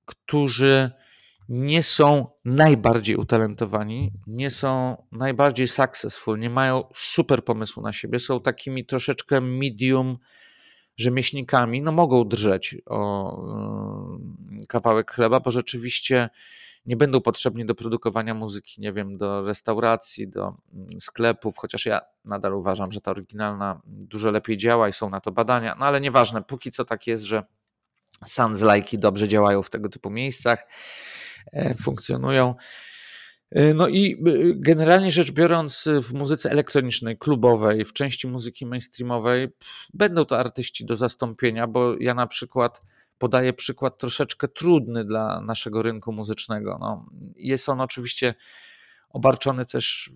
którzy 0.05 0.91
nie 1.49 1.83
są 1.83 2.27
najbardziej 2.45 3.17
utalentowani, 3.17 4.13
nie 4.27 4.51
są 4.51 5.03
najbardziej 5.13 5.69
successful, 5.69 6.39
nie 6.39 6.51
mają 6.51 6.85
super 6.95 7.45
pomysłu 7.45 7.83
na 7.83 7.93
siebie, 7.93 8.19
są 8.19 8.41
takimi 8.41 8.87
troszeczkę 8.87 9.41
medium 9.41 10.19
rzemieślnikami, 10.97 11.83
no 11.83 11.93
mogą 11.93 12.29
drżeć 12.29 12.77
o 12.87 13.33
y, 14.63 14.67
kawałek 14.67 15.13
chleba, 15.13 15.41
bo 15.41 15.51
rzeczywiście 15.51 16.29
nie 16.87 16.97
będą 16.97 17.21
potrzebni 17.21 17.67
do 17.67 17.75
produkowania 17.75 18.35
muzyki, 18.35 18.81
nie 18.81 18.93
wiem, 18.93 19.19
do 19.19 19.43
restauracji, 19.43 20.29
do 20.29 20.55
mm, 20.75 21.01
sklepów, 21.01 21.57
chociaż 21.57 21.87
ja 21.87 22.01
nadal 22.25 22.55
uważam, 22.55 22.93
że 22.93 23.01
ta 23.01 23.11
oryginalna 23.11 23.81
dużo 23.85 24.31
lepiej 24.31 24.57
działa 24.57 24.89
i 24.89 24.93
są 24.93 25.11
na 25.11 25.21
to 25.21 25.33
badania, 25.33 25.77
no 25.79 25.87
ale 25.87 26.01
nieważne, 26.01 26.43
póki 26.43 26.71
co 26.71 26.85
tak 26.85 27.07
jest, 27.07 27.25
że 27.25 27.43
Sans 28.25 28.65
dobrze 28.93 29.29
działają 29.29 29.63
w 29.63 29.71
tego 29.71 29.89
typu 29.89 30.11
miejscach, 30.11 30.67
funkcjonują. 31.83 32.55
E, 33.51 33.75
no 33.75 33.89
i 33.89 34.23
generalnie 34.55 35.11
rzecz 35.11 35.31
biorąc, 35.31 35.89
w 36.03 36.13
muzyce 36.13 36.51
elektronicznej, 36.51 37.19
klubowej, 37.19 37.85
w 37.85 37.93
części 37.93 38.29
muzyki 38.29 38.67
mainstreamowej 38.67 39.49
będą 39.95 40.25
to 40.25 40.39
artyści 40.39 40.85
do 40.85 40.97
zastąpienia, 40.97 41.67
bo 41.67 41.95
ja 42.01 42.15
na 42.15 42.27
przykład 42.27 42.83
podaję 43.19 43.53
przykład 43.53 43.99
troszeczkę 43.99 44.49
trudny 44.49 45.05
dla 45.05 45.41
naszego 45.41 45.83
rynku 45.83 46.13
muzycznego. 46.13 46.79
No, 46.81 47.07
jest 47.37 47.69
on 47.69 47.81
oczywiście 47.81 48.35
obarczony 49.11 49.67
też 49.67 50.11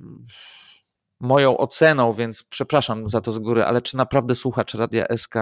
moją 1.20 1.57
oceną, 1.57 2.12
więc 2.12 2.43
przepraszam 2.43 3.09
za 3.09 3.20
to 3.20 3.33
z 3.33 3.39
góry, 3.39 3.64
ale 3.64 3.83
czy 3.83 3.97
naprawdę 3.97 4.35
słuchacz 4.35 4.74
Radia 4.74 5.07
SK, 5.16 5.35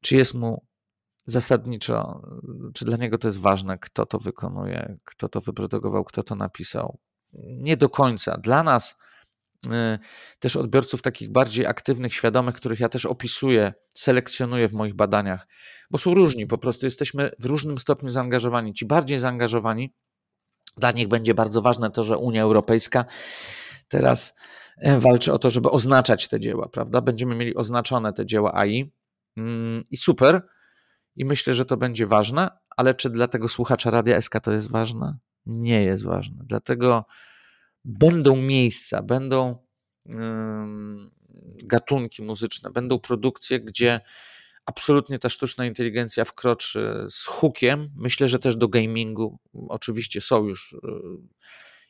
czy 0.00 0.16
jest 0.16 0.34
mu 0.34 0.67
zasadniczo, 1.30 2.22
czy 2.74 2.84
dla 2.84 2.96
niego 2.96 3.18
to 3.18 3.28
jest 3.28 3.40
ważne, 3.40 3.78
kto 3.78 4.06
to 4.06 4.18
wykonuje, 4.18 4.98
kto 5.04 5.28
to 5.28 5.40
wyprodukował, 5.40 6.04
kto 6.04 6.22
to 6.22 6.34
napisał? 6.34 6.98
Nie 7.32 7.76
do 7.76 7.88
końca. 7.88 8.38
Dla 8.38 8.62
nas, 8.62 8.96
y, 9.66 9.68
też 10.38 10.56
odbiorców 10.56 11.02
takich 11.02 11.32
bardziej 11.32 11.66
aktywnych, 11.66 12.14
świadomych, 12.14 12.54
których 12.54 12.80
ja 12.80 12.88
też 12.88 13.06
opisuję, 13.06 13.74
selekcjonuję 13.94 14.68
w 14.68 14.72
moich 14.72 14.94
badaniach, 14.94 15.48
bo 15.90 15.98
są 15.98 16.14
różni, 16.14 16.46
po 16.46 16.58
prostu 16.58 16.86
jesteśmy 16.86 17.30
w 17.38 17.44
różnym 17.44 17.78
stopniu 17.78 18.10
zaangażowani. 18.10 18.74
Ci 18.74 18.86
bardziej 18.86 19.18
zaangażowani, 19.18 19.94
dla 20.76 20.92
nich 20.92 21.08
będzie 21.08 21.34
bardzo 21.34 21.62
ważne 21.62 21.90
to, 21.90 22.04
że 22.04 22.18
Unia 22.18 22.42
Europejska 22.42 23.04
teraz 23.88 24.34
e, 24.78 25.00
walczy 25.00 25.32
o 25.32 25.38
to, 25.38 25.50
żeby 25.50 25.70
oznaczać 25.70 26.28
te 26.28 26.40
dzieła, 26.40 26.68
prawda? 26.68 27.00
Będziemy 27.00 27.34
mieli 27.34 27.54
oznaczone 27.54 28.12
te 28.12 28.26
dzieła 28.26 28.54
AI 28.54 28.92
mm, 29.36 29.82
i 29.90 29.96
super. 29.96 30.42
I 31.18 31.24
myślę, 31.24 31.54
że 31.54 31.64
to 31.64 31.76
będzie 31.76 32.06
ważne, 32.06 32.50
ale 32.76 32.94
czy 32.94 33.10
dla 33.10 33.28
tego 33.28 33.48
słuchacza 33.48 33.90
Radia 33.90 34.20
SK 34.20 34.40
to 34.42 34.52
jest 34.52 34.70
ważne? 34.70 35.18
Nie 35.46 35.84
jest 35.84 36.04
ważne. 36.04 36.42
Dlatego 36.46 37.04
będą 37.84 38.36
miejsca, 38.36 39.02
będą 39.02 39.58
gatunki 41.64 42.22
muzyczne, 42.22 42.70
będą 42.70 42.98
produkcje, 42.98 43.60
gdzie 43.60 44.00
absolutnie 44.66 45.18
ta 45.18 45.28
sztuczna 45.28 45.66
inteligencja 45.66 46.24
wkroczy 46.24 47.06
z 47.10 47.24
hukiem. 47.24 47.90
Myślę, 47.96 48.28
że 48.28 48.38
też 48.38 48.56
do 48.56 48.68
gamingu. 48.68 49.38
Oczywiście 49.68 50.20
są 50.20 50.44
już, 50.44 50.72
y, 50.72 50.78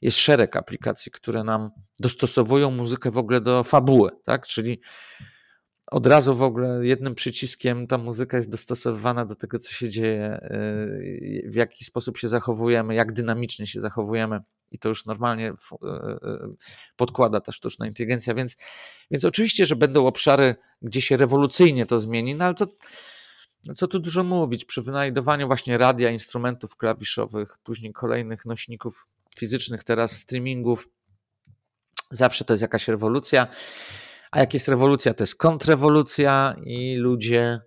jest 0.03 0.19
szereg 0.19 0.57
aplikacji, 0.57 1.13
które 1.13 1.45
nam 1.45 1.71
dostosowują 2.01 2.71
muzykę 2.71 3.11
w 3.11 3.19
ogóle 3.19 3.41
do 3.41 3.65
fabuły, 3.65 4.11
tak? 4.25 4.47
Czyli 4.47 4.81
od 5.91 6.07
razu 6.07 6.37
w 6.37 6.43
ogóle 6.43 6.87
jednym 6.87 7.15
przyciskiem 7.15 7.87
ta 7.87 7.99
muzyka 7.99 8.37
jest 8.37 8.51
dostosowywana 8.51 9.25
do 9.25 9.35
tego, 9.35 9.59
co 9.59 9.73
się 9.73 9.89
dzieje, 9.91 10.41
y, 10.43 11.51
w 11.51 11.55
jaki 11.55 11.85
sposób 11.85 12.19
się 12.19 12.29
zachowujemy, 12.29 12.95
jak 12.95 13.13
dynamicznie 13.13 13.67
się 13.67 13.81
zachowujemy. 13.81 14.41
I 14.71 14.79
to 14.79 14.89
już 14.89 15.07
normalnie 15.07 15.51
y, 15.51 15.57
podkłada 16.97 17.41
ta 17.41 17.53
sztuczna 17.53 17.87
inteligencja, 17.87 18.35
więc, 18.35 18.57
więc 19.11 19.25
oczywiście, 19.25 19.67
że 19.67 19.77
będą 19.77 20.07
obszary, 20.07 20.55
gdzie 20.83 21.01
się 21.01 21.17
rewolucyjnie 21.17 21.87
to 21.87 22.01
zmieni, 22.01 22.35
no 22.35 22.45
ale 22.45 22.55
to 22.55 22.67
no 23.67 23.75
co 23.75 23.89
tu 23.89 23.99
dużo 23.99 24.25
mówić, 24.25 24.65
przy 24.65 24.83
wynajdowaniu 24.83 25.47
właśnie 25.47 25.79
radia, 25.79 26.11
instrumentów 26.11 26.77
klawiszowych, 26.77 27.59
później 27.65 27.93
kolejnych 27.93 28.45
nośników 28.45 29.07
fizycznych, 29.37 29.85
teraz 29.85 30.13
streamingów, 30.13 30.89
zawsze 32.11 32.45
to 32.45 32.53
jest 32.53 32.63
jakaś 32.63 32.89
rewolucja. 32.89 33.47
A 34.31 34.41
jak 34.41 34.55
jest 34.55 34.69
rewolucja, 34.69 35.15
to 35.15 35.23
jest 35.23 35.37
kontrrewolucja 35.37 36.57
i 36.65 36.97
ludzie 36.97 37.61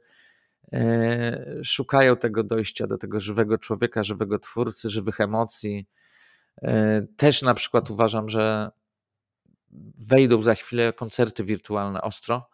e, 0.73 1.59
szukają 1.63 2.17
tego 2.17 2.43
dojścia 2.43 2.87
do 2.87 2.97
tego 2.97 3.19
żywego 3.19 3.57
człowieka, 3.57 4.03
żywego 4.03 4.39
twórcy, 4.39 4.89
żywych 4.89 5.19
emocji. 5.19 5.87
E, 6.61 7.01
też 7.17 7.41
na 7.41 7.53
przykład 7.53 7.91
uważam, 7.91 8.29
że 8.29 8.71
wejdą 9.97 10.41
za 10.41 10.55
chwilę 10.55 10.93
koncerty 10.93 11.43
wirtualne 11.43 12.01
ostro. 12.01 12.49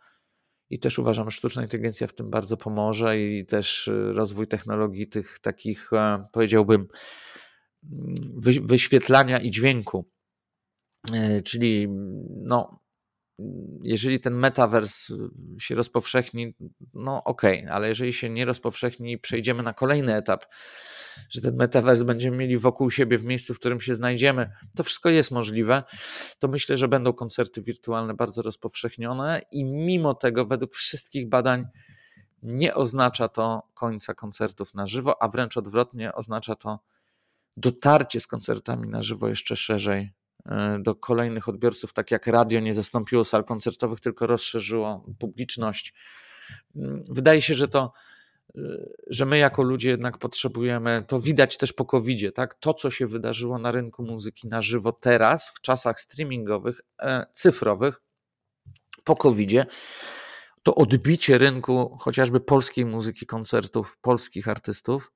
I 0.70 0.80
też 0.80 1.00
uważam, 1.00 1.32
że 1.32 1.38
sztuczna 1.38 1.62
inteligencja 1.62 2.08
w 2.08 2.14
tym 2.14 2.30
bardzo 2.30 2.58
pomoże 2.58 3.20
i 3.20 3.46
też 3.46 3.90
rozwój 3.94 4.48
technologii 4.48 5.08
tych 5.08 5.40
takich, 5.40 5.94
e, 5.94 6.24
powiedziałbym, 6.32 6.88
wyświetlania 8.62 9.40
i 9.40 9.52
dźwięku. 9.52 10.06
Czyli 11.46 11.88
no, 12.30 12.80
jeżeli 13.84 14.20
ten 14.20 14.34
metavers 14.34 15.10
y, 15.10 15.16
się 15.60 15.76
rozpowszechni, 15.76 16.54
no 16.94 17.24
okej, 17.24 17.60
okay, 17.60 17.74
ale 17.74 17.88
jeżeli 17.88 18.14
się 18.14 18.30
nie 18.30 18.46
rozpowszechni 18.46 19.12
i 19.12 19.18
przejdziemy 19.18 19.64
na 19.64 19.74
kolejny 19.74 20.16
etap, 20.16 20.46
że 21.30 21.42
ten 21.42 21.56
metavers 21.56 22.04
będziemy 22.04 22.38
mieli 22.38 22.58
wokół 22.58 22.92
siebie 22.92 23.18
w 23.18 23.26
miejscu, 23.26 23.54
w 23.54 23.60
którym 23.60 23.80
się 23.80 23.96
znajdziemy, 23.96 24.52
to 24.76 24.84
wszystko 24.84 25.10
jest 25.10 25.32
możliwe, 25.32 25.84
to 26.40 26.48
myślę, 26.48 26.78
że 26.78 26.88
będą 26.88 27.14
koncerty 27.14 27.62
wirtualne 27.62 28.14
bardzo 28.14 28.42
rozpowszechnione 28.42 29.42
i 29.52 29.66
mimo 29.66 30.14
tego 30.14 30.46
według 30.46 30.76
wszystkich 30.76 31.30
badań 31.30 31.66
nie 32.44 32.76
oznacza 32.76 33.28
to 33.28 33.62
końca 33.74 34.14
koncertów 34.14 34.76
na 34.76 34.88
żywo, 34.88 35.24
a 35.24 35.28
wręcz 35.28 35.58
odwrotnie 35.58 36.14
oznacza 36.14 36.56
to 36.56 36.80
dotarcie 37.58 38.20
z 38.20 38.28
koncertami 38.28 38.88
na 38.88 39.02
żywo 39.02 39.28
jeszcze 39.28 39.56
szerzej 39.56 40.12
do 40.80 40.96
kolejnych 40.96 41.50
odbiorców, 41.50 41.94
tak 41.94 42.12
jak 42.12 42.28
radio 42.28 42.60
nie 42.60 42.74
zastąpiło 42.74 43.26
sal 43.26 43.44
koncertowych, 43.44 44.00
tylko 44.00 44.28
rozszerzyło 44.28 45.06
publiczność. 45.20 45.94
Mm, 46.76 47.04
wydaje 47.10 47.42
się, 47.42 47.56
że 47.56 47.68
to, 47.68 47.92
e, 48.56 48.62
że 49.08 49.26
my 49.26 49.38
jako 49.38 49.64
ludzie 49.64 49.90
jednak 49.90 50.18
potrzebujemy, 50.18 51.04
to 51.08 51.20
widać 51.20 51.58
też 51.58 51.74
po 51.74 51.86
covid 51.86 52.36
tak? 52.36 52.54
To, 52.54 52.74
co 52.74 52.92
się 52.92 53.08
wydarzyło 53.08 53.60
na 53.60 53.72
rynku 53.72 54.04
muzyki 54.04 54.48
na 54.48 54.62
żywo 54.62 54.92
teraz, 54.92 55.50
w 55.50 55.62
czasach 55.62 56.00
streamingowych, 56.00 56.82
e, 57.02 57.26
cyfrowych, 57.34 58.02
po 59.04 59.16
covid 59.16 59.52
to 60.64 60.76
odbicie 60.76 61.38
rynku 61.38 61.98
chociażby 62.00 62.40
polskiej 62.40 62.86
muzyki, 62.86 63.26
koncertów, 63.26 63.98
polskich 64.02 64.48
artystów, 64.48 65.12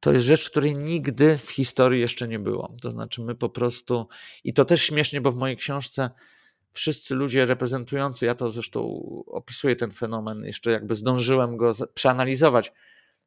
to 0.00 0.12
jest 0.12 0.26
rzecz, 0.26 0.50
której 0.50 0.76
nigdy 0.76 1.38
w 1.38 1.50
historii 1.50 2.00
jeszcze 2.00 2.28
nie 2.28 2.38
było. 2.38 2.74
To 2.82 2.90
znaczy, 2.90 3.22
my 3.22 3.34
po 3.34 3.48
prostu, 3.48 4.08
i 4.44 4.52
to 4.54 4.64
też 4.64 4.82
śmiesznie, 4.82 5.20
bo 5.20 5.32
w 5.32 5.36
mojej 5.36 5.56
książce 5.56 6.10
wszyscy 6.72 7.14
ludzie 7.14 7.46
reprezentujący, 7.46 8.26
ja 8.26 8.34
to 8.34 8.50
zresztą 8.50 8.80
opisuję 9.26 9.76
ten 9.76 9.90
fenomen, 9.90 10.44
jeszcze 10.44 10.70
jakby 10.70 10.94
zdążyłem 10.94 11.56
go 11.56 11.72
przeanalizować. 11.94 12.72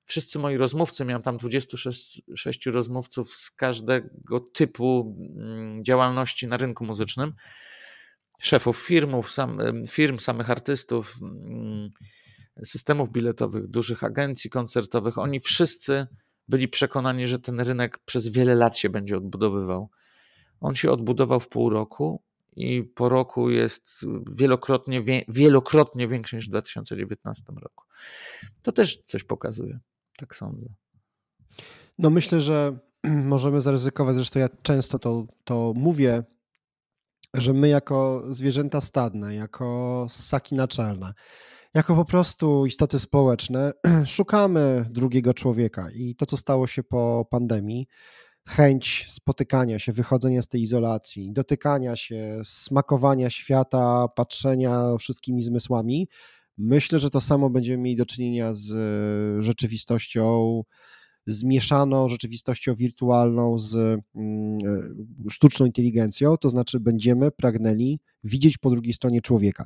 Wszyscy 0.05 0.39
moi 0.39 0.57
rozmówcy, 0.57 1.05
miałem 1.05 1.23
tam 1.23 1.37
26 1.37 2.65
rozmówców 2.65 3.35
z 3.35 3.51
każdego 3.51 4.39
typu 4.39 5.15
mm, 5.35 5.83
działalności 5.83 6.47
na 6.47 6.57
rynku 6.57 6.85
muzycznym, 6.85 7.33
szefów 8.39 8.77
firmów, 8.77 9.31
sam, 9.31 9.57
firm, 9.87 10.19
samych 10.19 10.49
artystów, 10.49 11.17
mm, 11.21 11.89
systemów 12.63 13.11
biletowych, 13.11 13.67
dużych 13.67 14.03
agencji 14.03 14.49
koncertowych. 14.49 15.17
Oni 15.17 15.39
wszyscy 15.39 16.07
byli 16.49 16.67
przekonani, 16.67 17.27
że 17.27 17.39
ten 17.39 17.59
rynek 17.59 17.97
przez 17.97 18.27
wiele 18.27 18.55
lat 18.55 18.77
się 18.77 18.89
będzie 18.89 19.17
odbudowywał. 19.17 19.89
On 20.61 20.75
się 20.75 20.91
odbudował 20.91 21.39
w 21.39 21.47
pół 21.47 21.69
roku 21.69 22.21
i 22.55 22.83
po 22.83 23.09
roku 23.09 23.49
jest 23.49 24.05
wielokrotnie, 24.31 25.03
wielokrotnie 25.27 26.07
większy 26.07 26.35
niż 26.35 26.45
w 26.47 26.49
2019 26.49 27.43
roku. 27.61 27.85
To 28.61 28.71
też 28.71 28.97
coś 28.97 29.23
pokazuje, 29.23 29.79
tak 30.17 30.35
sądzę. 30.35 30.69
No 31.97 32.09
myślę, 32.09 32.41
że 32.41 32.77
możemy 33.33 33.61
zaryzykować, 33.61 34.15
zresztą 34.15 34.39
ja 34.39 34.49
często 34.61 34.99
to, 34.99 35.25
to 35.43 35.73
mówię, 35.75 36.23
że 37.33 37.53
my 37.53 37.67
jako 37.67 38.23
zwierzęta 38.29 38.81
stadne, 38.81 39.35
jako 39.35 40.05
ssaki 40.09 40.55
naczelne, 40.55 41.13
jako 41.73 41.95
po 41.95 42.05
prostu 42.05 42.65
istoty 42.65 42.99
społeczne 42.99 43.71
szukamy 44.05 44.85
drugiego 44.89 45.33
człowieka 45.33 45.87
i 45.95 46.15
to, 46.15 46.25
co 46.25 46.37
stało 46.37 46.67
się 46.67 46.83
po 46.83 47.27
pandemii, 47.31 47.87
chęć 48.47 49.05
spotykania 49.09 49.79
się, 49.79 49.91
wychodzenia 49.91 50.41
z 50.41 50.47
tej 50.47 50.61
izolacji, 50.61 51.33
dotykania 51.33 51.95
się, 51.95 52.41
smakowania 52.43 53.29
świata, 53.29 54.07
patrzenia 54.15 54.97
wszystkimi 54.99 55.43
zmysłami, 55.43 56.07
myślę, 56.57 56.99
że 56.99 57.09
to 57.09 57.21
samo 57.21 57.49
będziemy 57.49 57.83
mieli 57.83 57.95
do 57.95 58.05
czynienia 58.05 58.53
z 58.53 58.73
rzeczywistością 59.43 60.61
zmieszaną 61.27 62.07
rzeczywistością 62.07 62.75
wirtualną 62.75 63.57
z 63.57 63.75
mm, 64.15 64.59
sztuczną 65.29 65.65
inteligencją, 65.65 66.37
to 66.37 66.49
znaczy 66.49 66.79
będziemy 66.79 67.31
pragnęli 67.31 67.99
widzieć 68.23 68.57
po 68.57 68.69
drugiej 68.69 68.93
stronie 68.93 69.21
człowieka. 69.21 69.65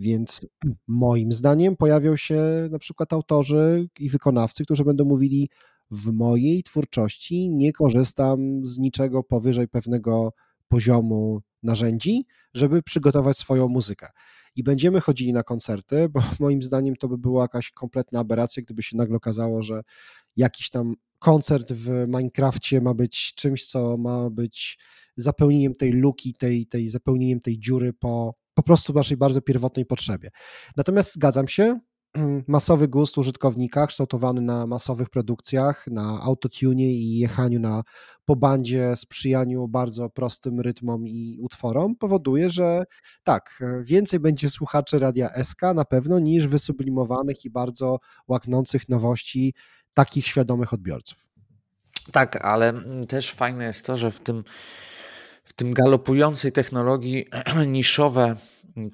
Więc 0.00 0.46
moim 0.86 1.32
zdaniem 1.32 1.76
pojawią 1.76 2.16
się 2.16 2.68
na 2.70 2.78
przykład 2.78 3.12
autorzy 3.12 3.88
i 3.98 4.08
wykonawcy, 4.08 4.64
którzy 4.64 4.84
będą 4.84 5.04
mówili: 5.04 5.48
W 5.90 6.12
mojej 6.12 6.62
twórczości 6.62 7.50
nie 7.50 7.72
korzystam 7.72 8.66
z 8.66 8.78
niczego 8.78 9.22
powyżej 9.22 9.68
pewnego 9.68 10.32
poziomu 10.68 11.40
narzędzi, 11.62 12.26
żeby 12.54 12.82
przygotować 12.82 13.36
swoją 13.36 13.68
muzykę. 13.68 14.08
I 14.56 14.62
będziemy 14.62 15.00
chodzili 15.00 15.32
na 15.32 15.42
koncerty, 15.42 16.08
bo 16.08 16.20
moim 16.40 16.62
zdaniem 16.62 16.96
to 16.96 17.08
by 17.08 17.18
była 17.18 17.42
jakaś 17.42 17.70
kompletna 17.70 18.20
aberracja, 18.20 18.62
gdyby 18.62 18.82
się 18.82 18.96
nagle 18.96 19.16
okazało, 19.16 19.62
że 19.62 19.82
jakiś 20.36 20.70
tam 20.70 20.94
koncert 21.20 21.72
w 21.72 22.06
Minecrafcie 22.06 22.80
ma 22.80 22.94
być 22.94 23.34
czymś, 23.34 23.66
co 23.68 23.96
ma 23.96 24.30
być 24.30 24.78
zapełnieniem 25.16 25.74
tej 25.74 25.92
luki, 25.92 26.34
tej, 26.34 26.66
tej 26.66 26.88
zapełnieniem 26.88 27.40
tej 27.40 27.58
dziury 27.58 27.92
po, 27.92 28.34
po 28.54 28.62
prostu 28.62 28.92
naszej 28.92 29.16
bardzo 29.16 29.42
pierwotnej 29.42 29.86
potrzebie. 29.86 30.30
Natomiast 30.76 31.14
zgadzam 31.14 31.48
się, 31.48 31.80
masowy 32.48 32.88
gust 32.88 33.18
użytkownika 33.18 33.86
kształtowany 33.86 34.40
na 34.40 34.66
masowych 34.66 35.10
produkcjach, 35.10 35.86
na 35.86 36.20
autotunie 36.22 36.92
i 36.92 37.18
jechaniu 37.18 37.60
na 37.60 37.82
po 38.24 38.36
bandzie, 38.36 38.96
sprzyjaniu 38.96 39.68
bardzo 39.68 40.10
prostym 40.10 40.60
rytmom 40.60 41.08
i 41.08 41.38
utworom 41.40 41.96
powoduje, 41.96 42.50
że 42.50 42.84
tak, 43.24 43.62
więcej 43.82 44.20
będzie 44.20 44.50
słuchaczy 44.50 44.98
Radia 44.98 45.44
SK 45.44 45.60
na 45.74 45.84
pewno 45.84 46.18
niż 46.18 46.46
wysublimowanych 46.46 47.44
i 47.44 47.50
bardzo 47.50 47.98
łaknących 48.28 48.88
nowości 48.88 49.54
takich 49.94 50.26
świadomych 50.26 50.72
odbiorców. 50.72 51.28
Tak, 52.12 52.44
ale 52.44 52.72
też 53.08 53.32
fajne 53.32 53.64
jest 53.64 53.86
to, 53.86 53.96
że 53.96 54.10
w 54.10 54.20
tym 54.20 54.44
w 55.44 55.52
tym 55.52 55.74
galopującej 55.74 56.52
technologii 56.52 57.26
niszowe 57.66 58.36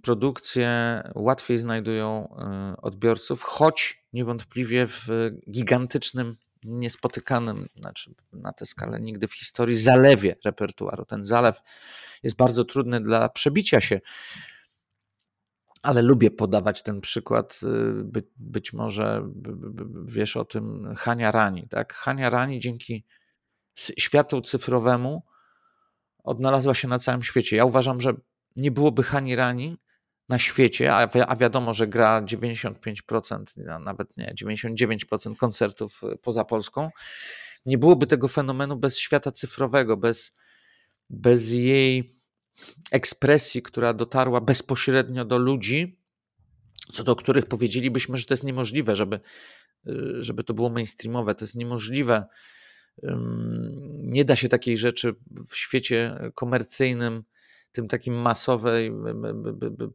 produkcje 0.02 1.02
łatwiej 1.14 1.58
znajdują 1.58 2.36
e, 2.38 2.76
odbiorców, 2.82 3.42
choć 3.42 4.04
niewątpliwie 4.12 4.86
w 4.86 5.08
gigantycznym, 5.50 6.36
niespotykanym, 6.64 7.68
znaczy 7.76 8.14
na 8.32 8.52
tę 8.52 8.66
skalę 8.66 9.00
nigdy 9.00 9.28
w 9.28 9.34
historii, 9.34 9.78
zalewie 9.78 10.36
repertuaru. 10.44 11.04
Ten 11.04 11.24
zalew 11.24 11.60
jest 12.22 12.36
bardzo 12.36 12.64
trudny 12.64 13.00
dla 13.00 13.28
przebicia 13.28 13.80
się, 13.80 14.00
ale 15.82 16.02
lubię 16.02 16.30
podawać 16.30 16.82
ten 16.82 17.00
przykład. 17.00 17.60
E, 17.62 17.66
By, 18.04 18.22
być 18.36 18.72
może 18.72 19.28
wiesz 20.04 20.36
o 20.36 20.44
tym 20.44 20.94
Hania 20.96 21.30
Rani. 21.30 21.68
Tak? 21.68 21.94
Hania 21.94 22.30
Rani 22.30 22.60
dzięki 22.60 23.04
światu 23.74 24.40
cyfrowemu 24.40 25.22
odnalazła 26.24 26.74
się 26.74 26.88
na 26.88 26.98
całym 26.98 27.22
świecie. 27.22 27.56
Ja 27.56 27.64
uważam, 27.64 28.00
że 28.00 28.14
nie 28.56 28.70
byłoby 28.70 29.02
Hani 29.02 29.36
Rani 29.36 29.76
na 30.28 30.38
świecie, 30.38 30.94
a, 30.94 31.06
wi 31.06 31.20
a 31.26 31.36
wiadomo, 31.36 31.74
że 31.74 31.86
gra 31.86 32.22
95%, 32.22 33.80
nawet 33.80 34.16
nie, 34.16 34.34
99% 34.42 35.36
koncertów 35.36 36.00
y, 36.02 36.16
poza 36.16 36.44
Polską, 36.44 36.90
nie 37.66 37.78
byłoby 37.78 38.06
tego 38.06 38.28
fenomenu 38.28 38.76
bez 38.76 38.98
świata 38.98 39.32
cyfrowego, 39.32 39.96
bez, 39.96 40.34
bez 41.10 41.52
jej 41.52 42.15
ekspresji, 42.92 43.62
która 43.62 43.94
dotarła 43.94 44.40
bezpośrednio 44.40 45.24
do 45.24 45.38
ludzi, 45.38 46.00
co 46.92 47.04
do 47.04 47.16
których 47.16 47.46
powiedzielibyśmy, 47.46 48.18
że 48.18 48.24
to 48.24 48.34
jest 48.34 48.44
niemożliwe, 48.44 48.96
żeby, 48.96 49.20
y, 49.88 49.92
żeby 50.18 50.44
to 50.44 50.54
było 50.54 50.70
mainstreamowe. 50.70 51.34
To 51.34 51.44
jest 51.44 51.54
niemożliwe 51.54 52.26
nie 54.02 54.24
da 54.24 54.36
się 54.36 54.48
takiej 54.48 54.78
rzeczy 54.78 55.14
w 55.48 55.56
świecie 55.56 56.18
komercyjnym, 56.34 57.24
tym 57.72 57.88
takim 57.88 58.14
masowej, 58.14 58.92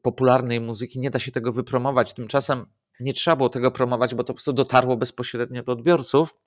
popularnej 0.02 0.60
muzyki, 0.60 1.00
nie 1.00 1.12
da 1.12 1.20
się 1.20 1.32
tego 1.32 1.54
wypromować. 1.54 2.14
Tymczasem 2.14 2.66
nie 3.00 3.14
trzeba 3.14 3.36
było 3.36 3.50
tego 3.50 3.72
promować, 3.72 4.16
bo 4.16 4.24
to 4.24 4.28
po 4.28 4.34
prostu 4.34 4.54
dotarło 4.54 4.98
bezpośrednio 4.98 5.64
do 5.64 5.72
odbiorców. 5.72 6.38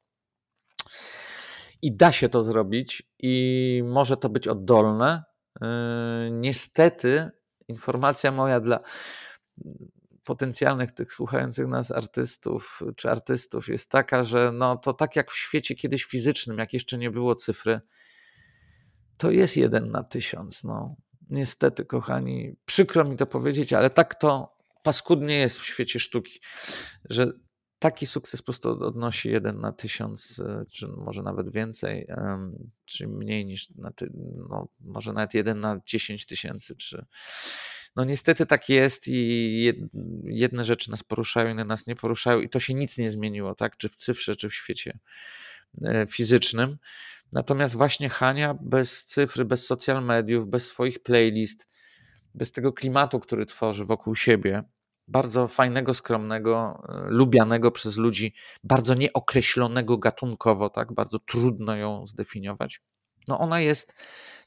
I 1.83 1.97
da 1.97 2.12
się 2.12 2.29
to 2.29 2.45
zrobić, 2.45 3.03
i 3.19 3.83
może 3.87 4.17
to 4.17 4.29
być 4.29 4.49
oddolne. 4.49 5.25
Yy, 5.61 5.69
niestety, 6.31 7.31
informacja 7.69 8.33
moja 8.33 8.61
dla 8.61 8.81
potencjalnych 10.25 10.91
tych 10.91 11.13
słuchających 11.13 11.67
nas 11.67 11.91
artystów 11.91 12.81
czy 12.97 13.11
artystów 13.11 13.69
jest 13.69 13.91
taka, 13.91 14.25
że 14.25 14.53
no 14.53 14.77
to 14.77 14.93
tak 14.93 15.17
jak 15.17 15.31
w 15.31 15.37
świecie 15.37 15.75
kiedyś 15.75 16.05
fizycznym, 16.05 16.59
jak 16.59 16.73
jeszcze 16.73 16.99
nie 16.99 17.11
było 17.11 17.35
cyfry, 17.35 17.81
to 19.17 19.31
jest 19.31 19.57
jeden 19.57 19.91
na 19.91 20.05
tysiąc. 20.05 20.65
No. 20.65 20.97
Niestety, 21.31 21.85
kochani, 21.85 22.57
przykro 22.65 23.05
mi 23.05 23.17
to 23.17 23.27
powiedzieć, 23.27 23.73
ale 23.73 23.91
tak 23.91 24.15
to 24.15 24.57
paskudnie 24.83 25.39
jest 25.39 25.59
w 25.59 25.67
świecie 25.67 26.01
sztuki, 26.01 26.41
że 27.11 27.33
taki 27.79 28.07
sukces 28.07 28.43
po 28.43 28.45
prostu 28.45 28.68
odnosi 28.68 29.29
jeden 29.29 29.61
na 29.61 29.72
tysiąc, 29.72 30.41
e, 30.41 30.64
czy 30.72 30.87
może 30.87 31.22
nawet 31.22 31.53
więcej, 31.53 32.07
czy 32.85 33.09
mniej 33.09 33.47
niż 33.47 33.70
na 33.70 33.93
ty, 33.93 34.11
no, 34.49 34.68
może 34.81 35.12
nawet 35.12 35.35
jeden 35.35 35.61
na 35.61 35.81
dziesięć 35.87 36.27
tysięcy, 36.27 36.77
czy 36.77 37.05
no 37.97 38.05
niestety 38.05 38.47
tak 38.47 38.68
jest 38.68 39.09
i 39.09 39.72
jedne 40.25 40.64
rzeczy 40.64 40.91
nas 40.91 41.03
poruszają, 41.03 41.51
inne 41.51 41.64
nas 41.64 41.87
nie 41.87 41.97
poruszają 41.97 42.41
i 42.41 42.49
to 42.49 42.61
się 42.61 42.75
nic 42.75 42.99
nie 42.99 43.11
zmieniło, 43.11 43.55
tak? 43.55 43.77
Czy 43.77 43.89
w 43.89 43.97
cyfrze, 43.97 44.37
czy 44.37 44.49
w 44.49 44.55
świecie 44.55 44.99
e, 45.85 46.07
fizycznym. 46.07 46.79
Natomiast 47.33 47.75
właśnie 47.75 48.09
Hania 48.09 48.55
bez 48.62 49.05
cyfry, 49.05 49.45
bez 49.45 49.66
social 49.66 50.05
mediów, 50.05 50.49
bez 50.49 50.66
swoich 50.66 51.03
playlist, 51.03 51.68
bez 52.35 52.53
tego 52.53 52.72
klimatu, 52.72 53.20
który 53.20 53.47
tworzy 53.47 53.85
wokół 53.85 54.14
siebie, 54.14 54.62
bardzo 55.09 55.49
fajnego, 55.49 55.95
skromnego, 55.95 56.83
e, 56.89 57.05
lubianego 57.09 57.71
przez 57.71 57.97
ludzi, 57.97 58.35
bardzo 58.65 58.95
nieokreślonego 58.95 59.99
gatunkowo, 59.99 60.71
tak? 60.71 60.93
Bardzo 60.93 61.19
trudno 61.19 61.77
ją 61.77 62.07
zdefiniować. 62.07 62.83
No 63.29 63.39
ona 63.39 63.61
jest 63.61 63.95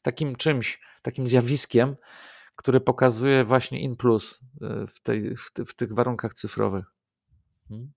takim 0.01 0.35
czymś, 0.35 0.79
takim 1.01 1.27
zjawiskiem, 1.27 1.95
który 2.55 2.81
pokazuje 2.81 3.43
właśnie 3.45 3.79
in 3.79 3.95
plus 3.95 4.41
e, 4.61 4.87
w, 4.87 4.99
tej, 4.99 5.35
w, 5.35 5.51
ty, 5.53 5.65
w 5.65 5.75
tych 5.75 5.93
warunkach 5.93 6.33
cyfrowych. 6.33 6.85
Hmm? 7.69 7.91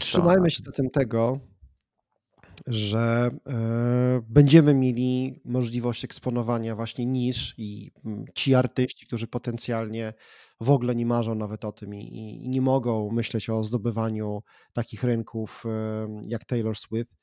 Trzymajmy 0.00 0.50
się 0.50 0.62
zatem 0.64 0.90
tego, 0.90 1.40
że 2.66 3.30
y, 3.32 4.22
będziemy 4.28 4.74
mieli 4.74 5.40
możliwość 5.44 6.04
eksponowania 6.04 6.76
właśnie 6.76 7.06
niż 7.06 7.54
i 7.58 7.90
y, 8.06 8.32
ci 8.34 8.54
artyści, 8.54 9.06
którzy 9.06 9.26
potencjalnie 9.26 10.14
w 10.60 10.70
ogóle 10.70 10.94
nie 10.94 11.06
marzą 11.06 11.34
nawet 11.34 11.64
o 11.64 11.72
tym 11.72 11.94
i, 11.94 12.44
i 12.44 12.48
nie 12.48 12.60
mogą 12.60 13.10
myśleć 13.10 13.50
o 13.50 13.64
zdobywaniu 13.64 14.42
takich 14.72 15.04
rynków 15.04 15.64
jak 16.26 16.44
Taylor 16.44 16.76
Swift, 16.76 17.14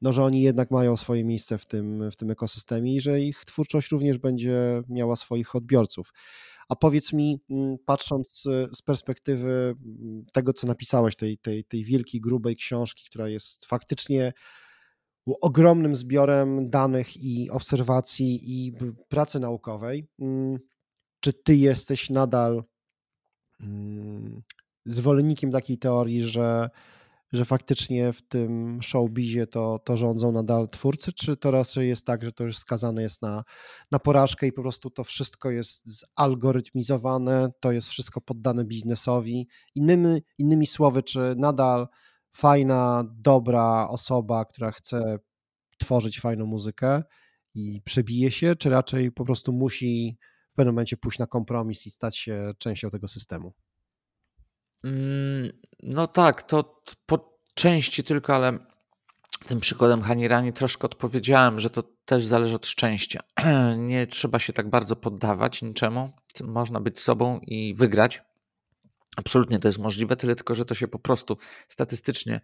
no, 0.00 0.12
że 0.12 0.24
oni 0.24 0.42
jednak 0.42 0.70
mają 0.70 0.96
swoje 0.96 1.24
miejsce 1.24 1.58
w 1.58 1.66
tym, 1.66 2.10
w 2.10 2.16
tym 2.16 2.30
ekosystemie 2.30 2.96
i 2.96 3.00
że 3.00 3.20
ich 3.20 3.44
twórczość 3.44 3.90
również 3.90 4.18
będzie 4.18 4.82
miała 4.88 5.16
swoich 5.16 5.54
odbiorców. 5.54 6.12
A 6.68 6.76
powiedz 6.76 7.12
mi, 7.12 7.40
mm, 7.50 7.76
patrząc 7.86 8.42
z 8.72 8.82
perspektywy 8.82 9.74
mm, 9.86 10.24
tego, 10.32 10.52
co 10.52 10.66
napisałeś, 10.66 11.16
tej, 11.16 11.38
tej, 11.38 11.64
tej 11.64 11.84
wielkiej, 11.84 12.20
grubej 12.20 12.56
książki, 12.56 13.04
która 13.06 13.28
jest 13.28 13.66
faktycznie 13.66 14.32
ogromnym 15.40 15.96
zbiorem 15.96 16.70
danych 16.70 17.16
i 17.16 17.50
obserwacji 17.50 18.40
i 18.42 18.72
pracy 19.08 19.40
naukowej, 19.40 20.08
mm, 20.20 20.58
czy 21.28 21.32
ty 21.32 21.56
jesteś 21.56 22.10
nadal 22.10 22.64
zwolennikiem 24.86 25.52
takiej 25.52 25.78
teorii, 25.78 26.22
że 26.22 26.70
że 27.32 27.44
faktycznie 27.44 28.12
w 28.12 28.22
tym 28.22 28.82
showbizie 28.82 29.46
to, 29.46 29.78
to 29.84 29.96
rządzą 29.96 30.32
nadal 30.32 30.68
twórcy, 30.68 31.12
czy 31.12 31.36
to 31.36 31.50
raczej 31.50 31.88
jest 31.88 32.06
tak, 32.06 32.24
że 32.24 32.32
to 32.32 32.44
już 32.44 32.58
skazane 32.58 33.02
jest 33.02 33.22
na, 33.22 33.44
na 33.90 33.98
porażkę 33.98 34.46
i 34.46 34.52
po 34.52 34.62
prostu 34.62 34.90
to 34.90 35.04
wszystko 35.04 35.50
jest 35.50 36.06
zalgorytmizowane, 36.18 37.48
to 37.60 37.72
jest 37.72 37.88
wszystko 37.88 38.20
poddane 38.20 38.64
biznesowi. 38.64 39.48
Innymi, 39.74 40.22
innymi 40.38 40.66
słowy, 40.66 41.02
czy 41.02 41.34
nadal 41.36 41.88
fajna, 42.36 43.04
dobra 43.16 43.88
osoba, 43.88 44.44
która 44.44 44.70
chce 44.70 45.18
tworzyć 45.78 46.20
fajną 46.20 46.46
muzykę 46.46 47.02
i 47.54 47.82
przebije 47.84 48.30
się, 48.30 48.56
czy 48.56 48.70
raczej 48.70 49.12
po 49.12 49.24
prostu 49.24 49.52
musi 49.52 50.18
pewnym 50.58 50.74
momencie 50.74 50.96
pójść 50.96 51.18
na 51.18 51.26
kompromis 51.26 51.86
i 51.86 51.90
stać 51.90 52.16
się 52.18 52.52
częścią 52.58 52.90
tego 52.90 53.08
systemu? 53.08 53.54
Mm, 54.84 55.52
no 55.82 56.06
tak, 56.06 56.42
to 56.42 56.82
po 57.06 57.38
części 57.54 58.04
tylko, 58.04 58.34
ale 58.34 58.58
tym 59.46 59.60
przykładem 59.60 60.02
Hanirani 60.02 60.52
troszkę 60.52 60.84
odpowiedziałem, 60.84 61.60
że 61.60 61.70
to 61.70 61.82
też 62.04 62.26
zależy 62.26 62.56
od 62.56 62.66
szczęścia. 62.66 63.20
Nie 63.76 64.06
trzeba 64.06 64.38
się 64.38 64.52
tak 64.52 64.70
bardzo 64.70 64.96
poddawać 64.96 65.62
niczemu. 65.62 66.12
Można 66.44 66.80
być 66.80 67.00
sobą 67.00 67.40
i 67.42 67.74
wygrać. 67.74 68.22
Absolutnie 69.16 69.58
to 69.58 69.68
jest 69.68 69.78
możliwe, 69.78 70.16
tyle 70.16 70.36
tylko, 70.36 70.54
że 70.54 70.64
to 70.64 70.74
się 70.74 70.88
po 70.88 70.98
prostu 70.98 71.38
statystycznie 71.68 72.40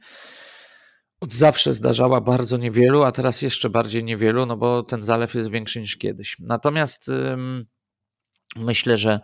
od 1.21 1.35
zawsze 1.35 1.75
zdarzała 1.75 2.21
bardzo 2.21 2.57
niewielu, 2.57 3.03
a 3.03 3.12
teraz 3.12 3.43
jeszcze 3.43 3.71
bardziej 3.71 4.05
niewielu, 4.05 4.47
no 4.47 4.57
bo 4.57 4.83
ten 4.83 5.03
zalew 5.03 5.35
jest 5.35 5.51
większy 5.51 5.81
niż 5.81 5.97
kiedyś. 5.97 6.37
Natomiast 6.41 7.11
myślę, 8.57 8.96
że 8.96 9.20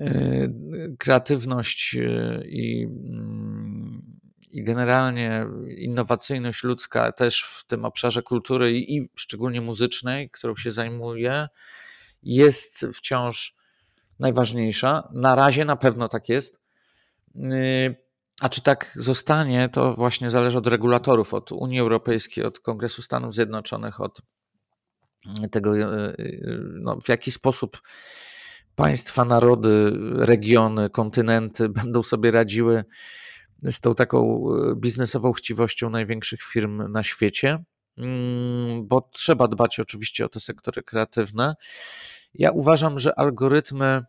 Y, 0.00 0.96
kreatywność 0.98 1.94
y, 1.94 2.46
i, 2.48 2.82
mm, 2.84 4.02
i 4.50 4.64
generalnie 4.64 5.46
innowacyjność 5.76 6.64
ludzka 6.64 7.12
też 7.12 7.42
w 7.42 7.66
tym 7.66 7.84
obszarze 7.84 8.22
kultury 8.22 8.72
i, 8.72 8.96
i 8.96 9.08
szczególnie 9.14 9.60
muzycznej, 9.60 10.30
którą 10.30 10.56
się 10.56 10.70
zajmuję, 10.70 11.48
jest 12.22 12.86
wciąż 12.94 13.56
najważniejsza. 14.18 15.08
Na 15.12 15.34
razie 15.34 15.64
na 15.64 15.76
pewno 15.76 16.08
tak 16.08 16.28
jest. 16.28 16.58
Y, 17.36 17.96
A 18.40 18.48
czy 18.48 18.62
tak 18.62 18.92
zostanie, 18.94 19.68
to 19.68 19.94
właśnie 19.94 20.30
zależy 20.30 20.58
od 20.58 20.66
regulatorów, 20.66 21.34
od 21.34 21.52
Unii 21.52 21.80
Europejskiej, 21.80 22.44
od 22.44 22.60
Kongresu 22.60 23.02
Stanów 23.02 23.34
Zjednoczonych, 23.34 24.00
od 24.00 24.22
tego, 25.50 25.78
e, 25.78 26.08
e, 26.08 26.14
no, 26.58 27.00
w 27.00 27.08
jaki 27.08 27.30
sposób 27.30 27.82
państwa, 28.74 29.24
narody, 29.24 29.92
regiony, 30.14 30.90
kontynenty 30.90 31.68
będą 31.82 32.02
sobie 32.02 32.30
radziły 32.30 32.84
z 33.62 33.80
tą 33.80 33.94
taką 33.94 34.44
biznesową 34.76 35.32
chciwością 35.32 35.90
największych 35.90 36.42
firm 36.42 36.92
na 36.92 37.02
świecie, 37.02 37.64
mm, 37.98 38.86
bo 38.86 39.08
trzeba 39.12 39.48
dbać 39.48 39.80
oczywiście 39.80 40.24
o 40.24 40.28
te 40.28 40.40
sektory 40.40 40.82
kreatywne. 40.82 41.54
Ja 42.34 42.50
uważam, 42.50 42.98
że 42.98 43.18
algorytmy 43.18 44.02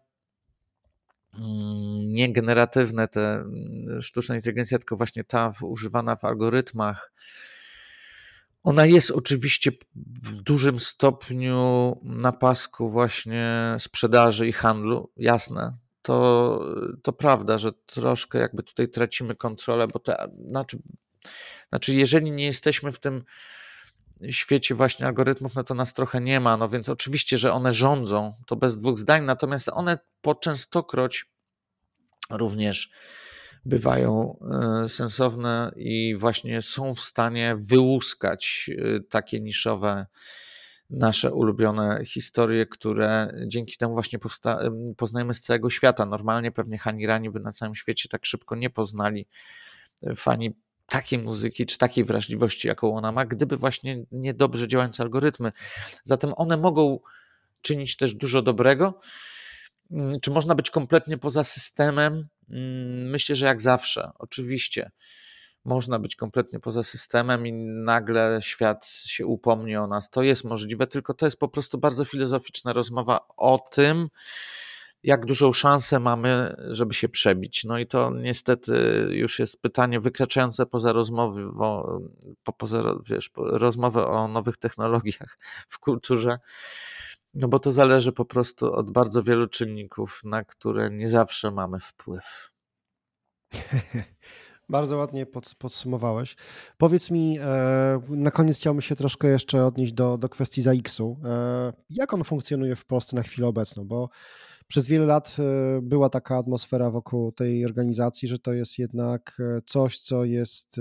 Mm, 1.39 2.13
nie 2.13 2.33
generatywne, 2.33 3.07
te 3.07 3.35
mm, 3.35 4.01
sztuczna 4.01 4.35
inteligencja, 4.35 4.77
tylko 4.77 4.97
właśnie 4.97 5.23
ta 5.23 5.53
używana 5.61 6.15
w 6.15 6.25
algorytmach, 6.25 7.11
ona 8.67 8.85
jest 8.85 9.11
oczywiście 9.11 9.71
w 10.23 10.33
dużym 10.33 10.79
stopniu 10.79 11.99
na 12.03 12.31
pasku 12.31 12.89
właśnie 12.89 13.75
sprzedaży 13.79 14.47
i 14.47 14.51
handlu, 14.51 15.11
jasne. 15.17 15.77
To, 16.01 16.59
to 17.03 17.13
prawda, 17.13 17.57
że 17.57 17.71
troszkę 17.85 18.39
jakby 18.39 18.63
tutaj 18.63 18.89
tracimy 18.89 19.35
kontrolę, 19.35 19.87
bo 19.93 19.99
te, 19.99 20.27
znaczy, 20.49 20.77
znaczy, 21.69 21.93
jeżeli 21.93 22.31
nie 22.31 22.45
jesteśmy 22.45 22.91
w 22.91 22.99
tym 22.99 23.23
świecie 24.29 24.75
właśnie 24.75 25.05
algorytmów, 25.05 25.55
no 25.55 25.63
to 25.63 25.73
nas 25.73 25.93
trochę 25.93 26.21
nie 26.21 26.39
ma, 26.39 26.57
no 26.57 26.69
więc 26.69 26.89
oczywiście, 26.89 27.37
że 27.37 27.53
one 27.53 27.73
rządzą, 27.73 28.33
to 28.47 28.55
bez 28.55 28.77
dwóch 28.77 28.99
zdań, 28.99 29.23
natomiast 29.23 29.69
one 29.69 29.97
po 30.21 30.35
częstokroć 30.35 31.25
również 32.29 32.89
bywają 33.67 34.39
e, 34.83 34.89
sensowne 34.89 35.71
i 35.75 36.15
właśnie 36.15 36.61
są 36.61 36.93
w 36.93 36.99
stanie 36.99 37.55
wyłuskać 37.59 38.69
e, 38.77 38.99
takie 38.99 39.39
niszowe 39.39 40.05
nasze 40.89 41.33
ulubione 41.33 42.01
historie, 42.05 42.65
które 42.65 43.33
dzięki 43.47 43.77
temu 43.77 43.93
właśnie 43.93 44.19
poznajemy 44.97 45.33
z 45.33 45.41
całego 45.41 45.69
świata. 45.69 46.05
Normalnie 46.05 46.51
pewnie 46.51 46.77
Hanirani 46.77 47.29
by 47.29 47.39
na 47.39 47.51
całym 47.51 47.75
świecie 47.75 48.09
tak 48.09 48.25
szybko 48.25 48.55
nie 48.55 48.69
poznali 48.69 49.27
e, 50.03 50.15
fani 50.15 50.55
takiej 50.85 51.19
muzyki 51.19 51.65
czy 51.65 51.77
takiej 51.77 52.05
wrażliwości, 52.05 52.67
jaką 52.67 52.95
ona 52.95 53.11
ma, 53.11 53.25
gdyby 53.25 53.57
właśnie 53.57 54.03
nie 54.11 54.33
dobrze 54.33 54.67
działające 54.67 55.03
algorytmy. 55.03 55.51
Zatem 56.03 56.33
one 56.35 56.57
mogą 56.57 56.99
czynić 57.61 57.97
też 57.97 58.13
dużo 58.13 58.41
dobrego. 58.41 58.99
Mm, 59.91 60.19
czy 60.19 60.31
można 60.31 60.55
być 60.55 60.71
kompletnie 60.71 61.17
poza 61.17 61.43
systemem? 61.43 62.27
Mm, 62.49 63.09
myślę, 63.09 63.35
że 63.35 63.45
jak 63.45 63.61
zawsze, 63.61 64.11
oczywiście. 64.19 64.91
Można 65.65 65.99
być 65.99 66.15
kompletnie 66.15 66.59
poza 66.59 66.83
systemem 66.83 67.47
i 67.47 67.53
nagle 67.83 68.39
świat 68.41 68.85
się 68.85 69.25
upomni 69.25 69.75
o 69.75 69.87
nas. 69.87 70.09
To 70.09 70.23
jest 70.23 70.43
możliwe, 70.43 70.87
tylko 70.87 71.13
to 71.13 71.25
jest 71.25 71.39
po 71.39 71.47
prostu 71.49 71.77
bardzo 71.77 72.05
filozoficzna 72.05 72.73
rozmowa 72.73 73.27
o 73.37 73.59
tym, 73.71 74.09
jak 75.03 75.25
dużą 75.25 75.53
szansę 75.53 75.99
mamy, 75.99 76.55
żeby 76.71 76.93
się 76.93 77.09
przebić. 77.09 77.63
No 77.63 77.79
i 77.79 77.87
to 77.87 78.11
niestety 78.11 78.73
już 79.11 79.39
jest 79.39 79.61
pytanie 79.61 79.99
wykraczające 79.99 80.65
poza 80.65 80.93
rozmowy, 80.93 81.45
o, 81.45 81.99
po, 82.43 82.53
poza, 82.53 82.95
wiesz, 83.09 83.31
rozmowę 83.35 84.05
o 84.05 84.27
nowych 84.27 84.57
technologiach 84.57 85.37
w 85.67 85.79
kulturze. 85.79 86.39
No 87.39 87.47
bo 87.47 87.59
to 87.59 87.71
zależy 87.71 88.11
po 88.11 88.25
prostu 88.25 88.73
od 88.73 88.91
bardzo 88.91 89.23
wielu 89.23 89.47
czynników, 89.47 90.21
na 90.23 90.43
które 90.43 90.89
nie 90.89 91.09
zawsze 91.09 91.51
mamy 91.51 91.79
wpływ. 91.79 92.51
Bardzo 94.69 94.97
ładnie 94.97 95.25
podsumowałeś. 95.57 96.35
Powiedz 96.77 97.11
mi, 97.11 97.39
e, 97.39 98.01
na 98.09 98.31
koniec 98.31 98.57
chciałbym 98.57 98.81
się 98.81 98.95
troszkę 98.95 99.27
jeszcze 99.27 99.65
odnieść 99.65 99.93
do, 99.93 100.17
do 100.17 100.29
kwestii 100.29 100.61
ZAX-u. 100.61 101.17
E, 101.25 101.73
jak 101.89 102.13
on 102.13 102.23
funkcjonuje 102.23 102.75
w 102.75 102.85
Polsce 102.85 103.15
na 103.15 103.23
chwilę 103.23 103.47
obecną? 103.47 103.87
Bo 103.87 104.09
przez 104.67 104.87
wiele 104.87 105.05
lat 105.05 105.37
e, 105.39 105.81
była 105.81 106.09
taka 106.09 106.37
atmosfera 106.37 106.91
wokół 106.91 107.31
tej 107.31 107.65
organizacji, 107.65 108.27
że 108.27 108.37
to 108.37 108.53
jest 108.53 108.79
jednak 108.79 109.41
coś, 109.65 109.99
co 109.99 110.25
jest 110.25 110.79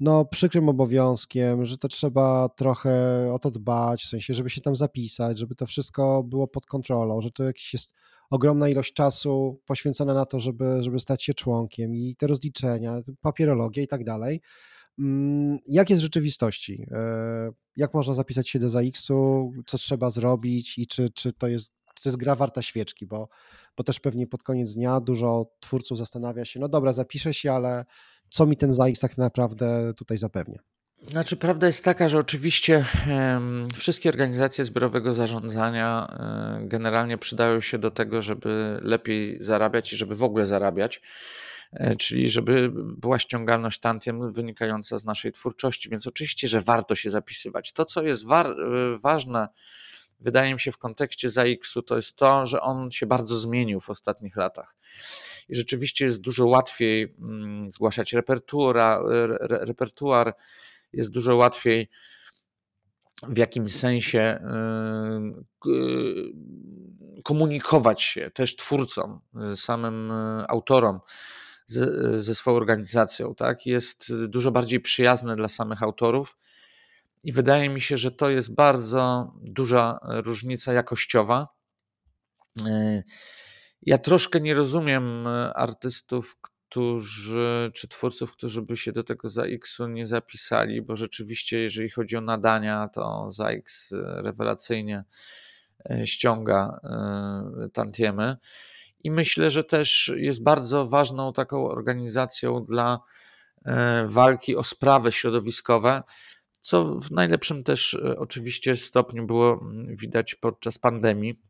no, 0.00 0.24
przykrym 0.24 0.68
obowiązkiem, 0.68 1.66
że 1.66 1.78
to 1.78 1.88
trzeba 1.88 2.48
trochę 2.48 2.92
o 3.32 3.38
to 3.38 3.50
dbać, 3.50 4.02
w 4.02 4.08
sensie, 4.08 4.34
żeby 4.34 4.50
się 4.50 4.60
tam 4.60 4.76
zapisać, 4.76 5.38
żeby 5.38 5.54
to 5.54 5.66
wszystko 5.66 6.22
było 6.22 6.48
pod 6.48 6.66
kontrolą, 6.66 7.20
że 7.20 7.30
to 7.30 7.44
jakiś 7.44 7.72
jest 7.72 7.94
ogromna 8.30 8.68
ilość 8.68 8.92
czasu 8.92 9.60
poświęcona 9.66 10.14
na 10.14 10.26
to, 10.26 10.40
żeby, 10.40 10.82
żeby 10.82 10.98
stać 10.98 11.24
się 11.24 11.34
członkiem 11.34 11.94
i 11.94 12.16
te 12.16 12.26
rozliczenia, 12.26 13.00
papierologia 13.20 13.82
i 13.82 13.86
tak 13.86 14.04
dalej. 14.04 14.40
Mm, 14.98 15.58
jak 15.66 15.90
jest 15.90 16.02
w 16.02 16.04
rzeczywistości? 16.04 16.86
Jak 17.76 17.94
można 17.94 18.14
zapisać 18.14 18.48
się 18.48 18.58
do 18.58 18.70
ZAX-u? 18.70 19.52
Co 19.66 19.78
trzeba 19.78 20.10
zrobić 20.10 20.78
i 20.78 20.86
czy, 20.86 21.10
czy 21.10 21.32
to 21.32 21.48
jest 21.48 21.72
to 22.02 22.08
jest 22.08 22.16
gra 22.16 22.34
warta 22.34 22.62
świeczki, 22.62 23.06
bo, 23.06 23.28
bo 23.76 23.84
też 23.84 24.00
pewnie 24.00 24.26
pod 24.26 24.42
koniec 24.42 24.74
dnia 24.74 25.00
dużo 25.00 25.46
twórców 25.60 25.98
zastanawia 25.98 26.44
się, 26.44 26.60
no 26.60 26.68
dobra, 26.68 26.92
zapiszę 26.92 27.34
się, 27.34 27.52
ale 27.52 27.84
co 28.30 28.46
mi 28.46 28.56
ten 28.56 28.72
ZAX 28.72 29.00
tak 29.00 29.18
naprawdę 29.18 29.94
tutaj 29.94 30.18
zapewnia? 30.18 30.58
Znaczy, 31.02 31.36
prawda 31.36 31.66
jest 31.66 31.84
taka, 31.84 32.08
że 32.08 32.18
oczywiście 32.18 32.84
wszystkie 33.74 34.08
organizacje 34.08 34.64
zbiorowego 34.64 35.14
zarządzania 35.14 36.06
e, 36.10 36.68
generalnie 36.68 37.18
przydają 37.18 37.60
się 37.60 37.78
do 37.78 37.90
tego, 37.90 38.22
żeby 38.22 38.80
lepiej 38.82 39.36
zarabiać 39.40 39.92
i 39.92 39.96
żeby 39.96 40.16
w 40.16 40.22
ogóle 40.22 40.46
zarabiać, 40.46 41.02
e, 41.72 41.96
czyli 41.96 42.30
żeby 42.30 42.70
była 42.74 43.18
ściągalność 43.18 43.80
tantiem 43.80 44.32
wynikająca 44.32 44.98
z 44.98 45.04
naszej 45.04 45.32
twórczości. 45.32 45.90
Więc 45.90 46.06
oczywiście, 46.06 46.48
że 46.48 46.60
warto 46.60 46.94
się 46.94 47.10
zapisywać. 47.10 47.72
To, 47.72 47.84
co 47.84 48.02
jest 48.02 48.26
wa 48.26 48.44
e, 48.44 48.54
ważne, 49.02 49.48
wydaje 50.20 50.54
mi 50.54 50.60
się 50.60 50.72
w 50.72 50.78
kontekście 50.78 51.30
ZAX-u, 51.30 51.82
to 51.82 51.96
jest 51.96 52.16
to, 52.16 52.46
że 52.46 52.60
on 52.60 52.90
się 52.90 53.06
bardzo 53.06 53.38
zmienił 53.38 53.80
w 53.80 53.90
ostatnich 53.90 54.36
latach. 54.36 54.76
I 55.48 55.56
rzeczywiście 55.56 56.04
jest 56.04 56.20
dużo 56.20 56.46
łatwiej 56.46 57.14
mm, 57.18 57.72
zgłaszać 57.72 58.12
repertuar, 58.12 59.00
repertuar 59.40 60.34
jest 60.92 61.10
dużo 61.10 61.36
łatwiej 61.36 61.88
w 63.22 63.38
jakimś 63.38 63.74
sensie 63.74 64.38
komunikować 67.24 68.02
się 68.02 68.30
też 68.30 68.56
twórcom, 68.56 69.20
samym 69.56 70.12
autorom 70.48 71.00
ze, 71.66 72.22
ze 72.22 72.34
swoją 72.34 72.56
organizacją. 72.56 73.34
Tak? 73.34 73.66
Jest 73.66 74.12
dużo 74.28 74.50
bardziej 74.50 74.80
przyjazne 74.80 75.36
dla 75.36 75.48
samych 75.48 75.82
autorów 75.82 76.36
i 77.24 77.32
wydaje 77.32 77.68
mi 77.68 77.80
się, 77.80 77.96
że 77.96 78.10
to 78.10 78.30
jest 78.30 78.54
bardzo 78.54 79.32
duża 79.42 79.98
różnica 80.02 80.72
jakościowa. 80.72 81.58
E, 82.66 83.02
ja 83.82 83.98
troszkę 83.98 84.40
nie 84.40 84.54
rozumiem 84.54 85.26
e, 85.26 85.54
artystów, 85.54 86.36
którzy, 86.40 87.70
czy 87.74 87.88
twórców, 87.88 88.32
którzy 88.32 88.62
by 88.62 88.76
się 88.76 88.92
do 88.92 89.04
tego 89.04 89.28
ZAX-u 89.28 89.86
nie 89.86 90.06
zapisali, 90.06 90.82
bo 90.82 90.96
rzeczywiście, 90.96 91.58
jeżeli 91.58 91.90
chodzi 91.90 92.16
o 92.16 92.20
nadania, 92.20 92.88
to 92.88 93.32
ZAX 93.32 93.92
e, 93.92 94.22
rewelacyjnie 94.22 95.04
ściąga 96.04 96.80
tantiemy. 97.72 98.36
I 99.04 99.10
myślę, 99.10 99.50
że 99.50 99.64
też 99.64 100.12
jest 100.16 100.42
bardzo 100.42 100.86
ważną 100.86 101.32
taką 101.32 101.68
organizacją 101.68 102.64
dla 102.64 102.98
walki 104.06 104.56
o 104.56 104.64
sprawy 104.64 105.12
środowiskowe, 105.12 106.02
co 106.60 107.00
w 107.00 107.10
najlepszym 107.10 107.64
też 107.64 107.94
e, 107.94 108.18
oczywiście 108.18 108.76
stopniu 108.76 109.26
było 109.26 109.60
mm, 109.62 109.96
widać 109.96 110.34
podczas 110.34 110.78
pandemii. 110.78 111.42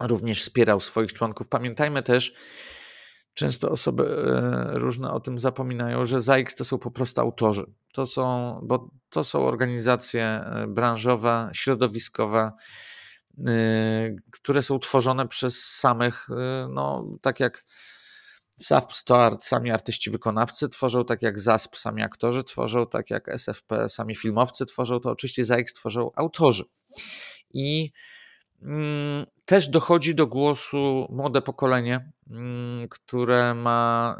Również 0.00 0.42
wspierał 0.42 0.80
swoich 0.80 1.12
członków. 1.12 1.48
Pamiętajmy 1.48 2.02
też, 2.02 2.34
często 3.34 3.70
osoby 3.70 4.04
e, 4.04 4.78
różne 4.78 5.12
o 5.12 5.20
tym 5.20 5.38
zapominają, 5.38 6.06
że 6.06 6.20
ZAIX 6.20 6.54
to 6.54 6.64
są 6.64 6.78
po 6.78 6.90
prostu 6.90 7.20
autorzy. 7.20 7.66
To 7.92 8.06
są, 8.06 8.60
bo 8.62 8.90
to 9.10 9.24
są 9.24 9.46
organizacje 9.46 10.24
e, 10.24 10.66
branżowe, 10.68 11.50
środowiskowe, 11.52 12.52
które 14.30 14.62
są 14.62 14.78
tworzone 14.78 15.28
przez 15.28 15.64
samych, 15.64 16.28
no 16.68 17.06
tak 17.22 17.40
jak 17.40 17.64
SAP 18.60 18.92
Stoart 18.92 19.44
sami 19.44 19.70
artyści 19.70 20.10
wykonawcy 20.10 20.68
tworzą, 20.68 21.04
tak 21.04 21.22
jak 21.22 21.38
ZASP 21.38 21.76
sami 21.76 22.02
aktorzy 22.02 22.44
tworzą, 22.44 22.86
tak 22.86 23.10
jak 23.10 23.28
SFP 23.28 23.88
sami 23.88 24.16
filmowcy 24.16 24.66
tworzą, 24.66 25.00
to 25.00 25.10
oczywiście 25.10 25.44
ZAX 25.44 25.72
tworzą 25.72 26.10
autorzy. 26.16 26.64
I 27.52 27.92
mm, 28.62 29.26
też 29.44 29.68
dochodzi 29.68 30.14
do 30.14 30.26
głosu 30.26 31.06
młode 31.10 31.42
pokolenie, 31.42 32.10
mm, 32.30 32.88
które 32.88 33.54
ma 33.54 34.16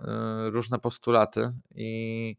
y, 0.47 0.51
różne 0.51 0.79
postulaty 0.79 1.51
i, 1.75 2.37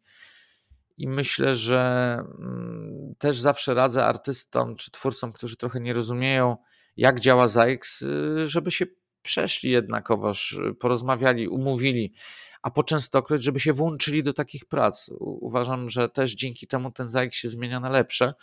i 0.97 1.07
myślę, 1.07 1.55
że 1.55 2.13
mm, 2.39 3.15
też 3.17 3.39
zawsze 3.39 3.73
radzę 3.73 4.05
artystom 4.05 4.75
czy 4.75 4.91
twórcom, 4.91 5.33
którzy 5.33 5.57
trochę 5.57 5.79
nie 5.79 5.93
rozumieją, 5.93 6.57
jak 6.97 7.19
działa 7.19 7.47
ZAX, 7.47 8.01
y, 8.01 8.47
żeby 8.47 8.71
się 8.71 8.85
przeszli 9.21 9.71
jednakowoż, 9.71 10.59
porozmawiali, 10.79 11.47
umówili, 11.47 12.13
a 12.61 12.71
po 12.71 12.83
częstokroć, 12.83 13.43
żeby 13.43 13.59
się 13.59 13.73
włączyli 13.73 14.23
do 14.23 14.33
takich 14.33 14.65
prac. 14.65 15.09
Uważam, 15.19 15.89
że 15.89 16.09
też 16.09 16.35
dzięki 16.35 16.67
temu 16.67 16.91
ten 16.91 17.07
ZAIK 17.07 17.33
się 17.33 17.49
zmienia 17.49 17.79
na 17.79 17.89
lepsze. 17.89 18.33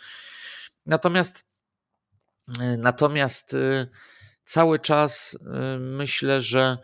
Natomiast 0.85 1.45
natomiast 2.77 3.55
cały 4.43 4.79
czas 4.79 5.37
myślę, 5.79 6.41
że 6.41 6.77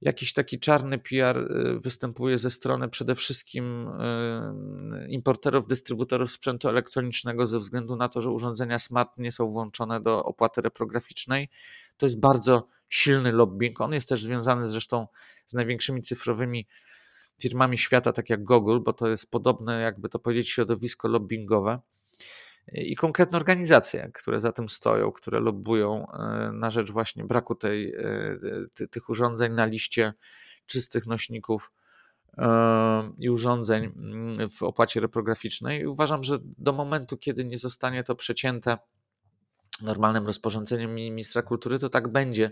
jakiś 0.00 0.32
taki 0.32 0.58
czarny 0.58 0.98
PR 0.98 1.38
y, 1.38 1.80
występuje 1.80 2.38
ze 2.38 2.50
strony 2.50 2.88
przede 2.88 3.14
wszystkim 3.14 3.88
y, 3.88 5.08
importerów, 5.08 5.66
dystrybutorów 5.66 6.30
sprzętu 6.30 6.68
elektronicznego 6.68 7.46
ze 7.46 7.58
względu 7.58 7.96
na 7.96 8.08
to, 8.08 8.22
że 8.22 8.30
urządzenia 8.30 8.78
smart 8.78 9.18
nie 9.18 9.32
są 9.32 9.50
włączone 9.50 10.00
do 10.00 10.24
opłaty 10.24 10.60
reprograficznej. 10.60 11.48
To 11.96 12.06
jest 12.06 12.20
bardzo 12.20 12.68
silny 12.88 13.32
lobbying. 13.32 13.80
On 13.80 13.92
jest 13.92 14.08
też 14.08 14.22
związany 14.22 14.68
zresztą 14.68 15.06
z 15.46 15.54
największymi 15.54 16.02
cyfrowymi 16.02 16.66
firmami 17.38 17.78
świata, 17.78 18.12
tak 18.12 18.30
jak 18.30 18.44
Google, 18.44 18.78
bo 18.80 18.92
to 18.92 19.08
jest 19.08 19.30
podobne, 19.30 19.80
jakby 19.80 20.08
to 20.08 20.18
powiedzieć, 20.18 20.50
środowisko 20.50 21.08
lobbyingowe 21.08 21.80
i 22.72 22.96
konkretne 22.96 23.38
organizacje, 23.38 24.10
które 24.14 24.40
za 24.40 24.52
tym 24.52 24.68
stoją, 24.68 25.12
które 25.12 25.40
lobbują 25.40 26.06
e, 26.06 26.50
na 26.52 26.70
rzecz 26.70 26.90
właśnie 26.90 27.24
braku 27.24 27.54
tej, 27.54 27.94
e, 27.94 28.88
tych 28.90 29.08
urządzeń 29.08 29.52
na 29.52 29.66
liście 29.66 30.12
czystych 30.66 31.06
nośników 31.06 31.72
e, 32.38 33.12
i 33.18 33.30
urządzeń 33.30 33.84
mm, 33.84 34.50
w 34.50 34.62
opłacie 34.62 35.00
reprograficznej. 35.00 35.86
Uważam, 35.86 36.24
że 36.24 36.38
do 36.42 36.72
momentu, 36.72 37.16
kiedy 37.16 37.44
nie 37.44 37.58
zostanie 37.58 38.04
to 38.04 38.14
przecięte 38.14 38.78
normalnym 39.82 40.26
rozporządzeniem 40.26 40.94
ministra 40.94 41.42
kultury, 41.42 41.78
to 41.78 41.88
tak 41.88 42.08
będzie, 42.08 42.50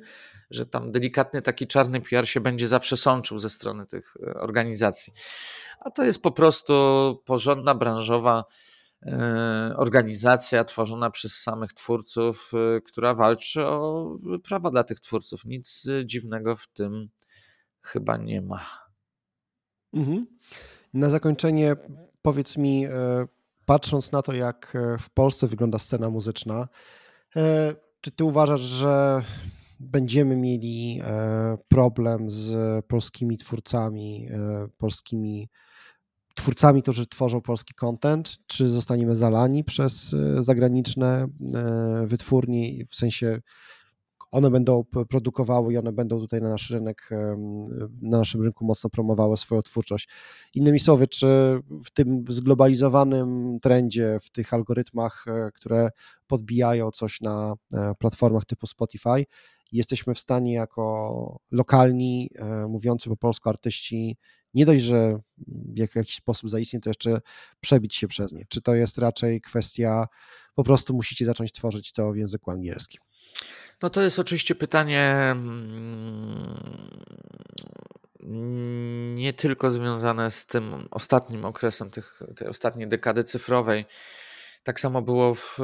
że 0.51 0.67
tam 0.67 0.93
delikatny 0.93 1.43
taki 1.43 1.67
czarny 1.67 2.01
PR 2.01 2.29
się 2.29 2.41
będzie 2.41 2.69
zawsze 2.69 2.97
sączył 2.97 3.39
ze 3.39 3.51
strony 3.51 3.87
tych 3.87 4.15
organizacji. 4.41 5.13
A 5.81 5.91
to 5.91 6.05
jest 6.05 6.23
po 6.23 6.31
prostu 6.31 6.75
porządna 7.25 7.75
branżowa 7.75 8.45
E, 9.07 9.75
organizacja 9.77 10.65
tworzona 10.65 11.11
przez 11.11 11.35
samych 11.35 11.73
twórców, 11.73 12.53
e, 12.77 12.81
która 12.81 13.15
walczy 13.15 13.67
o 13.67 14.11
prawa 14.45 14.71
dla 14.71 14.85
tych 14.85 15.01
twórców. 15.01 15.45
Nic 15.45 15.87
dziwnego 16.05 16.57
w 16.57 16.69
tym 16.69 17.09
chyba 17.81 18.17
nie 18.17 18.43
ma. 18.43 18.67
Mhm. 19.95 20.27
Na 20.95 21.09
zakończenie 21.09 21.77
powiedz 22.23 22.57
mi, 22.57 22.85
e, 22.85 22.91
patrząc 23.65 24.13
na 24.13 24.23
to, 24.23 24.33
jak 24.33 24.77
w 25.01 25.11
Polsce 25.11 25.47
wygląda 25.47 25.79
scena 25.79 26.11
muzyczna, 26.11 26.69
czy 28.01 28.11
ty 28.11 28.25
uważasz, 28.25 28.61
że 28.61 29.23
będziemy 29.81 30.37
mieli 30.37 31.01
problem 31.69 32.31
z 32.31 32.57
polskimi 32.87 33.37
twórcami, 33.37 34.29
polskimi 34.79 35.49
twórcami, 36.35 36.83
którzy 36.83 37.07
tworzą 37.07 37.41
polski 37.41 37.75
content, 37.75 38.37
czy 38.47 38.69
zostaniemy 38.69 39.17
zalani 39.17 39.65
przez 39.65 40.15
e, 40.15 40.43
zagraniczne 40.43 41.27
e, 41.55 42.07
wytwórnie, 42.07 42.87
w 42.87 42.95
sensie 42.95 43.41
one 44.35 44.51
będą 44.51 44.85
produkowały 44.85 45.73
i 45.73 45.77
one 45.77 45.93
będą 45.93 46.21
tutaj 46.21 46.43
na 46.43 46.49
nasz 46.49 46.71
rynek, 46.71 47.11
na 48.03 48.19
naszym 48.19 48.43
rynku 48.43 48.65
mocno 48.65 48.91
promowały 48.91 49.37
swoją 49.37 49.63
twórczość. 49.63 50.09
Innymi 50.55 50.81
słowy, 50.81 51.09
czy 51.09 51.27
w 51.85 51.91
tym 51.91 52.25
zglobalizowanym 52.29 53.59
trendzie, 53.63 54.19
w 54.23 54.31
tych 54.31 54.55
algorytmach, 54.55 55.25
e, 55.29 55.51
które 55.55 55.91
podbijają 56.27 56.91
coś 56.91 57.21
na 57.21 57.55
platformach 57.99 58.45
typu 58.45 58.67
Spotify, 58.67 59.25
jesteśmy 59.73 60.15
w 60.15 60.19
stanie 60.19 60.53
jako 60.53 61.39
lokalni, 61.51 62.31
mówiący 62.69 63.09
po 63.09 63.17
polsku 63.17 63.49
artyści 63.49 64.17
nie 64.55 64.67
dość, 64.67 64.85
że 64.85 65.21
w 65.49 65.79
jakiś 65.79 66.15
sposób 66.15 66.51
zaistnie, 66.51 66.81
to 66.81 66.91
jeszcze 66.91 67.21
przebić 67.61 67.95
się 67.95 68.09
przez 68.09 68.33
nie. 68.33 68.45
Czy 68.49 68.61
to 68.61 68.75
jest 68.75 68.99
raczej 68.99 69.41
kwestia, 69.41 70.07
po 70.55 70.65
prostu 70.65 70.95
musicie 70.95 71.25
zacząć 71.25 71.53
tworzyć 71.53 71.93
to 71.93 72.13
w 72.13 72.17
języku 72.17 72.51
angielskim? 72.51 73.04
No 73.85 73.91
to 73.91 74.03
jest 74.03 74.19
oczywiście 74.19 74.55
pytanie 74.55 75.15
mm, 78.21 79.15
nie 79.15 79.33
tylko 79.33 79.71
związane 79.71 80.31
z 80.31 80.47
tym 80.47 80.89
ostatnim 80.91 81.45
okresem, 81.45 81.91
tych, 81.91 82.23
tej 82.37 82.49
ostatniej 82.49 82.89
dekady 82.89 83.25
cyfrowej. 83.25 83.85
Tak 84.63 84.81
samo 84.81 85.03
było 85.03 85.35
w 85.35 85.59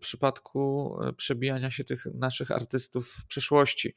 przypadku 0.00 0.96
przebijania 1.16 1.70
się 1.70 1.84
tych 1.84 2.06
naszych 2.14 2.50
artystów 2.50 3.08
w 3.08 3.26
przeszłości. 3.26 3.94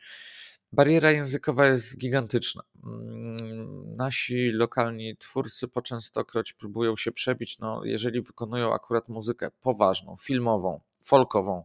Bariera 0.72 1.12
językowa 1.12 1.68
jest 1.68 1.98
gigantyczna. 1.98 2.64
Mm, 2.86 3.96
nasi 3.96 4.52
lokalni 4.52 5.18
twórcy 5.18 5.68
po 5.68 5.82
częstokroć 5.82 6.54
próbują 6.54 6.96
się 6.96 7.12
przebić, 7.12 7.60
no, 7.60 7.82
jeżeli 7.86 8.22
wykonują 8.22 8.74
akurat 8.74 9.10
muzykę 9.10 9.52
poważną, 9.62 10.16
filmową, 10.22 10.82
folkową, 11.00 11.64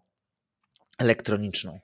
elektroniczną. 0.99 1.81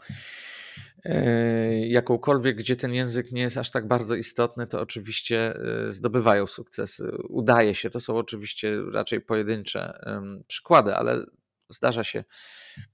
E, 1.05 1.87
jakąkolwiek, 1.87 2.57
gdzie 2.57 2.77
ten 2.77 2.95
język 2.95 3.33
nie 3.33 3.43
jest 3.43 3.57
aż 3.57 3.71
tak 3.71 3.89
bardzo 3.89 4.15
istotny, 4.15 4.67
to 4.67 4.81
oczywiście 4.81 5.55
e, 5.57 5.93
zdobywają 5.93 6.47
sukcesy. 6.47 7.13
Udaje 7.29 7.75
się, 7.75 7.91
to 7.91 8.01
są 8.01 8.17
oczywiście 8.17 8.77
raczej 8.93 9.21
pojedyncze 9.21 10.01
przykłady, 10.47 10.95
ale 10.95 11.25
zdarza 11.69 12.05
się 12.05 12.25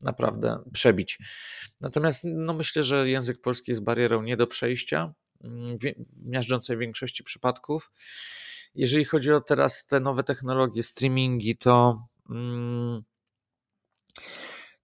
naprawdę 0.01 0.59
przebić. 0.73 1.19
Natomiast 1.81 2.23
no 2.25 2.55
myślę, 2.55 2.83
że 2.83 3.09
język 3.09 3.41
polski 3.41 3.71
jest 3.71 3.85
barierą 3.85 4.23
nie 4.23 4.37
do 4.37 4.47
przejścia 4.47 5.15
mm, 5.45 5.79
w 5.79 6.29
miażdżącej 6.29 6.79
większości 6.79 7.25
przypadków. 7.25 7.93
Jeżeli 8.75 9.05
chodzi 9.05 9.33
o 9.33 9.41
teraz 9.41 9.87
te 9.87 10.01
nowe 10.01 10.25
technologie, 10.25 10.83
streamingi, 10.83 11.57
to. 11.57 12.07
Mm, 12.31 13.03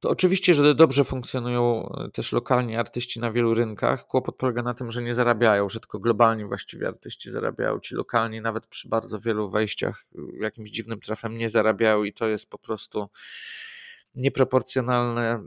to 0.00 0.08
oczywiście, 0.08 0.54
że 0.54 0.74
dobrze 0.74 1.04
funkcjonują 1.04 1.88
e, 1.88 2.10
też 2.10 2.32
lokalni 2.32 2.76
artyści 2.76 3.20
na 3.20 3.32
wielu 3.32 3.54
rynkach. 3.54 4.06
Kłopot 4.06 4.36
polega 4.36 4.62
na 4.62 4.74
tym, 4.74 4.90
że 4.90 5.02
nie 5.02 5.14
zarabiają, 5.14 5.68
że 5.68 5.80
tylko 5.80 5.98
globalni 5.98 6.44
właściwie 6.44 6.88
artyści 6.88 7.30
zarabiają. 7.30 7.80
Ci 7.80 7.94
lokalni 7.94 8.40
nawet 8.40 8.66
przy 8.66 8.88
bardzo 8.88 9.20
wielu 9.20 9.50
wejściach 9.50 10.04
jakimś 10.40 10.70
dziwnym 10.70 11.00
trafem 11.00 11.36
nie 11.36 11.50
zarabiają 11.50 12.04
i 12.04 12.12
to 12.12 12.28
jest 12.28 12.50
po 12.50 12.58
prostu 12.58 13.08
nieproporcjonalne, 14.14 15.42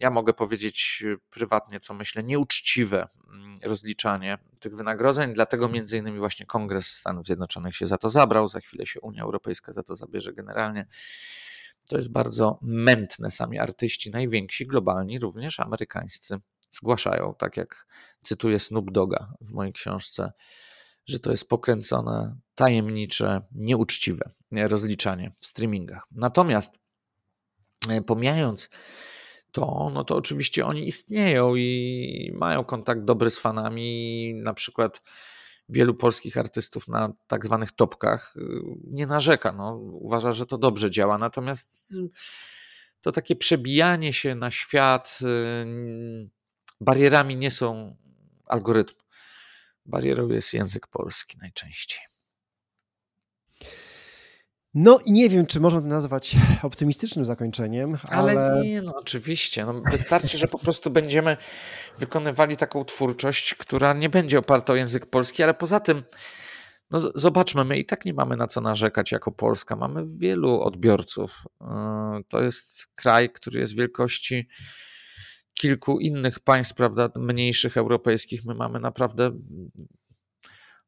ja 0.00 0.10
mogę 0.10 0.32
powiedzieć 0.32 1.04
prywatnie, 1.30 1.80
co 1.80 1.94
myślę, 1.94 2.22
nieuczciwe 2.22 3.08
mm, 3.32 3.58
rozliczanie 3.62 4.38
tych 4.60 4.76
wynagrodzeń. 4.76 5.34
Dlatego 5.34 5.68
między 5.68 5.98
innymi 5.98 6.18
właśnie 6.18 6.46
Kongres 6.46 6.86
Stanów 6.86 7.26
Zjednoczonych 7.26 7.76
się 7.76 7.86
za 7.86 7.98
to 7.98 8.10
zabrał, 8.10 8.48
za 8.48 8.60
chwilę 8.60 8.86
się 8.86 9.00
Unia 9.00 9.22
Europejska 9.22 9.72
za 9.72 9.82
to 9.82 9.96
zabierze 9.96 10.32
generalnie. 10.32 10.86
To 11.88 11.96
jest 11.96 12.12
bardzo 12.12 12.58
mętne. 12.62 13.30
Sami 13.30 13.58
artyści, 13.58 14.10
najwięksi, 14.10 14.66
globalni, 14.66 15.18
również 15.18 15.60
amerykańscy, 15.60 16.38
zgłaszają, 16.70 17.34
tak 17.38 17.56
jak 17.56 17.86
cytuję 18.22 18.58
Snoop 18.58 18.90
Doga 18.90 19.32
w 19.40 19.50
mojej 19.50 19.72
książce, 19.72 20.32
że 21.06 21.20
to 21.20 21.30
jest 21.30 21.48
pokręcone, 21.48 22.36
tajemnicze, 22.54 23.40
nieuczciwe 23.52 24.30
rozliczanie 24.52 25.32
w 25.38 25.46
streamingach. 25.46 26.06
Natomiast 26.10 26.78
E, 27.88 28.02
pomijając 28.02 28.70
to, 29.52 29.90
no 29.94 30.04
to 30.04 30.16
oczywiście 30.16 30.66
oni 30.66 30.88
istnieją 30.88 31.54
i 31.56 32.32
mają 32.34 32.64
kontakt 32.64 33.04
dobry 33.04 33.30
z 33.30 33.38
fanami. 33.38 34.34
Na 34.34 34.54
przykład 34.54 35.02
wielu 35.68 35.94
polskich 35.94 36.36
artystów 36.36 36.88
na 36.88 37.12
tak 37.26 37.44
zwanych 37.44 37.72
topkach 37.72 38.34
y, 38.36 38.40
nie 38.84 39.06
narzeka. 39.06 39.52
No, 39.52 39.76
uważa, 39.76 40.32
że 40.32 40.46
to 40.46 40.58
dobrze 40.58 40.90
działa. 40.90 41.18
Natomiast 41.18 41.92
y, 41.92 42.08
to 43.00 43.12
takie 43.12 43.36
przebijanie 43.36 44.12
się 44.12 44.34
na 44.34 44.50
świat 44.50 45.18
y, 45.22 46.30
barierami 46.80 47.36
nie 47.36 47.50
są 47.50 47.96
algorytmy. 48.46 49.02
Barierą 49.86 50.28
jest 50.28 50.54
język 50.54 50.86
polski 50.86 51.38
najczęściej. 51.38 52.15
No 54.78 54.98
i 55.06 55.12
nie 55.12 55.28
wiem, 55.28 55.46
czy 55.46 55.60
można 55.60 55.80
to 55.80 55.86
nazwać 55.86 56.36
optymistycznym 56.62 57.24
zakończeniem, 57.24 57.98
ale... 58.08 58.32
ale... 58.32 58.62
nie, 58.62 58.82
no 58.82 58.92
oczywiście. 58.96 59.66
No, 59.66 59.82
wystarczy, 59.90 60.38
że 60.38 60.48
po 60.48 60.58
prostu 60.58 60.90
będziemy 60.90 61.36
wykonywali 61.98 62.56
taką 62.56 62.84
twórczość, 62.84 63.54
która 63.54 63.92
nie 63.92 64.08
będzie 64.08 64.38
oparta 64.38 64.72
o 64.72 64.76
język 64.76 65.06
polski, 65.06 65.42
ale 65.42 65.54
poza 65.54 65.80
tym 65.80 66.02
no 66.90 67.00
zobaczmy, 67.14 67.64
my 67.64 67.78
i 67.78 67.86
tak 67.86 68.04
nie 68.04 68.14
mamy 68.14 68.36
na 68.36 68.46
co 68.46 68.60
narzekać 68.60 69.12
jako 69.12 69.32
Polska. 69.32 69.76
Mamy 69.76 70.04
wielu 70.16 70.60
odbiorców. 70.60 71.44
Yy, 71.60 71.66
to 72.28 72.40
jest 72.40 72.86
kraj, 72.94 73.30
który 73.30 73.60
jest 73.60 73.76
wielkości 73.76 74.48
kilku 75.54 76.00
innych 76.00 76.40
państw, 76.40 76.74
prawda, 76.74 77.08
mniejszych 77.16 77.76
europejskich. 77.76 78.44
My 78.44 78.54
mamy 78.54 78.80
naprawdę 78.80 79.30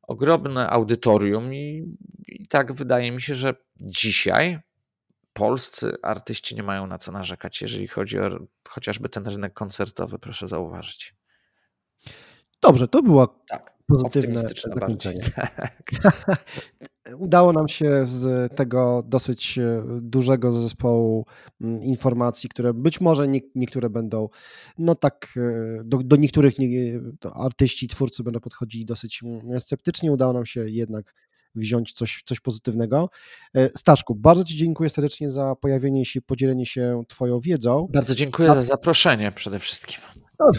ogromne 0.09 0.71
audytorium 0.71 1.55
i, 1.55 1.97
i 2.27 2.49
tak 2.49 2.73
wydaje 2.73 3.13
mi 3.13 3.23
się, 3.23 3.35
że 3.35 3.55
dzisiaj 3.81 4.59
polscy 5.33 5.93
artyści 6.03 6.55
nie 6.55 6.63
mają 6.63 6.87
na 6.87 6.99
co 6.99 7.13
narzekać, 7.13 7.63
jeżeli 7.63 7.89
chodzi 7.89 8.19
o 8.19 8.31
chociażby 8.69 9.09
ten 9.09 9.27
rynek 9.27 9.55
koncertowy, 9.55 10.19
proszę 10.19 10.49
zauważyć. 10.49 11.15
Dobrze, 12.63 12.89
to 12.89 13.03
była 13.03 13.27
tak. 13.49 13.79
pozytywne 13.87 14.43
zakończenie. 14.65 15.23
Tak. 15.57 15.83
Udało 17.17 17.53
nam 17.53 17.69
się 17.69 18.07
z 18.07 18.55
tego 18.57 19.03
dosyć 19.07 19.59
e, 19.59 19.85
dużego 20.01 20.53
zespołu 20.53 21.27
mm, 21.61 21.83
informacji, 21.83 22.49
które 22.49 22.75
być 22.75 23.01
może 23.01 23.29
nie, 23.29 23.41
niektóre 23.55 23.91
będą, 23.91 24.29
no 24.79 24.95
tak, 24.95 25.35
e, 25.37 25.85
do, 25.85 25.99
do 25.99 26.17
niektórych 26.17 26.59
nie, 26.59 27.01
artyści, 27.35 27.89
twórcy 27.89 28.23
będą 28.23 28.41
podchodzili 28.41 28.85
dosyć 28.85 29.23
mm, 29.23 29.61
sceptycznie. 29.61 30.13
Udało 30.13 30.33
nam 30.33 30.47
się 30.47 30.71
jednak 30.71 31.15
wziąć 31.55 31.93
coś, 31.93 32.23
coś 32.25 32.41
pozytywnego. 32.41 33.11
E, 33.57 33.69
Staszku, 33.69 34.15
bardzo 34.15 34.45
Ci 34.45 34.57
dziękuję 34.57 34.91
serdecznie 34.91 35.31
za 35.31 35.55
pojawienie 35.57 36.05
się, 36.05 36.23
podzielenie 36.23 36.67
się 36.67 37.03
Twoją 37.09 37.41
wiedzą. 37.41 37.89
Bardzo 37.93 38.15
dziękuję 38.15 38.51
A... 38.51 38.55
za 38.55 38.63
zaproszenie 38.63 39.33
przede 39.33 39.59
wszystkim. 39.59 40.01
No, 40.41 40.51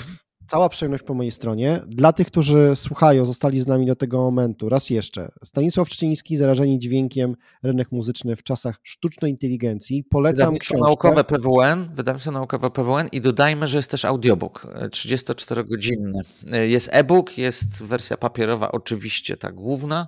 cała 0.49 0.69
przyjemność 0.69 1.03
po 1.03 1.13
mojej 1.13 1.31
stronie. 1.31 1.79
Dla 1.87 2.13
tych, 2.13 2.27
którzy 2.27 2.75
słuchają, 2.75 3.25
zostali 3.25 3.59
z 3.59 3.67
nami 3.67 3.85
do 3.85 3.95
tego 3.95 4.17
momentu, 4.17 4.69
raz 4.69 4.89
jeszcze. 4.89 5.29
Stanisław 5.43 5.89
Szczyński, 5.89 6.37
Zarażenie 6.37 6.79
dźwiękiem, 6.79 7.35
rynek 7.63 7.91
muzyczny 7.91 8.35
w 8.35 8.43
czasach 8.43 8.79
sztucznej 8.83 9.31
inteligencji. 9.31 10.03
Polecam 10.03 10.57
książkę. 10.57 10.83
naukowe 10.83 11.23
PWN, 11.23 11.89
wydawnictwo 11.95 12.31
naukowe 12.31 12.71
PWN 12.71 13.07
i 13.11 13.21
dodajmy, 13.21 13.67
że 13.67 13.77
jest 13.77 13.91
też 13.91 14.05
audiobook 14.05 14.67
34-godzinny. 14.89 16.21
E, 16.51 16.67
jest 16.67 16.89
e-book, 16.91 17.37
jest 17.37 17.83
wersja 17.83 18.17
papierowa, 18.17 18.71
oczywiście 18.71 19.37
ta 19.37 19.51
główna. 19.51 20.07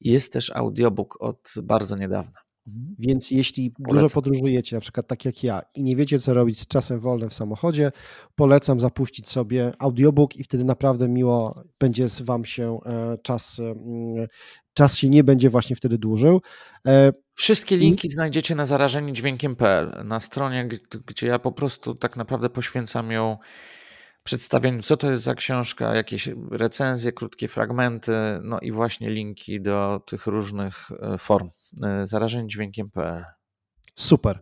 Jest 0.00 0.32
też 0.32 0.50
audiobook 0.50 1.16
od 1.20 1.52
bardzo 1.62 1.96
niedawna. 1.96 2.49
Mhm. 2.66 2.96
Więc 2.98 3.30
jeśli 3.30 3.70
polecam. 3.70 4.02
dużo 4.02 4.14
podróżujecie, 4.14 4.76
na 4.76 4.80
przykład 4.80 5.06
tak 5.06 5.24
jak 5.24 5.44
ja, 5.44 5.62
i 5.74 5.82
nie 5.82 5.96
wiecie, 5.96 6.18
co 6.18 6.34
robić 6.34 6.60
z 6.60 6.66
czasem 6.66 7.00
wolnym 7.00 7.30
w 7.30 7.34
samochodzie, 7.34 7.92
polecam 8.34 8.80
zapuścić 8.80 9.28
sobie 9.28 9.72
audiobook 9.78 10.36
i 10.36 10.44
wtedy 10.44 10.64
naprawdę 10.64 11.08
miło 11.08 11.62
będzie 11.80 12.06
Wam 12.20 12.44
się 12.44 12.78
e, 12.86 13.18
czas, 13.22 13.60
mm, 13.60 14.26
czas 14.74 14.96
się 14.96 15.08
nie 15.08 15.24
będzie 15.24 15.50
właśnie 15.50 15.76
wtedy 15.76 15.98
dłużył. 15.98 16.40
E, 16.86 17.12
Wszystkie 17.34 17.76
linki 17.76 18.10
znajdziecie 18.10 18.54
na 18.54 18.66
zarażeniedźwiękiem.pl, 18.66 19.92
na 20.04 20.20
stronie, 20.20 20.68
gdzie 21.06 21.26
ja 21.26 21.38
po 21.38 21.52
prostu 21.52 21.94
tak 21.94 22.16
naprawdę 22.16 22.50
poświęcam 22.50 23.10
ją 23.10 23.36
przedstawieniu, 24.22 24.82
co 24.82 24.96
to 24.96 25.10
jest 25.10 25.24
za 25.24 25.34
książka, 25.34 25.94
jakieś 25.94 26.28
recenzje, 26.50 27.12
krótkie 27.12 27.48
fragmenty, 27.48 28.12
no 28.42 28.60
i 28.60 28.72
właśnie 28.72 29.10
linki 29.10 29.60
do 29.60 30.00
tych 30.06 30.26
różnych 30.26 30.88
e, 30.90 31.18
form. 31.18 31.50
E, 31.82 32.06
zarażeń 32.06 32.48
dźwiękiem.pl. 32.48 33.24
Super. 33.94 34.40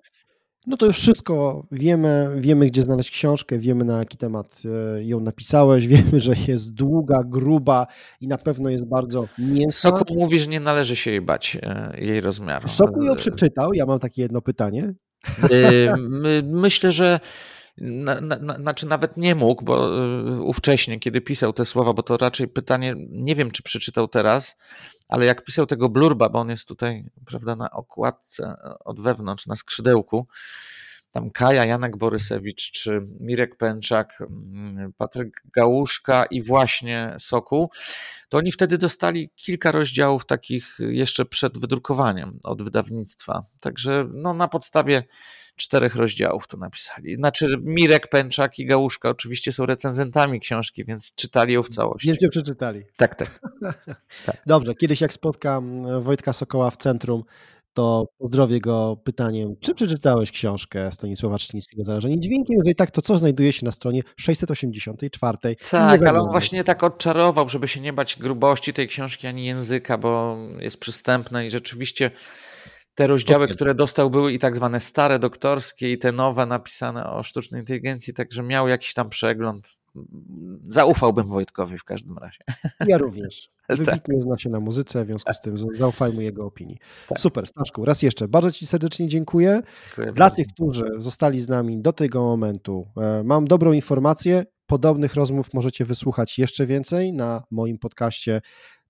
No 0.66 0.76
to 0.76 0.86
już 0.86 0.98
wszystko 0.98 1.66
wiemy, 1.72 2.30
wiemy 2.36 2.66
gdzie 2.66 2.82
znaleźć 2.82 3.10
książkę, 3.10 3.58
wiemy 3.58 3.84
na 3.84 3.98
jaki 3.98 4.16
temat 4.16 4.62
e, 4.64 5.04
ją 5.04 5.20
napisałeś, 5.20 5.86
wiemy, 5.96 6.20
że 6.20 6.32
jest 6.48 6.74
długa, 6.74 7.22
gruba 7.24 7.86
i 8.20 8.28
na 8.28 8.38
pewno 8.38 8.70
jest 8.70 8.88
bardzo 8.88 9.28
mięsna. 9.38 9.90
Sokół 9.90 10.16
mówi, 10.16 10.40
że 10.40 10.46
nie 10.46 10.60
należy 10.60 10.96
się 10.96 11.10
jej 11.10 11.20
bać, 11.20 11.58
jej 11.98 12.20
rozmiaru. 12.20 12.68
Sokół 12.68 13.02
ją 13.02 13.16
przeczytał, 13.16 13.74
ja 13.74 13.86
mam 13.86 13.98
takie 13.98 14.22
jedno 14.22 14.42
pytanie. 14.42 14.94
Myślę, 16.44 16.92
że 16.92 17.20
na, 17.80 18.20
na, 18.20 18.54
znaczy 18.54 18.86
nawet 18.86 19.16
nie 19.16 19.34
mógł, 19.34 19.64
bo 19.64 19.98
y, 20.36 20.42
ówcześnie, 20.42 20.98
kiedy 20.98 21.20
pisał 21.20 21.52
te 21.52 21.64
słowa, 21.64 21.92
bo 21.92 22.02
to 22.02 22.16
raczej 22.16 22.48
pytanie, 22.48 22.94
nie 23.08 23.34
wiem 23.34 23.50
czy 23.50 23.62
przeczytał 23.62 24.08
teraz, 24.08 24.56
ale 25.08 25.26
jak 25.26 25.44
pisał 25.44 25.66
tego 25.66 25.88
blurba, 25.88 26.28
bo 26.28 26.38
on 26.38 26.50
jest 26.50 26.68
tutaj, 26.68 27.04
prawda, 27.26 27.56
na 27.56 27.70
okładce 27.70 28.54
od 28.84 29.00
wewnątrz, 29.00 29.46
na 29.46 29.56
skrzydełku, 29.56 30.26
tam 31.18 31.30
Kaja, 31.30 31.64
Janek 31.64 31.96
Borysewicz, 31.96 32.70
czy 32.70 33.00
Mirek 33.20 33.56
Pęczak, 33.56 34.18
mm, 34.20 34.92
Patryk 34.92 35.42
Gałuszka 35.54 36.24
i 36.24 36.42
właśnie 36.42 37.14
Sokół, 37.18 37.70
to 38.28 38.38
oni 38.38 38.52
wtedy 38.52 38.78
dostali 38.78 39.30
kilka 39.36 39.72
rozdziałów 39.72 40.26
takich 40.26 40.76
jeszcze 40.78 41.24
przed 41.24 41.58
wydrukowaniem 41.58 42.38
od 42.44 42.62
wydawnictwa. 42.62 43.44
Także 43.60 44.08
no, 44.12 44.34
na 44.34 44.48
podstawie 44.48 45.02
czterech 45.56 45.96
rozdziałów 45.96 46.46
to 46.46 46.56
napisali. 46.56 47.16
Znaczy 47.16 47.46
Mirek, 47.62 48.08
Pęczak 48.08 48.58
i 48.58 48.66
Gałuszka 48.66 49.08
oczywiście 49.08 49.52
są 49.52 49.66
recenzentami 49.66 50.40
książki, 50.40 50.84
więc 50.84 51.14
czytali 51.14 51.54
ją 51.54 51.62
w 51.62 51.68
całości. 51.68 52.08
Więc 52.08 52.22
ją 52.22 52.28
przeczytali. 52.28 52.82
Tak, 52.96 53.14
tak. 53.14 53.40
tak. 54.26 54.42
Dobrze, 54.46 54.74
kiedyś 54.74 55.00
jak 55.00 55.12
spotkam 55.12 55.82
Wojtka 56.02 56.32
Sokoła 56.32 56.70
w 56.70 56.76
centrum, 56.76 57.24
to 57.72 58.06
pozdrowię 58.18 58.60
go 58.60 58.96
pytaniem, 59.04 59.54
czy 59.60 59.74
przeczytałeś 59.74 60.30
książkę 60.30 60.92
Stanisława 60.92 61.38
Czcińskiego 61.38 61.84
Zarażenie 61.84 62.20
dźwiękiem? 62.20 62.56
Jeżeli 62.58 62.74
tak, 62.74 62.90
to 62.90 63.02
co 63.02 63.18
znajduje 63.18 63.52
się 63.52 63.66
na 63.66 63.72
stronie 63.72 64.02
684? 64.16 65.38
Tak, 65.70 66.02
ale 66.02 66.20
on 66.20 66.30
właśnie 66.30 66.64
tak 66.64 66.84
odczarował, 66.84 67.48
żeby 67.48 67.68
się 67.68 67.80
nie 67.80 67.92
bać 67.92 68.16
grubości 68.16 68.72
tej 68.72 68.88
książki 68.88 69.26
ani 69.26 69.44
języka, 69.44 69.98
bo 69.98 70.36
jest 70.60 70.80
przystępna 70.80 71.44
i 71.44 71.50
rzeczywiście 71.50 72.10
te 72.94 73.06
rozdziały, 73.06 73.48
które 73.48 73.74
dostał, 73.74 74.10
były 74.10 74.32
i 74.32 74.38
tak 74.38 74.56
zwane 74.56 74.80
stare 74.80 75.18
doktorskie, 75.18 75.92
i 75.92 75.98
te 75.98 76.12
nowe 76.12 76.46
napisane 76.46 77.10
o 77.10 77.22
sztucznej 77.22 77.60
inteligencji, 77.60 78.14
także 78.14 78.42
miał 78.42 78.68
jakiś 78.68 78.94
tam 78.94 79.10
przegląd. 79.10 79.77
Zaufałbym 80.62 81.28
Wojtkowi 81.28 81.78
w 81.78 81.84
każdym 81.84 82.18
razie. 82.18 82.44
Ja 82.86 82.98
również. 82.98 83.50
Tak. 83.68 83.76
Wybitnie 83.78 84.14
tak. 84.14 84.22
zna 84.22 84.38
się 84.38 84.50
na 84.50 84.60
muzyce, 84.60 85.04
w 85.04 85.06
związku 85.06 85.34
z 85.34 85.40
tym 85.40 85.58
zaufajmy 85.58 86.24
jego 86.24 86.46
opinii. 86.46 86.78
Tak. 87.08 87.20
Super, 87.20 87.46
Staszku, 87.46 87.84
raz 87.84 88.02
jeszcze 88.02 88.28
bardzo 88.28 88.50
Ci 88.50 88.66
serdecznie 88.66 89.08
dziękuję. 89.08 89.62
dziękuję 89.86 90.12
Dla 90.12 90.24
bardzo. 90.26 90.36
tych, 90.36 90.46
którzy 90.46 90.84
zostali 90.96 91.40
z 91.40 91.48
nami 91.48 91.82
do 91.82 91.92
tego 91.92 92.22
momentu, 92.22 92.86
e, 92.96 93.22
mam 93.24 93.44
dobrą 93.44 93.72
informację. 93.72 94.44
Podobnych 94.66 95.14
rozmów 95.14 95.54
możecie 95.54 95.84
wysłuchać 95.84 96.38
jeszcze 96.38 96.66
więcej 96.66 97.12
na 97.12 97.42
moim 97.50 97.78
podcaście 97.78 98.40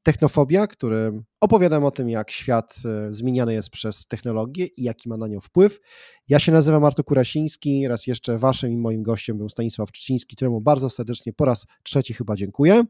Technofobia, 0.08 0.66
którym 0.66 1.24
opowiadam 1.40 1.84
o 1.84 1.90
tym, 1.90 2.10
jak 2.10 2.30
świat 2.30 2.74
e, 2.84 3.12
zmieniany 3.12 3.54
jest 3.54 3.70
przez 3.70 4.06
technologię 4.06 4.66
i 4.76 4.82
jaki 4.82 5.08
ma 5.08 5.16
na 5.16 5.28
nią 5.28 5.40
wpływ. 5.40 5.80
Ja 6.28 6.38
się 6.38 6.52
nazywam 6.52 6.84
Artur 6.84 7.04
Kurasiński, 7.04 7.88
raz 7.88 8.06
jeszcze 8.06 8.38
waszym 8.38 8.72
i 8.72 8.76
moim 8.76 9.02
gościem 9.02 9.38
był 9.38 9.48
Stanisław 9.48 9.92
Czciński, 9.92 10.36
któremu 10.36 10.60
bardzo 10.60 10.90
serdecznie 10.90 11.32
po 11.32 11.44
raz 11.44 11.66
trzeci 11.82 12.14
chyba 12.14 12.36
dziękuję. 12.36 12.84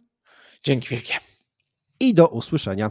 Dzięki 0.62 0.88
wielkie. 0.88 1.14
I 2.00 2.14
do 2.14 2.28
usłyszenia. 2.28 2.90